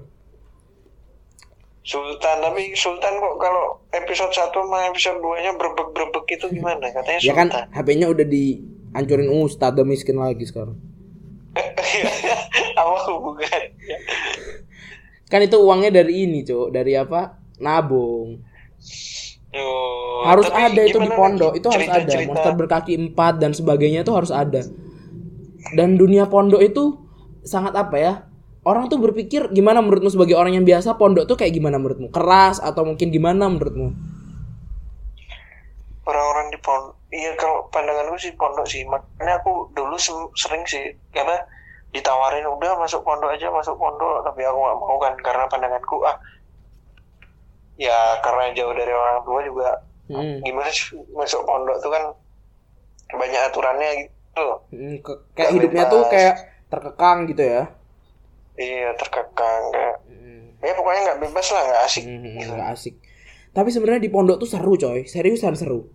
Sultan 1.81 2.37
tapi 2.45 2.77
Sultan 2.77 3.19
kok 3.19 3.35
kalau 3.41 3.81
episode 3.91 4.31
1 4.31 4.53
sama 4.53 4.79
episode 4.93 5.19
2 5.19 5.43
nya 5.43 5.53
berbek-berbek 5.57 6.27
itu 6.39 6.47
gimana 6.53 6.93
katanya 6.93 7.19
Ya 7.25 7.33
kan 7.33 7.49
Sultan 7.49 7.73
HP-nya 7.73 8.07
udah 8.13 8.27
dihancurin 8.29 9.29
Ustadz 9.33 9.75
udah 9.81 9.87
miskin 9.89 10.21
lagi 10.21 10.45
sekarang. 10.45 10.77
apa 12.79 12.97
hubungannya 13.11 13.75
Kan 15.31 15.47
itu 15.47 15.57
uangnya 15.63 16.03
dari 16.03 16.27
ini, 16.27 16.43
Cuk. 16.43 16.75
Dari 16.75 16.99
apa? 16.99 17.39
Nabung. 17.61 18.41
Oh, 19.51 20.23
harus 20.25 20.47
ada 20.47 20.81
itu 20.87 20.99
di 20.99 21.11
pondok, 21.11 21.53
itu 21.59 21.67
harus 21.69 21.91
ada. 21.91 22.07
Cerita-cerita- 22.07 22.31
Monster 22.31 22.53
berkaki 22.55 22.93
empat 22.97 23.43
dan 23.43 23.51
sebagainya 23.51 24.07
itu 24.07 24.13
harus 24.15 24.31
ada. 24.31 24.63
Dan 25.75 25.99
dunia 25.99 26.27
pondok 26.31 26.63
itu 26.63 26.97
sangat 27.45 27.75
apa 27.75 27.97
ya? 27.99 28.15
Orang 28.63 28.93
tuh 28.93 29.01
berpikir 29.01 29.51
gimana 29.51 29.81
menurutmu 29.83 30.13
sebagai 30.13 30.37
orang 30.37 30.55
yang 30.55 30.65
biasa 30.69 30.95
pondok 31.01 31.27
tuh 31.27 31.37
kayak 31.37 31.57
gimana 31.57 31.81
menurutmu? 31.81 32.13
Keras 32.13 32.61
atau 32.63 32.87
mungkin 32.87 33.11
gimana 33.11 33.49
menurutmu? 33.51 33.89
orang-orang 36.11 36.47
di 36.51 36.59
pondok 36.59 36.95
iya 37.15 37.31
kalau 37.39 37.67
pandanganku 37.71 38.19
sih 38.19 38.35
pondok 38.35 38.67
sih 38.67 38.83
makanya 38.87 39.39
aku 39.39 39.71
dulu 39.79 39.95
sering 40.35 40.65
sih 40.67 40.97
karena 41.15 41.39
ditawarin 41.95 42.47
udah 42.47 42.79
masuk 42.79 43.03
pondok 43.07 43.31
aja 43.31 43.51
masuk 43.51 43.79
pondok 43.79 44.27
tapi 44.27 44.43
aku 44.43 44.59
nggak 44.59 44.79
mau 44.79 44.97
kan 44.99 45.15
karena 45.23 45.45
pandanganku 45.47 46.03
ah 46.03 46.17
ya 47.81 47.97
karena 48.20 48.53
jauh 48.53 48.70
dari 48.70 48.93
orang 48.93 49.18
tua 49.22 49.41
juga 49.43 49.68
Hmm. 50.07 50.43
gimana 50.43 50.68
sih 50.68 50.85
masuk 51.11 51.41
pondok 51.43 51.78
tuh 51.78 51.89
kan 51.89 52.03
banyak 53.11 53.41
aturannya 53.45 53.91
gitu. 54.01 54.47
Hmm, 54.68 54.97
ke- 54.99 55.22
kayak 55.31 55.49
Nggak 55.49 55.55
hidupnya 55.57 55.85
tuh 55.87 56.01
bebas. 56.01 56.12
kayak 56.12 56.35
terkekang 56.66 57.18
gitu 57.26 57.43
ya. 57.45 57.62
iya 58.57 58.91
terkekang 58.93 59.62
kayak 59.70 59.97
Hmm. 60.05 60.45
ya 60.61 60.72
pokoknya 60.72 61.01
nggak 61.05 61.20
bebas 61.20 61.47
lah 61.49 61.62
nggak 61.64 61.83
asik 61.85 62.05
Hmm, 62.05 62.37
nggak 62.37 62.68
asik. 62.70 62.95
Tapi 63.51 63.68
sebenarnya 63.68 63.99
di 64.01 64.11
pondok 64.11 64.37
tuh 64.37 64.47
seru 64.47 64.74
coy, 64.74 65.03
seriusan 65.05 65.55
seru. 65.55 65.87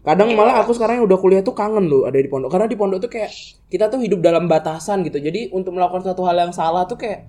Kadang 0.00 0.34
malah 0.34 0.60
aku 0.60 0.70
sekarang 0.70 0.98
yang 0.98 1.06
udah 1.06 1.16
kuliah 1.16 1.40
tuh 1.40 1.52
kangen 1.52 1.86
loh 1.86 2.04
ada 2.04 2.16
di 2.16 2.26
pondok. 2.26 2.50
Karena 2.50 2.66
di 2.66 2.74
pondok 2.74 2.98
tuh 3.00 3.10
kayak 3.10 3.30
kita 3.66 3.88
tuh 3.88 3.98
hidup 3.98 4.20
dalam 4.20 4.44
batasan 4.44 5.00
gitu. 5.02 5.16
Jadi 5.16 5.48
untuk 5.50 5.72
melakukan 5.72 6.02
suatu 6.02 6.22
hal 6.22 6.36
yang 6.36 6.52
salah 6.52 6.84
tuh 6.84 6.94
kayak 6.94 7.24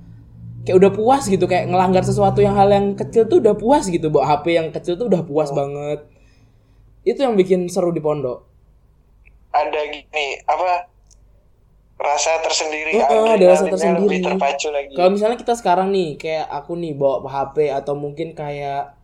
kayak 0.65 0.77
udah 0.81 0.91
puas 0.91 1.29
gitu 1.29 1.45
kayak 1.45 1.69
ngelanggar 1.69 2.01
sesuatu 2.01 2.41
yang 2.41 2.57
hal 2.57 2.67
yang 2.73 2.97
kecil 2.97 3.29
tuh 3.29 3.37
udah 3.37 3.53
puas 3.53 3.85
gitu 3.85 4.09
bawa 4.09 4.35
HP 4.35 4.45
yang 4.57 4.67
kecil 4.73 4.97
tuh 4.97 5.05
udah 5.05 5.21
puas 5.21 5.53
banget. 5.53 6.09
Itu 7.05 7.21
yang 7.21 7.37
bikin 7.37 7.69
seru 7.69 7.93
di 7.93 8.01
pondok. 8.01 8.41
Ada 9.53 9.81
gini 9.87 10.41
apa 10.49 10.89
rasa 11.95 12.43
tersendiri 12.43 12.97
Heeh, 12.97 13.07
adrenalinnya 13.07 13.37
ada 13.39 13.45
rasa 13.45 13.63
lebih 13.63 13.73
tersendiri. 13.77 14.25
terpacu 14.25 14.67
lagi. 14.73 14.93
Kalau 14.97 15.09
misalnya 15.15 15.37
kita 15.39 15.53
sekarang 15.55 15.87
nih, 15.95 16.09
kayak 16.19 16.45
aku 16.51 16.71
nih 16.75 16.91
bawa 16.97 17.23
HP 17.23 17.71
atau 17.71 17.93
mungkin 17.95 18.35
kayak 18.35 18.97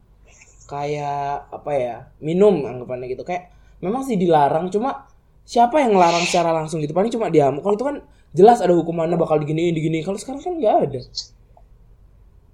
kayak 0.68 1.48
apa 1.52 1.72
ya 1.72 1.96
minum 2.20 2.68
anggapannya 2.68 3.16
gitu. 3.16 3.24
Kayak 3.24 3.54
memang 3.80 4.04
sih 4.04 4.20
dilarang 4.20 4.68
cuma 4.74 5.08
siapa 5.48 5.80
yang 5.80 5.96
ngelarang 5.96 6.26
secara 6.28 6.52
langsung 6.52 6.84
gitu? 6.84 6.92
Paling 6.92 7.14
cuma 7.14 7.32
diam. 7.32 7.62
Kalau 7.64 7.76
itu 7.78 7.86
kan 7.86 8.04
jelas 8.32 8.60
ada 8.64 8.74
hukumannya 8.76 9.16
bakal 9.20 9.40
diginiin 9.44 9.76
digini 9.76 10.04
kalau 10.08 10.16
sekarang 10.16 10.40
kan 10.40 10.56
nggak 10.56 10.76
ada 10.88 11.00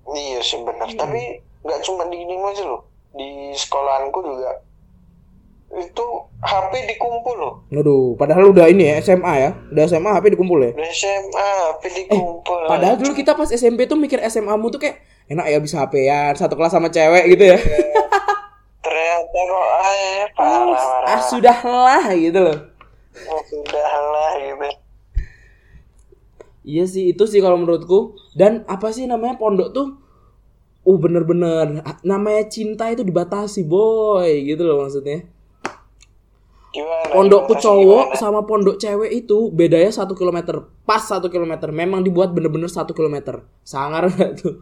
Iya 0.10 0.40
sih 0.40 0.60
benar. 0.62 0.88
Hmm. 0.88 0.98
Tapi 0.98 1.22
nggak 1.62 1.80
cuma 1.84 2.08
di 2.08 2.18
ini 2.18 2.36
aja 2.38 2.64
loh. 2.64 2.82
Di 3.12 3.28
sekolahanku 3.54 4.20
juga 4.22 4.52
itu 5.68 6.06
HP 6.40 6.96
dikumpul 6.96 7.36
loh. 7.36 7.54
Aduh, 7.68 8.16
padahal 8.16 8.56
udah 8.56 8.72
ini 8.72 8.88
ya 8.88 9.04
SMA 9.04 9.34
ya 9.36 9.50
udah 9.68 9.84
SMA 9.84 10.10
HP 10.10 10.26
dikumpul 10.32 10.64
ya 10.64 10.72
Udah 10.72 10.90
SMA 10.90 11.48
HP 11.68 11.82
dikumpul. 11.92 12.62
padahal 12.72 12.96
dulu 12.96 13.12
kita 13.12 13.36
pas 13.36 13.52
SMP 13.52 13.84
tuh 13.84 14.00
mikir 14.00 14.16
SMA 14.26 14.56
mu 14.56 14.72
tuh 14.72 14.80
kayak 14.80 15.04
enak 15.28 15.44
ya 15.44 15.60
bisa 15.60 15.84
HP-an 15.84 16.40
satu 16.40 16.56
kelas 16.56 16.72
sama 16.72 16.88
cewek 16.88 17.36
gitu 17.36 17.52
ya 17.52 17.60
ternyata 18.80 19.40
kok 19.44 19.60
ah, 19.60 19.92
ya, 19.92 20.26
parah 20.32 20.64
parah. 20.72 21.08
ah 21.12 21.22
sudahlah 21.22 22.04
gitu 22.16 22.40
loh 22.40 22.58
Oh, 23.18 23.42
sudah 23.44 23.82
lah 24.08 24.32
gitu. 24.38 24.70
Iya 26.68 26.84
sih 26.84 27.16
itu 27.16 27.24
sih 27.24 27.40
kalau 27.40 27.56
menurutku 27.56 28.20
dan 28.36 28.68
apa 28.68 28.92
sih 28.92 29.08
namanya 29.08 29.40
pondok 29.40 29.72
tuh 29.72 29.88
uh 30.84 30.98
bener-bener 31.00 31.80
namanya 32.04 32.44
cinta 32.52 32.92
itu 32.92 33.08
dibatasi 33.08 33.64
boy 33.64 34.28
gitu 34.44 34.68
loh 34.68 34.84
maksudnya 34.84 35.24
Gimana? 36.76 37.12
pondokku 37.16 37.56
Gimana? 37.56 37.64
cowok 37.64 38.06
Gimana? 38.12 38.20
sama 38.20 38.40
pondok 38.44 38.76
cewek 38.84 39.12
itu 39.16 39.48
bedanya 39.56 39.92
satu 39.96 40.12
kilometer 40.12 40.68
pas 40.84 41.00
satu 41.00 41.32
kilometer 41.32 41.72
memang 41.72 42.04
dibuat 42.04 42.36
bener-bener 42.36 42.68
satu 42.68 42.92
kilometer 42.92 43.48
sangar 43.64 44.12
nggak 44.12 44.32
tuh 44.44 44.60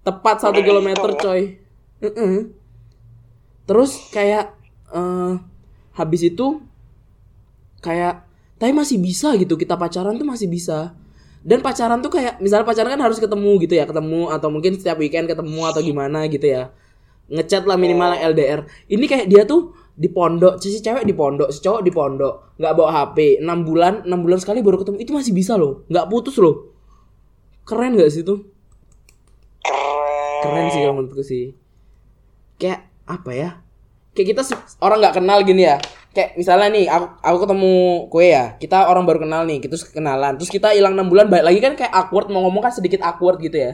tepat 0.00 0.40
satu 0.40 0.64
kilometer 0.64 1.08
coy 1.20 1.60
Mm-mm. 2.00 2.48
terus 3.68 4.08
kayak 4.08 4.56
eh 4.88 5.34
habis 5.92 6.24
itu 6.24 6.64
kayak 7.84 8.24
tapi 8.56 8.72
masih 8.72 8.96
bisa 8.96 9.36
gitu 9.36 9.60
kita 9.60 9.76
pacaran 9.76 10.16
tuh 10.16 10.24
masih 10.24 10.48
bisa 10.48 10.96
dan 11.42 11.58
pacaran 11.58 11.98
tuh 11.98 12.14
kayak 12.14 12.38
misalnya 12.38 12.62
pacaran 12.62 12.94
kan 12.94 13.02
harus 13.02 13.18
ketemu 13.18 13.58
gitu 13.66 13.74
ya 13.74 13.84
ketemu 13.84 14.30
atau 14.30 14.48
mungkin 14.48 14.78
setiap 14.78 14.98
weekend 15.02 15.26
ketemu 15.26 15.60
atau 15.66 15.82
gimana 15.82 16.30
gitu 16.30 16.46
ya. 16.46 16.70
Ngechat 17.26 17.66
lah 17.66 17.74
minimal 17.74 18.14
yang 18.14 18.22
LDR 18.34 18.60
ini 18.86 19.04
kayak 19.10 19.26
dia 19.26 19.42
tuh 19.42 19.74
di 19.92 20.06
pondok 20.08 20.62
si 20.62 20.72
cewek 20.78 21.02
di 21.02 21.12
pondok 21.12 21.50
si 21.50 21.58
cowok 21.60 21.82
di 21.82 21.90
pondok 21.90 22.56
nggak 22.56 22.72
bawa 22.78 22.90
HP 22.94 23.42
6 23.42 23.68
bulan 23.68 24.06
6 24.06 24.24
bulan 24.24 24.38
sekali 24.38 24.62
baru 24.62 24.78
ketemu. 24.82 24.96
Itu 25.02 25.10
masih 25.14 25.32
bisa 25.34 25.58
loh 25.58 25.82
nggak 25.90 26.06
putus 26.06 26.38
loh. 26.38 26.70
Keren 27.62 27.94
gak 27.94 28.10
sih 28.10 28.26
tuh? 28.26 28.42
Keren. 29.62 30.42
keren 30.42 30.66
sih 30.74 30.80
kalau 30.82 30.94
menurutku 30.98 31.22
sih. 31.22 31.54
Kayak 32.58 32.90
apa 33.06 33.30
ya? 33.30 33.50
Kayak 34.18 34.34
kita 34.34 34.42
orang 34.82 34.98
nggak 34.98 35.14
kenal 35.22 35.38
gini 35.46 35.62
ya 35.66 35.78
kayak 36.12 36.36
misalnya 36.36 36.68
nih 36.68 36.84
aku 36.92 37.06
aku 37.24 37.36
ketemu 37.48 37.74
kue 38.12 38.26
ya 38.28 38.44
kita 38.60 38.84
orang 38.84 39.08
baru 39.08 39.24
kenal 39.24 39.48
nih 39.48 39.64
kita 39.64 39.80
kenalan 39.96 40.36
terus 40.36 40.52
kita 40.52 40.76
hilang 40.76 40.92
enam 40.92 41.08
bulan 41.08 41.26
balik 41.32 41.48
lagi 41.48 41.60
kan 41.64 41.72
kayak 41.72 41.92
awkward 41.92 42.28
mau 42.28 42.44
ngomong 42.44 42.68
kan 42.68 42.72
sedikit 42.72 43.00
awkward 43.00 43.40
gitu 43.40 43.56
ya? 43.56 43.72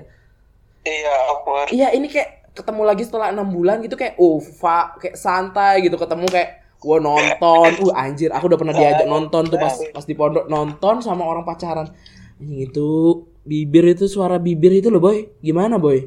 Iya 0.86 1.14
awkward. 1.34 1.68
iya 1.74 1.90
ini 1.90 2.06
kayak 2.06 2.54
ketemu 2.54 2.82
lagi 2.86 3.02
setelah 3.02 3.34
enam 3.34 3.50
bulan 3.50 3.82
gitu 3.82 3.98
kayak 3.98 4.14
uh 4.18 4.38
fa 4.38 4.94
kayak 5.02 5.18
santai 5.18 5.82
gitu 5.82 5.98
ketemu 5.98 6.26
kayak 6.30 6.50
gua 6.78 7.02
nonton. 7.02 7.70
Uh 7.82 7.92
anjir 7.92 8.30
aku 8.30 8.46
udah 8.46 8.58
pernah 8.58 8.74
diajak 8.74 9.06
nonton 9.10 9.42
tuh 9.50 9.58
pas 9.58 9.74
pas 9.90 10.04
di 10.06 10.14
pondok 10.14 10.46
nonton 10.46 11.02
sama 11.02 11.26
orang 11.26 11.42
pacaran. 11.42 11.90
Anjing 12.38 12.70
itu 12.70 12.90
bibir 13.42 13.98
itu 13.98 14.06
suara 14.06 14.38
bibir 14.38 14.78
itu 14.78 14.94
loh 14.94 15.02
boy. 15.02 15.26
Gimana 15.42 15.74
boy? 15.74 16.06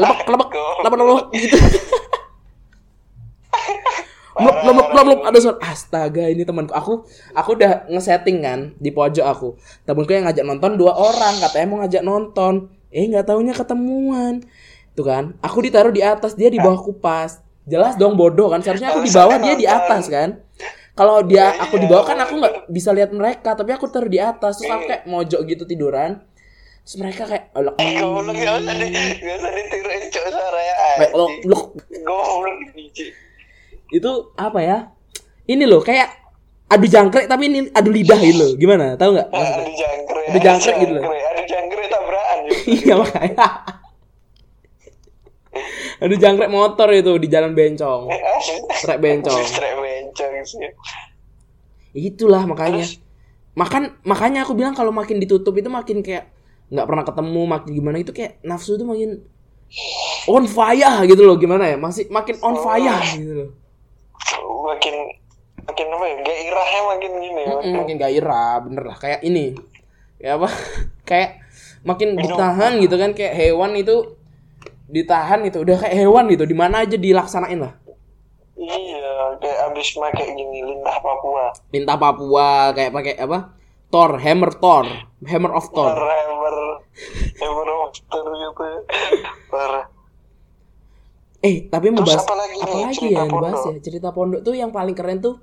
Lebek 0.00 0.28
lebek 0.28 0.48
lebek 0.86 0.98
lebek. 1.02 1.26
gitu 1.34 1.56
Blok, 4.40 4.56
blok, 4.64 4.74
blok, 4.88 5.04
blok, 5.04 5.20
ada 5.28 5.38
suara 5.38 5.58
astaga 5.68 6.24
ini 6.32 6.48
temanku. 6.48 6.72
Aku 6.72 7.04
aku 7.36 7.50
udah 7.60 7.84
ngesetting 7.92 8.40
kan 8.40 8.72
di 8.80 8.88
pojok 8.88 9.26
aku. 9.28 9.48
Temanku 9.84 10.10
yang 10.16 10.24
ngajak 10.24 10.44
nonton 10.48 10.80
dua 10.80 10.96
orang 10.96 11.36
katanya 11.44 11.66
mau 11.68 11.78
ngajak 11.84 12.02
nonton. 12.02 12.72
Eh 12.88 13.04
nggak 13.04 13.28
taunya 13.28 13.52
ketemuan. 13.52 14.40
Tuh 14.96 15.04
kan 15.04 15.36
aku 15.44 15.60
ditaruh 15.60 15.92
di 15.92 16.00
atas 16.00 16.32
dia 16.34 16.48
di 16.48 16.56
bawah 16.56 16.80
kupas. 16.80 17.44
Jelas 17.68 18.00
dong 18.00 18.16
bodoh 18.16 18.48
kan 18.48 18.64
seharusnya 18.64 18.96
aku 18.96 19.04
di 19.04 19.12
bawah 19.12 19.36
dia 19.36 19.54
di 19.54 19.68
atas 19.68 20.08
kan. 20.08 20.40
Kalau 20.96 21.20
dia 21.22 21.54
aku 21.60 21.76
di 21.76 21.86
bawah 21.86 22.08
kan 22.08 22.18
aku 22.24 22.40
nggak 22.40 22.54
bisa 22.72 22.90
lihat 22.96 23.12
mereka 23.12 23.52
tapi 23.52 23.76
aku 23.76 23.92
taruh 23.92 24.08
di 24.08 24.18
atas. 24.18 24.58
Terus 24.58 24.72
aku 24.72 24.84
kayak 24.88 25.04
mojok 25.04 25.40
gitu 25.44 25.68
tiduran. 25.68 26.24
Terus 26.80 26.96
mereka 26.96 27.22
kayak 27.28 27.52
"Elok, 27.54 27.76
Goblok 27.76 28.34
gak 28.40 28.54
usah 28.56 28.74
di 28.74 28.86
gak 29.20 29.36
usah 29.36 29.50
ditiruin 29.52 30.02
cok 30.10 30.24
suaranya. 30.32 30.74
Kayak, 30.74 31.10
"Elok, 31.12 31.28
anjing. 31.28 31.44
elok." 31.44 31.64
Goblok. 32.08 33.29
Itu 33.90 34.10
apa 34.38 34.60
ya? 34.62 34.78
Ini 35.50 35.66
loh 35.66 35.82
kayak 35.82 36.08
adu 36.70 36.86
jangkrik 36.86 37.26
tapi 37.26 37.50
ini 37.50 37.60
adu 37.74 37.90
lidah 37.90 38.18
gitu 38.22 38.38
loh. 38.38 38.50
Gimana? 38.54 38.94
Tahu 38.94 39.10
nggak? 39.18 39.28
Adu 39.34 39.72
jangkrik. 39.74 40.26
Adu 40.30 40.38
jangkrik 40.38 40.76
gitu 40.78 40.92
loh. 40.94 41.04
Adu 41.10 41.42
jangkrik 41.50 41.86
tabrakan 41.90 42.38
iya 42.70 42.94
makanya. 42.94 43.46
Aduh 46.00 46.16
jangkrik 46.16 46.48
motor 46.48 46.88
itu 46.94 47.12
di 47.18 47.28
jalan 47.28 47.52
bencong. 47.52 48.08
Trek 48.86 48.98
bencong. 49.02 49.42
Trek 49.58 49.74
bencong 49.76 50.32
sih. 50.46 50.70
itulah 51.90 52.46
makanya. 52.46 52.86
Makan 53.58 54.06
makanya 54.06 54.46
aku 54.46 54.54
bilang 54.54 54.78
kalau 54.78 54.94
makin 54.94 55.18
ditutup 55.18 55.52
itu 55.58 55.66
makin 55.66 56.06
kayak 56.06 56.30
nggak 56.70 56.86
pernah 56.86 57.02
ketemu 57.02 57.42
makin 57.50 57.70
gimana. 57.74 57.96
Itu 57.98 58.14
kayak 58.14 58.38
nafsu 58.46 58.78
itu 58.78 58.86
makin 58.86 59.26
on 60.30 60.46
fire 60.46 61.02
gitu 61.10 61.26
loh. 61.26 61.34
Gimana 61.34 61.66
ya? 61.66 61.76
Masih 61.76 62.06
makin 62.06 62.38
on 62.38 62.54
fire 62.62 63.02
gitu 63.18 63.34
loh 63.34 63.59
Makin 64.38 64.94
makin 65.66 65.86
apa 65.92 66.04
ya? 66.06 66.16
Gairahnya 66.24 66.80
makin 66.86 67.10
gini. 67.20 67.40
ya. 67.42 67.54
Mm, 67.60 67.74
makin 67.76 67.96
gairah 67.98 68.52
bener 68.64 68.84
lah 68.90 68.96
kayak 68.98 69.20
ini 69.22 69.54
kayak 70.20 70.34
apa 70.40 70.48
kayak 71.08 71.30
makin 71.80 72.08
ditahan 72.16 72.72
gitu 72.78 72.94
kan 73.00 73.10
kayak 73.16 73.34
hewan 73.34 73.72
itu 73.72 74.16
ditahan 74.90 75.40
gitu 75.46 75.62
udah 75.62 75.76
kayak 75.80 75.96
hewan 75.96 76.26
gitu 76.28 76.44
di 76.44 76.56
mana 76.56 76.82
aja 76.84 76.98
dilaksanain 76.98 77.60
lah 77.62 77.74
Iya, 78.60 79.40
kayak 79.40 79.72
abis 79.72 79.96
make 79.96 80.20
gini 80.36 80.60
lintah 80.60 81.00
Papua. 81.00 81.48
Lintah 81.72 81.96
Papua 81.96 82.76
kayak 82.76 82.92
pakai 82.92 83.14
apa 83.16 83.56
Thor 83.88 84.20
Hammer 84.20 84.52
Thor 84.52 84.84
Hammer 85.24 85.52
of 85.56 85.64
Thor 85.72 85.96
Hammer, 85.96 86.56
hammer 87.40 87.68
monster 87.72 88.20
gitu. 88.20 88.62
ya. 88.62 88.78
Parah. 89.52 89.84
Eh, 91.40 91.72
tapi 91.72 91.88
mau 91.88 92.04
bahas 92.04 92.20
apa 92.20 92.36
lagi 92.36 92.56
apa 92.60 92.76
ya 92.76 92.88
yang 93.08 93.28
dibahas 93.32 93.60
ya? 93.64 93.74
Cerita 93.80 94.08
pondok 94.12 94.40
tuh 94.44 94.52
yang 94.52 94.68
paling 94.68 94.92
keren 94.92 95.24
tuh 95.24 95.40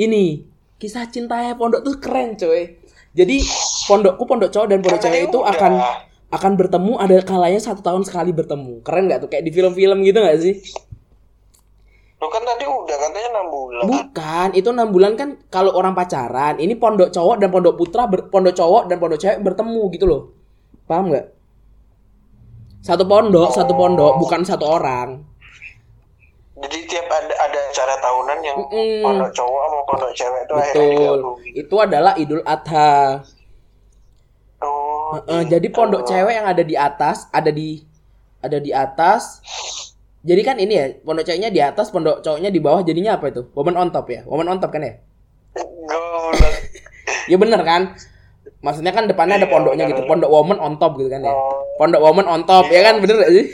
ini. 0.00 0.48
Kisah 0.78 1.10
cintanya 1.10 1.58
pondok 1.58 1.84
tuh 1.84 2.00
keren, 2.00 2.38
coy. 2.38 2.78
Jadi 3.12 3.42
pondokku 3.84 4.24
pondok 4.24 4.48
cowok 4.54 4.66
dan 4.70 4.78
pondok 4.80 5.00
cewek 5.04 5.28
itu 5.28 5.38
udah. 5.42 5.52
akan 5.52 5.72
akan 6.28 6.52
bertemu 6.60 6.92
ada 7.00 7.16
kalanya 7.24 7.60
satu 7.60 7.80
tahun 7.84 8.06
sekali 8.08 8.30
bertemu. 8.32 8.80
Keren 8.86 9.04
nggak 9.10 9.20
tuh 9.26 9.28
kayak 9.28 9.44
di 9.44 9.52
film-film 9.52 9.98
gitu 10.06 10.18
nggak 10.22 10.38
sih? 10.40 10.54
Lu 12.18 12.26
kan 12.26 12.42
tadi 12.42 12.66
udah 12.66 12.96
katanya 12.98 13.28
6 13.30 13.46
bulan. 13.46 13.82
Bukan, 13.86 14.48
itu 14.58 14.68
enam 14.74 14.88
bulan 14.90 15.12
kan 15.14 15.28
kalau 15.54 15.70
orang 15.70 15.94
pacaran. 15.94 16.58
Ini 16.58 16.74
pondok 16.74 17.14
cowok 17.14 17.36
dan 17.38 17.48
pondok 17.54 17.74
putra, 17.78 18.10
ber- 18.10 18.26
pondok 18.26 18.58
cowok 18.58 18.90
dan 18.90 18.96
pondok 18.98 19.18
cewek 19.22 19.38
bertemu 19.38 19.82
gitu 19.94 20.04
loh. 20.10 20.22
Paham 20.90 21.14
nggak? 21.14 21.26
Satu 22.82 23.04
pondok, 23.04 23.52
satu 23.52 23.72
pondok, 23.74 24.16
bukan 24.22 24.46
satu 24.46 24.64
orang. 24.64 25.22
Jadi 26.58 26.78
tiap 26.90 27.06
ada 27.06 27.34
ada 27.38 27.58
acara 27.70 27.94
tahunan 28.02 28.38
yang 28.42 28.58
Mm-mm. 28.58 28.98
pondok 29.06 29.30
cowok 29.30 29.62
sama 29.62 29.78
pondok 29.86 30.10
cewek 30.18 30.40
itu 30.42 30.54
akhirnya 30.58 30.74
Betul. 30.74 30.90
digabung. 30.90 31.36
Itu 31.54 31.76
adalah 31.78 32.12
Idul 32.18 32.42
Adha. 32.42 33.22
Oh, 34.58 35.14
Heeh, 35.22 35.42
jadi 35.46 35.66
pondok 35.70 36.02
cewek 36.02 36.34
yang 36.34 36.46
ada 36.50 36.62
di 36.66 36.74
atas, 36.74 37.30
ada 37.30 37.50
di 37.54 37.86
ada 38.42 38.58
di 38.58 38.74
atas. 38.74 39.38
Jadi 40.26 40.42
kan 40.42 40.58
ini 40.58 40.74
ya, 40.74 40.86
pondok 41.06 41.30
ceweknya 41.30 41.50
di 41.54 41.62
atas, 41.62 41.94
pondok 41.94 42.26
cowoknya 42.26 42.50
di 42.50 42.58
bawah. 42.58 42.82
Jadinya 42.82 43.14
apa 43.22 43.30
itu? 43.30 43.46
Woman 43.54 43.78
on 43.78 43.88
top 43.94 44.10
ya? 44.10 44.26
Woman 44.26 44.50
on 44.50 44.58
top 44.58 44.74
kan 44.74 44.82
ya? 44.82 44.94
Goblok. 45.86 46.58
Ya 47.30 47.36
bener 47.38 47.60
kan? 47.62 47.94
Maksudnya 48.58 48.90
kan 48.90 49.06
depannya 49.06 49.38
ada 49.38 49.46
Iya, 49.46 49.54
pondoknya 49.54 49.84
bener. 49.86 49.94
gitu. 49.94 50.02
Pondok 50.10 50.30
woman 50.30 50.58
on 50.58 50.74
top 50.76 50.98
gitu 50.98 51.06
kan 51.06 51.22
ya? 51.22 51.30
Oh. 51.30 51.62
Pondok 51.78 52.02
woman 52.02 52.26
on 52.26 52.42
top, 52.42 52.66
ya 52.68 52.80
kan? 52.82 52.98
Bener 52.98 53.14
gak 53.22 53.30
sih? 53.30 53.44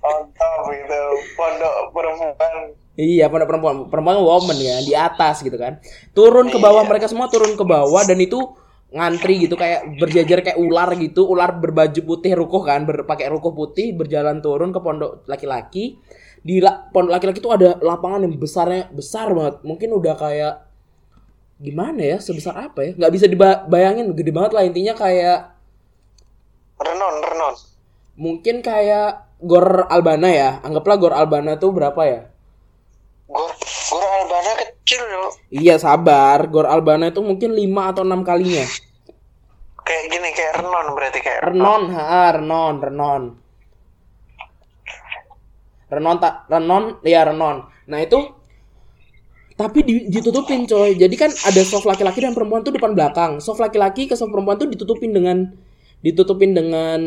On 0.00 0.24
top 0.32 0.62
gitu. 0.72 1.00
Pondok 1.36 1.74
perempuan. 1.92 2.52
Iya, 2.98 3.24
pondok 3.28 3.46
perempuan, 3.46 3.76
perempuan 3.92 4.18
woman 4.18 4.56
ya, 4.56 4.80
di 4.80 4.96
atas 4.96 5.44
gitu 5.44 5.54
kan. 5.54 5.78
Turun 6.10 6.48
ke 6.48 6.56
bawah, 6.56 6.82
Iya. 6.82 6.90
mereka 6.90 7.06
semua 7.06 7.28
turun 7.28 7.54
ke 7.54 7.62
bawah 7.62 8.02
dan 8.02 8.18
itu 8.18 8.40
ngantri 8.88 9.44
gitu 9.44 9.52
kayak 9.52 10.00
berjajar 10.00 10.40
kayak 10.40 10.56
ular 10.56 10.96
gitu, 10.96 11.28
ular 11.28 11.60
berbaju 11.60 12.00
putih 12.00 12.32
rukuh 12.32 12.64
kan, 12.64 12.88
berpakai 12.88 13.28
rukuh 13.28 13.52
putih 13.52 13.92
berjalan 13.92 14.40
turun 14.40 14.72
ke 14.72 14.80
pondok 14.80 15.28
laki-laki. 15.28 16.00
Di 16.40 16.64
la- 16.64 16.88
pondok 16.88 17.20
laki-laki 17.20 17.44
itu 17.44 17.52
ada 17.52 17.76
lapangan 17.84 18.24
yang 18.24 18.34
besarnya 18.34 18.88
besar 18.88 19.28
banget. 19.36 19.60
Mungkin 19.60 19.92
udah 19.92 20.14
kayak 20.16 20.54
gimana 21.58 22.00
ya, 22.00 22.16
sebesar 22.22 22.54
apa 22.54 22.86
ya? 22.86 22.90
nggak 22.94 23.12
bisa 23.12 23.26
dibayangin, 23.26 24.14
gede 24.14 24.30
banget 24.30 24.52
lah 24.54 24.62
intinya 24.62 24.94
kayak 24.94 25.58
Renon, 26.78 27.14
renon. 27.26 27.54
mungkin 28.14 28.62
kayak 28.62 29.26
Gor 29.38 29.86
Albana 29.86 30.28
ya. 30.30 30.50
Anggaplah 30.66 30.96
Gor 30.98 31.14
Albana 31.14 31.58
tuh 31.58 31.70
berapa 31.70 32.02
ya? 32.02 32.20
Gor, 33.30 33.50
gor 33.90 34.04
Albana 34.22 34.52
kecil 34.58 35.02
loh. 35.06 35.30
Iya 35.50 35.78
sabar, 35.78 36.46
Gor 36.50 36.66
Albana 36.66 37.10
itu 37.10 37.22
mungkin 37.22 37.54
5 37.54 37.90
atau 37.94 38.02
6 38.02 38.22
kalinya. 38.26 38.66
Kayak 39.86 40.04
gini, 40.10 40.28
kayak 40.36 40.52
renon 40.60 40.86
berarti 40.92 41.18
kayak 41.22 41.40
Renon, 41.48 41.82
ha, 41.96 42.28
Renon, 42.34 42.74
Renon. 42.82 43.22
Renon 45.88 46.16
tak 46.20 46.34
Renon, 46.50 46.84
ya 47.06 47.24
Renon. 47.24 47.56
Nah 47.88 47.98
itu 48.02 48.37
tapi 49.58 49.82
di- 49.82 50.06
ditutupin 50.06 50.64
coy. 50.64 50.94
Jadi 50.94 51.18
kan 51.18 51.34
ada 51.34 51.60
soft 51.60 51.82
laki-laki 51.82 52.22
dan 52.22 52.30
perempuan 52.30 52.62
tuh 52.62 52.70
depan 52.70 52.94
belakang. 52.94 53.42
Soft 53.42 53.58
laki-laki 53.58 54.06
ke 54.06 54.14
soft 54.14 54.30
perempuan 54.30 54.54
tuh 54.54 54.70
ditutupin 54.70 55.10
dengan 55.10 55.50
ditutupin 55.98 56.54
dengan 56.54 57.02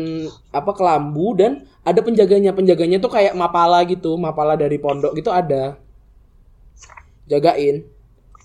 apa 0.52 0.70
kelambu 0.70 1.32
dan 1.32 1.52
ada 1.80 1.98
penjaganya. 1.98 2.52
Penjaganya 2.52 3.00
tuh 3.00 3.08
kayak 3.08 3.32
mapala 3.32 3.80
gitu, 3.82 4.14
mapala 4.14 4.52
dari 4.54 4.76
pondok 4.76 5.16
gitu 5.16 5.32
ada. 5.32 5.80
Jagain. 7.24 7.88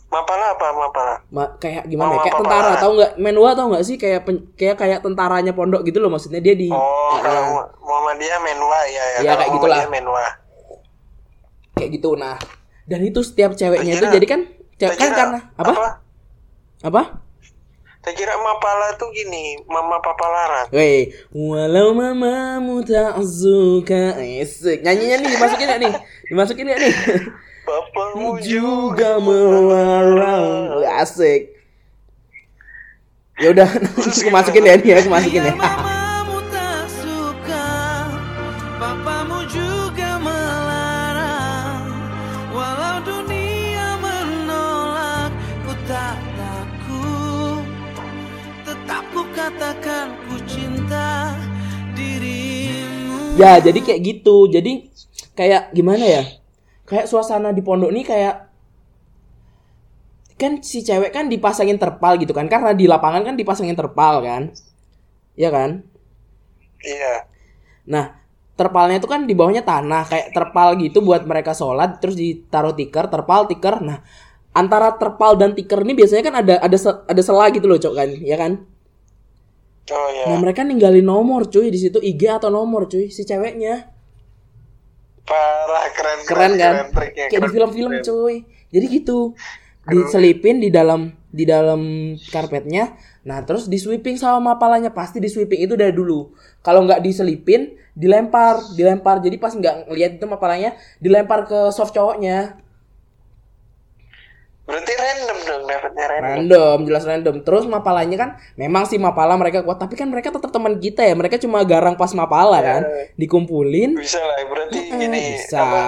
Mapala 0.08 0.56
apa 0.56 0.68
mapala? 0.72 1.16
Ma- 1.28 1.52
kayak 1.60 1.84
gimana 1.86 2.16
ya? 2.16 2.16
Oh, 2.16 2.24
Kayak 2.24 2.38
tentara, 2.40 2.72
tahu 2.80 2.92
nggak? 2.96 3.12
Menwa 3.20 3.50
tahu 3.52 3.68
nggak 3.76 3.84
sih 3.84 3.96
kayak 4.00 4.22
pen- 4.24 4.48
kayak 4.56 4.80
kayak 4.80 5.00
tentaranya 5.04 5.52
pondok 5.52 5.84
gitu 5.84 6.00
loh 6.00 6.08
maksudnya 6.08 6.40
dia 6.40 6.56
di 6.56 6.72
Oh, 6.72 6.80
Ah, 7.12 7.20
kalau 7.20 7.44
Muhammadiyah 7.84 8.40
Menwa 8.40 8.80
ya 8.88 9.04
ya. 9.04 9.04
Ya, 9.20 9.20
Kalau 9.28 9.36
kayak 9.36 9.52
gitulah. 9.52 9.80
Menwa. 9.92 10.26
kayak 11.76 11.90
gitu. 11.92 12.16
Nah, 12.16 12.40
dan 12.88 13.00
itu 13.04 13.20
setiap 13.22 13.52
ceweknya 13.54 13.94
itu 13.94 14.08
jadi 14.08 14.28
kan 14.28 14.42
ce- 14.80 14.90
Tak 14.90 14.98
kan 14.98 15.10
karena 15.12 15.40
apa? 15.60 15.72
Apa? 16.82 17.02
Tak 18.00 18.16
kira 18.16 18.40
mapala 18.40 18.96
tuh 18.96 19.12
gini, 19.12 19.60
mama 19.68 20.00
papa 20.00 20.26
larang. 20.32 20.68
Weh, 20.72 21.12
walau 21.36 21.92
mamamu 21.92 22.80
tak 22.80 23.20
suka 23.20 24.16
Esek. 24.16 24.80
Nyanyinya 24.80 25.20
nih 25.20 25.30
dimasukin 25.36 25.68
gak 25.68 25.82
nih? 25.84 25.94
Dimasukin 26.32 26.66
gak 26.72 26.80
nih? 26.80 26.94
Bapamu 27.68 28.40
juga 28.40 29.20
melarang 29.20 30.88
Asik 30.88 31.52
Ya 33.44 33.52
udah, 33.52 33.68
aku 34.08 34.30
masukin 34.32 34.64
ya 34.64 34.80
nih, 34.80 34.92
aku 34.98 35.10
masukin 35.12 35.44
ya. 35.44 35.54
Ya, 53.38 53.62
jadi 53.62 53.80
kayak 53.86 54.02
gitu. 54.02 54.50
Jadi 54.50 54.90
kayak 55.38 55.72
gimana 55.78 56.04
ya? 56.04 56.24
Kayak 56.90 57.06
suasana 57.12 57.54
di 57.54 57.62
pondok 57.62 57.92
nih 57.94 58.06
kayak 58.08 58.36
kan 60.38 60.62
si 60.62 60.86
cewek 60.86 61.10
kan 61.14 61.26
dipasangin 61.30 61.78
terpal 61.78 62.18
gitu 62.22 62.34
kan? 62.34 62.50
Karena 62.50 62.74
di 62.74 62.86
lapangan 62.90 63.22
kan 63.28 63.36
dipasangin 63.38 63.78
terpal 63.78 64.22
kan? 64.26 64.44
Iya 65.38 65.50
kan? 65.54 65.72
Iya. 66.82 67.26
nah 67.88 68.06
terpalnya 68.60 69.02
itu 69.02 69.10
kan 69.10 69.26
di 69.30 69.34
bawahnya 69.38 69.64
tanah. 69.66 70.04
Kayak 70.10 70.28
terpal 70.36 70.70
gitu 70.82 71.00
buat 71.06 71.24
mereka 71.26 71.54
sholat 71.58 72.02
terus 72.02 72.18
ditaruh 72.18 72.74
tikar 72.78 73.10
terpal 73.14 73.46
tikar 73.50 73.82
nah 73.82 74.02
antara 74.58 74.94
terpal 74.98 75.38
dan 75.38 75.54
tikar 75.54 75.86
ini 75.86 75.94
biasanya 75.94 76.24
kan 76.28 76.36
ada 76.42 76.56
ada 76.66 76.78
ada 77.12 77.22
sela 77.22 77.46
gitu 77.54 77.66
loh 77.70 77.78
cok 77.78 77.94
kan? 77.94 78.10
Ya 78.26 78.38
kan 78.42 78.66
Oh 79.88 80.10
ya. 80.12 80.26
nah 80.28 80.38
mereka 80.44 80.68
ninggalin 80.68 81.06
nomor 81.06 81.48
cuy 81.48 81.72
di 81.72 81.80
situ 81.80 82.04
IG 82.04 82.28
atau 82.28 82.52
nomor 82.52 82.92
cuy 82.92 83.08
si 83.08 83.24
ceweknya. 83.24 83.88
Parah 85.24 85.88
keren 85.96 86.20
keren 86.28 86.52
kan? 86.60 86.76
triknya, 86.92 87.32
kayak 87.32 87.32
di 87.32 87.40
keren, 87.40 87.54
film-film 87.56 87.92
keren. 88.00 88.04
cuy. 88.04 88.36
Jadi 88.68 88.86
gitu 88.92 89.32
diselipin 89.88 90.60
di 90.60 90.68
dalam 90.68 91.16
di 91.32 91.48
dalam 91.48 92.14
karpetnya. 92.20 93.00
Nah 93.24 93.44
terus 93.48 93.72
di 93.72 93.80
sweeping 93.80 94.20
sama 94.20 94.56
mapalanya 94.56 94.92
pasti 94.92 95.24
di 95.24 95.32
sweeping 95.32 95.64
itu 95.64 95.80
dari 95.80 95.96
dulu. 95.96 96.36
Kalau 96.60 96.84
nggak 96.84 97.00
diselipin 97.00 97.80
dilempar 97.96 98.60
dilempar. 98.76 99.24
Jadi 99.24 99.40
pas 99.40 99.56
nggak 99.56 99.88
ngeliat 99.88 100.12
itu 100.20 100.26
mapalanya 100.28 100.76
dilempar 101.00 101.48
ke 101.48 101.72
soft 101.72 101.96
cowoknya 101.96 102.60
Berarti 104.68 104.92
random 104.94 105.38
dong 105.42 105.64
dapetnya 105.64 106.06
random. 106.06 106.28
random 106.28 106.78
jelas 106.84 107.04
random 107.04 107.36
terus 107.40 107.64
mapalanya 107.66 108.18
kan 108.18 108.30
memang 108.54 108.84
sih 108.84 109.00
mapala 109.00 109.34
mereka 109.34 109.64
kuat 109.64 109.80
tapi 109.80 109.96
kan 109.96 110.06
mereka 110.06 110.28
tetap 110.28 110.52
teman 110.52 110.76
kita 110.76 111.02
ya 111.02 111.16
mereka 111.16 111.40
cuma 111.40 111.64
garang 111.64 111.96
pas 111.96 112.12
mapala 112.12 112.60
kan 112.60 112.82
dikumpulin 113.16 113.96
Bisa 113.96 114.20
lah 114.20 114.36
berarti 114.44 114.78
Eh, 114.78 115.00
ini 115.00 115.20
bisa 115.40 115.58
apa? 115.58 115.86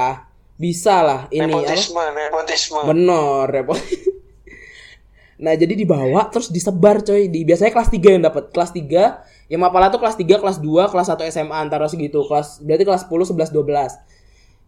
bisa 0.56 0.96
lah 1.00 1.20
ini 1.28 1.44
apa 1.46 1.60
Nepotisme, 1.60 2.04
nepotisme. 2.10 2.80
Bener, 2.86 3.44
repot. 3.50 3.76
nah, 5.44 5.54
jadi 5.56 5.72
dibawa 5.72 6.28
terus 6.28 6.48
disebar 6.48 7.00
coy. 7.00 7.28
Di 7.28 7.44
biasanya 7.44 7.72
kelas 7.72 7.90
3 7.90 8.16
yang 8.16 8.24
dapat. 8.24 8.44
Kelas 8.52 8.72
3 8.72 9.24
Yang 9.48 9.60
Mapala 9.60 9.90
tuh 9.90 9.98
kelas 9.98 10.14
3, 10.14 10.38
kelas 10.38 10.58
2, 10.62 10.88
kelas 10.88 11.08
1 11.10 11.26
SMA 11.34 11.58
antara 11.58 11.88
segitu. 11.88 12.22
Kelas 12.22 12.62
berarti 12.62 12.84
kelas 12.86 13.02
10, 13.04 13.34
11, 13.34 13.50
12. 13.50 13.98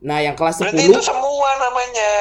Nah, 0.01 0.17
yang 0.17 0.33
kelas 0.33 0.57
10 0.57 0.65
Berarti 0.65 0.83
itu 0.89 1.01
semua 1.05 1.49
namanya. 1.61 2.11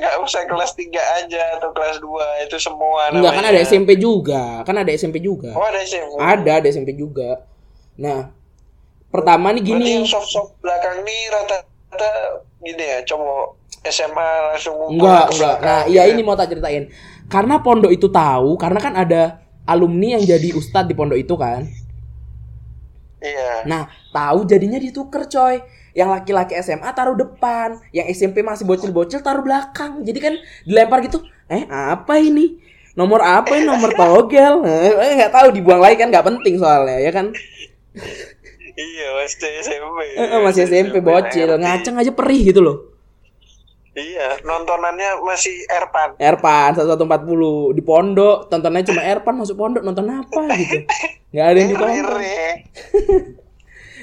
Nggak 0.00 0.14
usah 0.24 0.42
kelas 0.48 0.72
3 0.72 0.88
aja 1.20 1.60
atau 1.60 1.68
kelas 1.76 2.00
2. 2.00 2.48
Itu 2.48 2.56
semua 2.56 3.12
namanya. 3.12 3.20
Enggak 3.20 3.32
kan 3.36 3.44
ada 3.52 3.60
SMP 3.60 3.90
juga. 4.00 4.42
Kan 4.64 4.76
ada 4.80 4.90
SMP 4.96 5.16
juga. 5.20 5.52
Oh 5.52 5.60
ada 5.68 5.84
SMP. 5.84 6.16
Ada, 6.16 6.52
ada 6.64 6.66
SMP 6.72 6.96
juga. 6.96 7.44
Nah, 8.00 8.32
pertama 9.12 9.52
nih 9.52 9.60
Berarti 9.60 9.84
gini. 9.84 9.96
yang 10.00 10.08
soft-soft 10.08 10.56
belakang 10.64 11.04
nih 11.04 11.20
rata-rata 11.28 12.12
gini 12.64 12.84
ya. 12.88 12.98
Cowok 13.04 13.44
SMA 13.84 14.28
langsung 14.52 14.76
Enggak, 14.96 15.28
enggak. 15.28 15.36
belakang 15.36 15.68
Nah, 15.68 15.80
gitu 15.84 15.92
iya 15.92 16.02
ya. 16.08 16.10
ini 16.16 16.20
mau 16.24 16.36
tak 16.40 16.48
ceritain. 16.56 16.84
Karena 17.28 17.54
pondok 17.60 17.92
itu 17.92 18.08
tahu, 18.08 18.56
karena 18.56 18.80
kan 18.80 18.96
ada 18.96 19.44
alumni 19.68 20.16
yang 20.16 20.24
jadi 20.24 20.56
ustadz 20.56 20.88
di 20.88 20.96
pondok 20.96 21.20
itu 21.20 21.36
kan. 21.36 21.68
Iya. 23.20 23.66
Nah, 23.68 23.92
tahu 24.14 24.48
jadinya 24.48 24.80
dituker 24.80 25.28
coy. 25.28 25.60
Yang 25.96 26.08
laki-laki 26.12 26.52
SMA 26.60 26.92
taruh 26.92 27.16
depan, 27.16 27.80
yang 27.88 28.04
SMP 28.12 28.44
masih 28.44 28.68
bocil-bocil 28.68 29.24
taruh 29.24 29.40
belakang. 29.40 30.04
Jadi 30.04 30.18
kan 30.20 30.34
dilempar 30.68 31.00
gitu. 31.00 31.24
Eh, 31.48 31.64
apa 31.64 32.20
ini? 32.20 32.60
Nomor 32.92 33.24
apa 33.24 33.56
ini? 33.56 33.64
Nomor 33.64 33.96
togel. 33.96 34.60
Eh, 35.00 35.16
nggak 35.16 35.32
tahu 35.32 35.56
dibuang 35.56 35.80
lagi 35.80 35.96
kan 35.96 36.12
nggak 36.12 36.26
penting 36.28 36.60
soalnya, 36.60 37.00
ya 37.00 37.08
kan? 37.16 37.32
Iya, 38.76 39.06
masih 39.16 39.50
SMP. 39.64 39.98
Eh, 40.04 40.20
eh, 40.20 40.40
masih 40.44 40.62
SMP 40.68 41.00
bocil, 41.00 41.48
ngaceng 41.56 41.96
aja 41.96 42.12
perih 42.12 42.52
gitu 42.52 42.60
loh. 42.60 42.92
Iya, 43.96 44.44
nontonannya 44.44 45.24
masih 45.24 45.64
Erpan. 45.72 46.20
Erpan 46.20 46.76
1140 46.76 47.72
di 47.72 47.80
pondok, 47.80 48.52
tontonnya 48.52 48.84
cuma 48.84 49.00
Erpan 49.00 49.40
masuk 49.40 49.56
pondok 49.56 49.80
nonton 49.80 50.04
apa 50.12 50.52
gitu. 50.60 50.84
nggak 51.32 51.46
ada 51.48 51.56
yang 51.56 51.70
ditonton. 51.72 52.20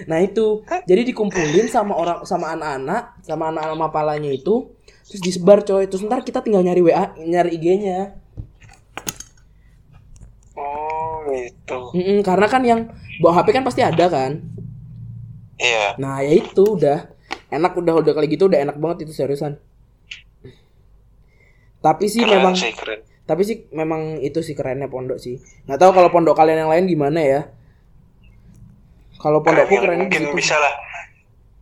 Nah 0.10 0.20
itu, 0.22 0.66
jadi 0.90 1.02
dikumpulin 1.06 1.70
sama 1.70 1.94
orang 1.94 2.18
sama 2.26 2.54
anak-anak, 2.58 3.22
sama 3.22 3.54
anak-anak 3.54 3.78
mapalanya 3.78 4.32
itu, 4.34 4.74
terus 5.06 5.22
disebar 5.22 5.62
coy. 5.62 5.86
Terus 5.86 6.04
ntar 6.06 6.26
kita 6.26 6.42
tinggal 6.42 6.66
nyari 6.66 6.82
WA, 6.82 7.14
nyari 7.22 7.56
IG-nya. 7.58 8.18
Oh, 10.54 11.26
gitu. 11.34 11.80
Mm-mm, 11.98 12.20
karena 12.22 12.48
kan 12.50 12.62
yang 12.62 12.80
bawa 13.22 13.42
HP 13.42 13.48
kan 13.58 13.64
pasti 13.66 13.82
ada 13.82 14.06
kan. 14.10 14.42
Iya. 15.58 15.98
Nah 15.98 16.22
ya 16.22 16.34
itu 16.34 16.78
udah 16.78 17.10
enak 17.54 17.74
udah 17.78 17.94
udah 18.02 18.12
kali 18.18 18.28
gitu 18.30 18.50
udah 18.50 18.60
enak 18.62 18.78
banget 18.78 19.06
itu 19.10 19.14
seriusan. 19.14 19.58
Tapi 21.84 22.08
sih 22.08 22.24
Keren 22.24 22.40
memang, 22.40 22.56
sih, 22.56 22.72
keren. 22.72 23.04
tapi 23.28 23.44
sih 23.44 23.68
memang 23.76 24.24
itu 24.24 24.40
sih 24.40 24.56
kerennya 24.56 24.88
pondok 24.88 25.20
sih. 25.20 25.40
Nggak 25.68 25.80
tahu 25.84 25.92
kalau 25.92 26.10
pondok 26.10 26.36
kalian 26.40 26.64
yang 26.66 26.72
lain 26.72 26.88
gimana 26.88 27.20
ya. 27.20 27.42
Kalau 29.24 29.40
pondokku 29.40 29.72
Keren, 29.74 30.04
mungkin 30.04 30.22
situ. 30.22 30.36
bisa 30.36 30.60
lah 30.60 30.74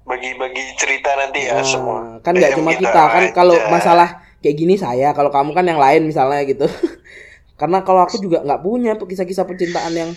bagi-bagi 0.02 0.74
cerita 0.76 1.14
nanti 1.14 1.46
ya 1.46 1.56
Nah, 1.56 1.64
semua. 1.64 1.98
kan 2.20 2.34
nggak 2.34 2.58
cuma 2.58 2.74
kita 2.74 2.90
kan 3.08 3.24
kalau 3.32 3.54
masalah 3.70 4.10
kayak 4.42 4.58
gini 4.58 4.74
saya 4.74 5.14
kalau 5.14 5.30
kamu 5.30 5.54
kan 5.54 5.62
yang 5.64 5.78
lain 5.78 6.02
misalnya 6.04 6.42
gitu. 6.44 6.66
Karena 7.62 7.86
kalau 7.86 8.02
aku 8.02 8.18
juga 8.18 8.42
nggak 8.42 8.60
punya 8.60 8.98
kisah-kisah 8.98 9.46
percintaan 9.46 9.94
yang 9.94 10.10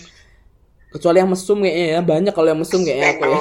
kecuali 0.88 1.20
yang 1.20 1.28
mesum 1.28 1.60
kayaknya 1.60 1.86
ya 1.86 2.00
banyak 2.00 2.32
kalau 2.32 2.48
yang 2.48 2.56
mesum 2.56 2.80
kayaknya 2.80 3.12
aku 3.12 3.22
ya. 3.26 3.38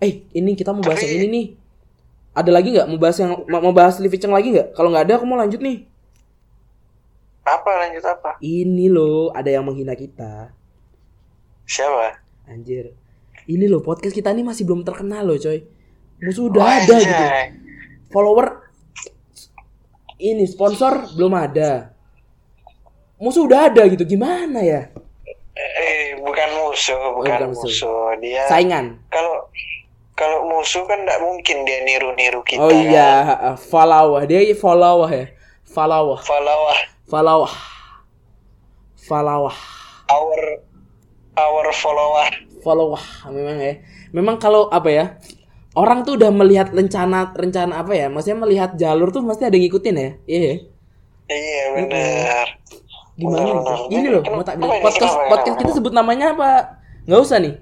Eh 0.00 0.26
ini 0.32 0.56
kita 0.56 0.72
mau 0.72 0.80
bahas 0.80 0.98
Tapi- 0.98 1.12
yang 1.12 1.16
ini 1.20 1.28
nih. 1.28 1.46
Ada 2.32 2.48
lagi 2.48 2.72
nggak? 2.72 2.86
Mau 2.88 2.96
bahas 2.96 3.16
yang 3.20 3.30
mau 3.44 3.74
bahas 3.76 4.00
Livi 4.00 4.16
Cheng 4.16 4.32
lagi 4.32 4.48
nggak? 4.50 4.72
Kalau 4.72 4.88
nggak 4.88 5.04
ada 5.04 5.14
aku 5.20 5.28
mau 5.28 5.36
lanjut 5.36 5.60
nih. 5.60 5.84
Apa 7.42 7.70
lanjut 7.76 8.00
apa? 8.02 8.38
ini 8.38 8.86
loh 8.86 9.34
ada 9.34 9.50
yang 9.50 9.66
menghina 9.66 9.92
kita 9.92 10.54
Siapa? 11.66 12.18
anjir. 12.50 12.92
Ini 13.48 13.66
loh 13.66 13.82
podcast 13.82 14.14
kita 14.14 14.30
ini 14.30 14.46
masih 14.46 14.62
belum 14.68 14.86
terkenal 14.86 15.26
loh 15.26 15.38
coy. 15.38 15.62
Musuh 16.22 16.46
udah 16.46 16.62
Oh, 16.62 16.70
ada 16.70 16.96
gitu. 17.02 17.24
Follower 18.12 18.46
ini 20.22 20.46
sponsor 20.46 21.10
belum 21.18 21.34
ada. 21.34 21.90
Musuh 23.18 23.46
udah 23.46 23.66
ada 23.70 23.82
gitu 23.90 24.06
gimana 24.06 24.62
ya? 24.62 24.90
Eh, 25.58 26.18
bukan 26.22 26.48
musuh, 26.62 27.18
bukan, 27.18 27.50
bukan 27.50 27.50
musuh. 27.50 27.66
musuh. 27.66 28.06
Dia 28.22 28.46
saingan. 28.46 29.02
kalau 29.10 29.50
kalau 30.14 30.46
musuh 30.46 30.86
kan 30.86 31.02
nggak 31.02 31.18
mungkin 31.18 31.66
dia 31.66 31.82
niru-niru 31.82 32.40
kita. 32.46 32.62
oh 32.62 32.70
kan. 32.70 32.78
iya 32.78 33.10
uh, 33.52 33.56
follower 33.58 34.22
dia 34.28 34.44
follower 34.54 35.08
ya. 35.10 35.26
Follower 35.66 36.20
Follow 36.20 36.68
follower 37.08 37.50
follower 39.08 39.54
our 40.12 40.40
our 41.34 41.66
follower. 41.72 42.28
follower 42.60 43.00
memang 43.28 43.58
ya 43.58 43.74
memang 44.10 44.36
kalau 44.36 44.68
apa 44.68 44.88
ya 44.88 45.04
orang 45.72 46.04
tuh 46.04 46.14
udah 46.14 46.30
melihat 46.30 46.70
rencana 46.70 47.32
rencana 47.32 47.80
apa 47.80 47.92
ya 47.92 48.06
maksudnya 48.06 48.38
melihat 48.38 48.70
jalur 48.76 49.08
tuh 49.08 49.24
pasti 49.24 49.42
ada 49.42 49.54
yang 49.54 49.66
ngikutin 49.66 49.94
ya 49.96 50.10
iya 50.26 50.40
ya? 50.42 50.56
Iya 51.26 51.64
benar. 51.74 52.46
gimana 53.12 53.40
Benar, 53.40 53.46
gitu 53.46 53.62
benar. 53.62 53.78
ini 53.90 54.08
loh 54.08 54.22
mau 54.26 54.42
tak 54.42 54.56
bilang 54.56 54.80
podcast 54.80 55.14
podcast 55.26 55.56
kita 55.58 55.72
sebut 55.72 55.92
namanya 55.92 56.26
apa 56.32 56.50
nggak 57.04 57.20
usah 57.20 57.38
nih 57.38 57.54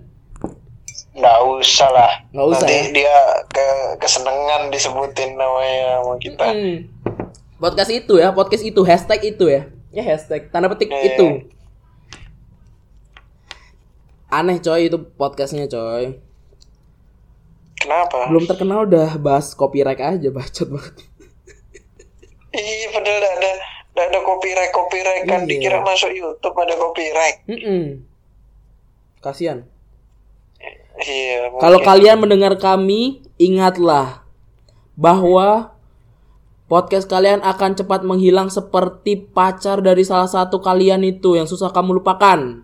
Nggak 1.10 1.38
usah 1.58 1.88
lah. 1.90 2.12
Nggak 2.30 2.46
usah 2.48 2.64
Nanti 2.64 2.78
ya? 2.78 2.94
dia 2.94 3.16
ke 3.50 3.66
kesenangan 3.98 4.70
disebutin 4.70 5.34
namanya 5.34 5.98
sama 6.00 6.14
kita. 6.16 6.46
Hmm. 6.46 6.76
Podcast 7.58 7.90
itu 7.90 8.14
ya, 8.14 8.30
podcast 8.30 8.62
itu, 8.62 8.80
hashtag 8.86 9.20
itu 9.26 9.44
ya. 9.44 9.66
Ya 9.90 10.06
hashtag, 10.06 10.48
tanda 10.48 10.70
petik 10.70 10.86
Iya. 10.86 11.02
itu. 11.12 11.26
Aneh 14.30 14.62
coy 14.62 14.86
itu 14.86 14.98
podcastnya 15.18 15.66
coy. 15.66 16.22
Kenapa? 17.74 18.30
Belum 18.30 18.44
terkenal 18.46 18.86
udah 18.86 19.18
bahas 19.18 19.56
copyright 19.56 19.98
aja, 19.98 20.28
bacot 20.30 20.68
banget. 20.70 20.94
Iya 22.50 22.90
padahal 22.90 23.22
ada 23.22 23.50
ada 23.94 24.18
copyright 24.22 24.74
copyright 24.74 25.22
kan 25.22 25.46
Iya. 25.46 25.50
dikira 25.50 25.78
masuk 25.82 26.10
YouTube 26.10 26.56
ada 26.58 26.74
copyright. 26.74 27.36
Mm-mm. 27.46 28.02
Kasian. 29.18 29.66
Iya. 31.00 31.50
Kalau 31.58 31.78
kalian 31.80 32.18
mendengar 32.20 32.54
kami, 32.58 33.22
ingatlah 33.38 34.22
bahwa 34.94 35.72
podcast 36.68 37.08
kalian 37.08 37.40
akan 37.42 37.74
cepat 37.74 38.04
menghilang 38.04 38.46
seperti 38.46 39.16
pacar 39.16 39.80
dari 39.80 40.04
salah 40.04 40.28
satu 40.28 40.60
kalian 40.60 41.02
itu 41.02 41.34
yang 41.34 41.48
susah 41.48 41.72
kamu 41.72 41.98
lupakan. 41.98 42.62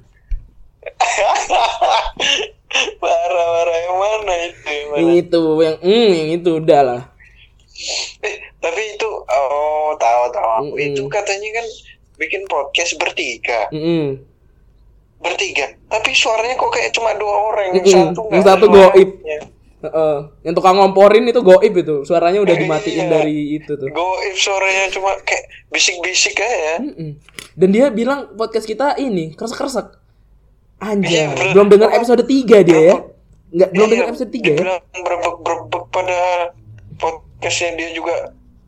parah 3.02 3.46
parah 3.52 3.78
yang 3.78 3.96
mana 3.96 4.34
itu? 4.42 4.60
Yang 4.66 4.86
mana? 4.88 5.10
Itu, 5.14 5.40
yang 5.58 5.76
mm, 5.80 6.08
yang 6.10 6.28
itu 6.34 6.50
udah 6.56 6.80
lah. 6.82 7.02
Eh, 8.18 8.34
tapi 8.56 8.82
itu 8.90 9.08
oh 9.22 9.92
tahu 9.94 10.22
tahu 10.30 10.48
aku 10.50 10.74
Mm-mm. 10.74 10.86
itu 10.90 11.02
katanya 11.06 11.60
kan 11.60 11.66
bikin 12.16 12.48
podcast 12.48 12.96
bertiga 12.96 13.68
Mm-mm. 13.68 14.16
bertiga 15.16 15.76
tapi 15.86 16.16
suaranya 16.16 16.56
kok 16.56 16.72
kayak 16.72 16.88
cuma 16.90 17.12
dua 17.14 17.36
orang 17.52 17.66
yang 17.70 17.84
Mm-mm. 17.84 17.92
satu 17.92 18.20
Yang 18.32 18.44
satu 18.46 18.64
goib. 18.66 19.10
Heeh. 19.76 20.16
Yang 20.40 20.54
tukang 20.56 20.80
ngomporin 20.80 21.28
itu 21.28 21.44
goib 21.44 21.74
itu. 21.76 21.96
Suaranya 22.02 22.40
udah 22.40 22.56
dimatiin 22.64 22.96
Iya. 22.96 23.12
dari 23.12 23.36
itu 23.54 23.76
tuh. 23.76 23.92
goib 23.92 24.34
suaranya 24.34 24.88
cuma 24.88 25.12
kayak 25.20 25.44
bisik-bisik 25.68 26.40
aja 26.40 26.80
Mm-mm. 26.80 27.20
Dan 27.52 27.68
dia 27.70 27.92
bilang 27.92 28.32
podcast 28.32 28.64
kita 28.64 28.96
ini 28.96 29.36
kresek-kresek. 29.36 30.05
Anjay, 30.78 31.24
bener. 31.26 31.52
belum 31.52 31.66
dengar 31.68 31.90
episode 31.92 32.20
3 32.20 32.60
dia 32.62 32.80
ya. 32.82 32.96
Enggak, 33.48 33.68
belum 33.70 33.82
Iya, 33.82 33.92
dengar 33.92 34.06
episode 34.08 34.30
3 34.30 34.42
ya. 34.42 34.56
dibilang 34.58 34.82
berebek-berebek 34.94 35.84
pada 35.88 36.20
podcastnya 36.94 37.70
dia 37.74 37.88
juga 37.90 38.14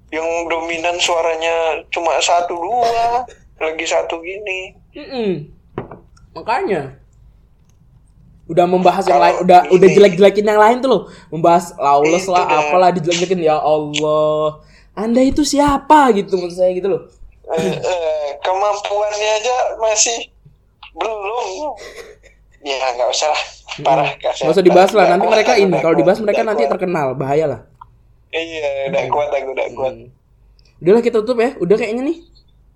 yang 0.09 0.25
dominan 0.47 0.97
suaranya 0.97 1.55
cuma 1.89 2.17
satu 2.19 2.57
dua 2.57 3.23
lagi 3.61 3.85
satu 3.85 4.19
gini 4.19 4.73
Mm-mm. 4.91 5.31
Makanya 6.33 6.97
udah 8.47 8.65
membahas 8.65 9.05
yang 9.05 9.21
lain, 9.21 9.37
udah 9.39 9.61
ini- 9.63 9.73
udah 9.75 9.89
jelek-jelekin 9.91 10.47
yang 10.47 10.57
lain 10.57 10.77
tuh 10.79 10.89
loh. 10.89 11.03
Membahas 11.29 11.77
lawless 11.77 12.25
Itu 12.25 12.33
lah, 12.33 12.45
dah. 12.47 12.59
apalah 12.65 12.89
dijelek-jelekin 12.91 13.43
ya 13.43 13.57
Allah. 13.57 14.65
Anda 14.95 15.21
itu 15.21 15.45
siapa 15.45 16.09
gitu 16.13 16.35
maksud 16.35 16.57
saya 16.57 16.73
gitu 16.73 16.89
loh. 16.89 17.03
Eh, 17.47 17.77
eh, 17.77 18.27
kemampuannya 18.41 19.29
aja 19.37 19.57
masih 19.79 20.33
belum 20.99 21.73
ya 22.61 22.75
nggak 22.93 23.09
usah 23.09 23.29
lah 23.29 23.43
parah 23.79 24.11
Gak 24.19 24.43
usah 24.45 24.61
dibahas 24.61 24.91
lah, 24.91 25.07
Nggak 25.07 25.13
nanti 25.15 25.27
mereka 25.31 25.53
ini 25.55 25.71
nggak 25.71 25.81
kalau 25.81 25.95
dibahas 25.95 26.19
mereka 26.19 26.41
nggak 26.41 26.49
nanti 26.49 26.63
kuat. 26.63 26.73
terkenal, 26.75 27.07
bahaya 27.15 27.47
lah. 27.47 27.61
iya 28.29 28.91
udah 28.91 29.03
kuat 29.09 29.29
aku 29.31 29.51
udah 29.53 29.67
kuat 29.73 29.95
Hmm. 29.95 30.11
Udahlah 30.79 31.03
kita 31.03 31.19
tutup 31.21 31.39
ya, 31.39 31.51
udah 31.57 31.75
kayaknya 31.75 32.03
nih. 32.05 32.19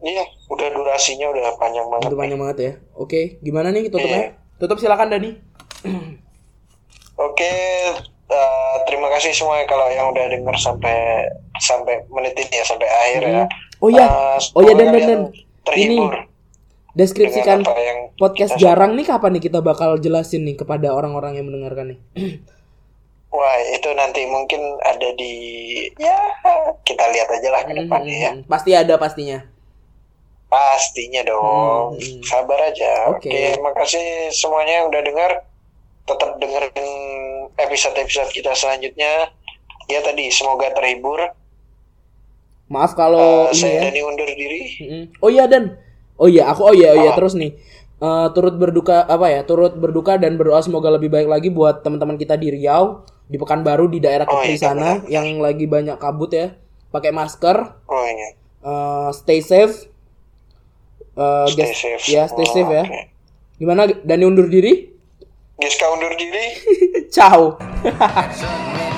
iya 0.02 0.24
udah 0.48 0.66
durasinya 0.68 1.26
udah 1.28 1.54
panjang 1.56 1.86
banget 1.86 2.02
Itu 2.04 2.16
panjang 2.16 2.40
banget 2.40 2.58
ya. 2.58 2.72
Oke, 2.94 3.20
gimana 3.38 3.70
nih 3.70 3.86
tutupnya? 3.86 4.18
Iya. 4.28 4.58
Tutup 4.58 4.78
silakan 4.78 5.06
Dani. 5.08 5.30
Oke, 7.14 7.52
eh, 8.28 8.74
terima 8.84 9.06
kasih 9.08 9.30
semua 9.32 9.58
ya 9.58 9.66
kalau 9.66 9.86
yang 9.88 10.10
udah 10.10 10.24
denger 10.28 10.56
sampai 10.56 11.26
sampai 11.60 12.02
menit 12.08 12.34
ini 12.34 12.54
ya 12.54 12.64
sampai 12.64 12.88
akhir 12.88 13.22
ya. 13.22 13.44
Oh 13.78 13.88
iya. 13.88 14.02
Eh, 14.02 14.38
Oh 14.52 14.60
iya, 14.60 14.72
semoga 14.72 14.72
Dan, 14.74 14.88
Dan, 14.88 15.02
Dan. 15.04 15.20
Terhibur. 15.62 16.12
Deskripsikan 16.92 17.62
apa 17.62 17.72
yang 17.74 17.98
podcast 18.14 18.52
kita- 18.54 18.62
jarang 18.62 18.92
nih 18.94 19.06
kapan 19.06 19.32
nih 19.32 19.42
kita 19.42 19.58
bakal 19.58 19.96
jelasin 19.96 20.44
nih 20.44 20.54
kepada 20.54 20.92
orang-orang 20.92 21.34
yang 21.34 21.46
mendengarkan 21.46 21.96
nih. 21.96 22.00
Wah 23.32 23.56
itu 23.66 23.88
nanti 23.92 24.28
mungkin 24.28 24.60
ada 24.78 25.08
di 25.14 25.32
ya 25.96 26.12
kita 26.82 27.04
lihat 27.08 27.28
aja 27.30 27.48
lah 27.48 27.62
ke 27.62 27.72
depannya 27.74 28.12
ya. 28.14 28.30
Hmm, 28.30 28.44
Pasti 28.44 28.70
ada 28.72 28.94
pastinya. 28.96 29.40
Pastinya 30.46 31.24
dong. 31.24 31.96
Hmm. 31.96 32.20
Sabar 32.20 32.60
aja. 32.62 33.08
Oke. 33.08 33.32
Oke, 33.32 33.56
makasih 33.58 34.04
semuanya 34.30 34.84
yang 34.84 34.92
udah 34.92 35.02
dengar. 35.02 35.30
Tetap 36.02 36.36
dengerin 36.36 36.88
episode-episode 37.56 38.28
kita 38.30 38.52
selanjutnya. 38.52 39.32
Ya 39.88 40.00
tadi 40.00 40.28
semoga 40.28 40.68
terhibur. 40.70 41.24
Maaf 42.68 42.92
kalau 42.92 43.48
Eh, 43.48 43.48
ini 43.48 43.56
saya 43.56 43.72
ya. 43.72 43.82
Dani 43.88 44.00
undur 44.02 44.28
diri. 44.28 44.62
Mm-mm. 44.78 45.02
Oh 45.20 45.28
iya 45.28 45.44
dan 45.46 45.72
oh 46.14 46.26
iya 46.26 46.48
aku 46.48 46.60
oh 46.62 46.74
iya 46.74 46.90
oh 46.90 46.98
iya 46.98 47.10
Ah. 47.10 47.16
terus 47.16 47.34
nih 47.34 47.52
Eh, 47.96 48.28
turut 48.34 48.50
berduka 48.52 49.06
apa 49.06 49.30
ya 49.30 49.40
turut 49.42 49.72
berduka 49.72 50.18
dan 50.18 50.34
berdoa 50.34 50.58
semoga 50.58 50.90
lebih 50.90 51.06
baik 51.06 51.30
lagi 51.30 51.48
buat 51.48 51.80
teman-teman 51.80 52.18
kita 52.18 52.34
di 52.34 52.50
Riau 52.50 52.98
di 53.24 53.38
Pekanbaru 53.38 53.86
di 53.86 54.02
daerah 54.02 54.26
Oh, 54.26 54.42
Kepri 54.42 54.52
iya, 54.52 54.58
sana 54.60 54.74
benar-benar. 54.98 55.06
yang 55.08 55.38
lagi 55.38 55.64
banyak 55.64 55.96
kabut 55.96 56.30
ya 56.30 56.58
pakai 56.90 57.14
masker 57.14 57.62
Oh 57.86 58.02
iya. 58.02 58.34
eh, 58.58 59.08
stay 59.12 59.38
safe 59.38 59.86
Eh, 61.12 61.46
Stay 61.46 61.62
guys- 61.62 61.78
safe. 61.78 62.02
ya 62.08 62.26
stay 62.26 62.42
Oh, 62.42 62.50
safe 62.50 62.72
ya 62.72 62.84
gimana 63.54 63.86
Dani 63.86 64.24
undur 64.24 64.50
diri 64.50 64.90
Giska 65.54 65.86
undur 65.86 66.10
diri. 66.12 66.58
ciao 67.14 67.54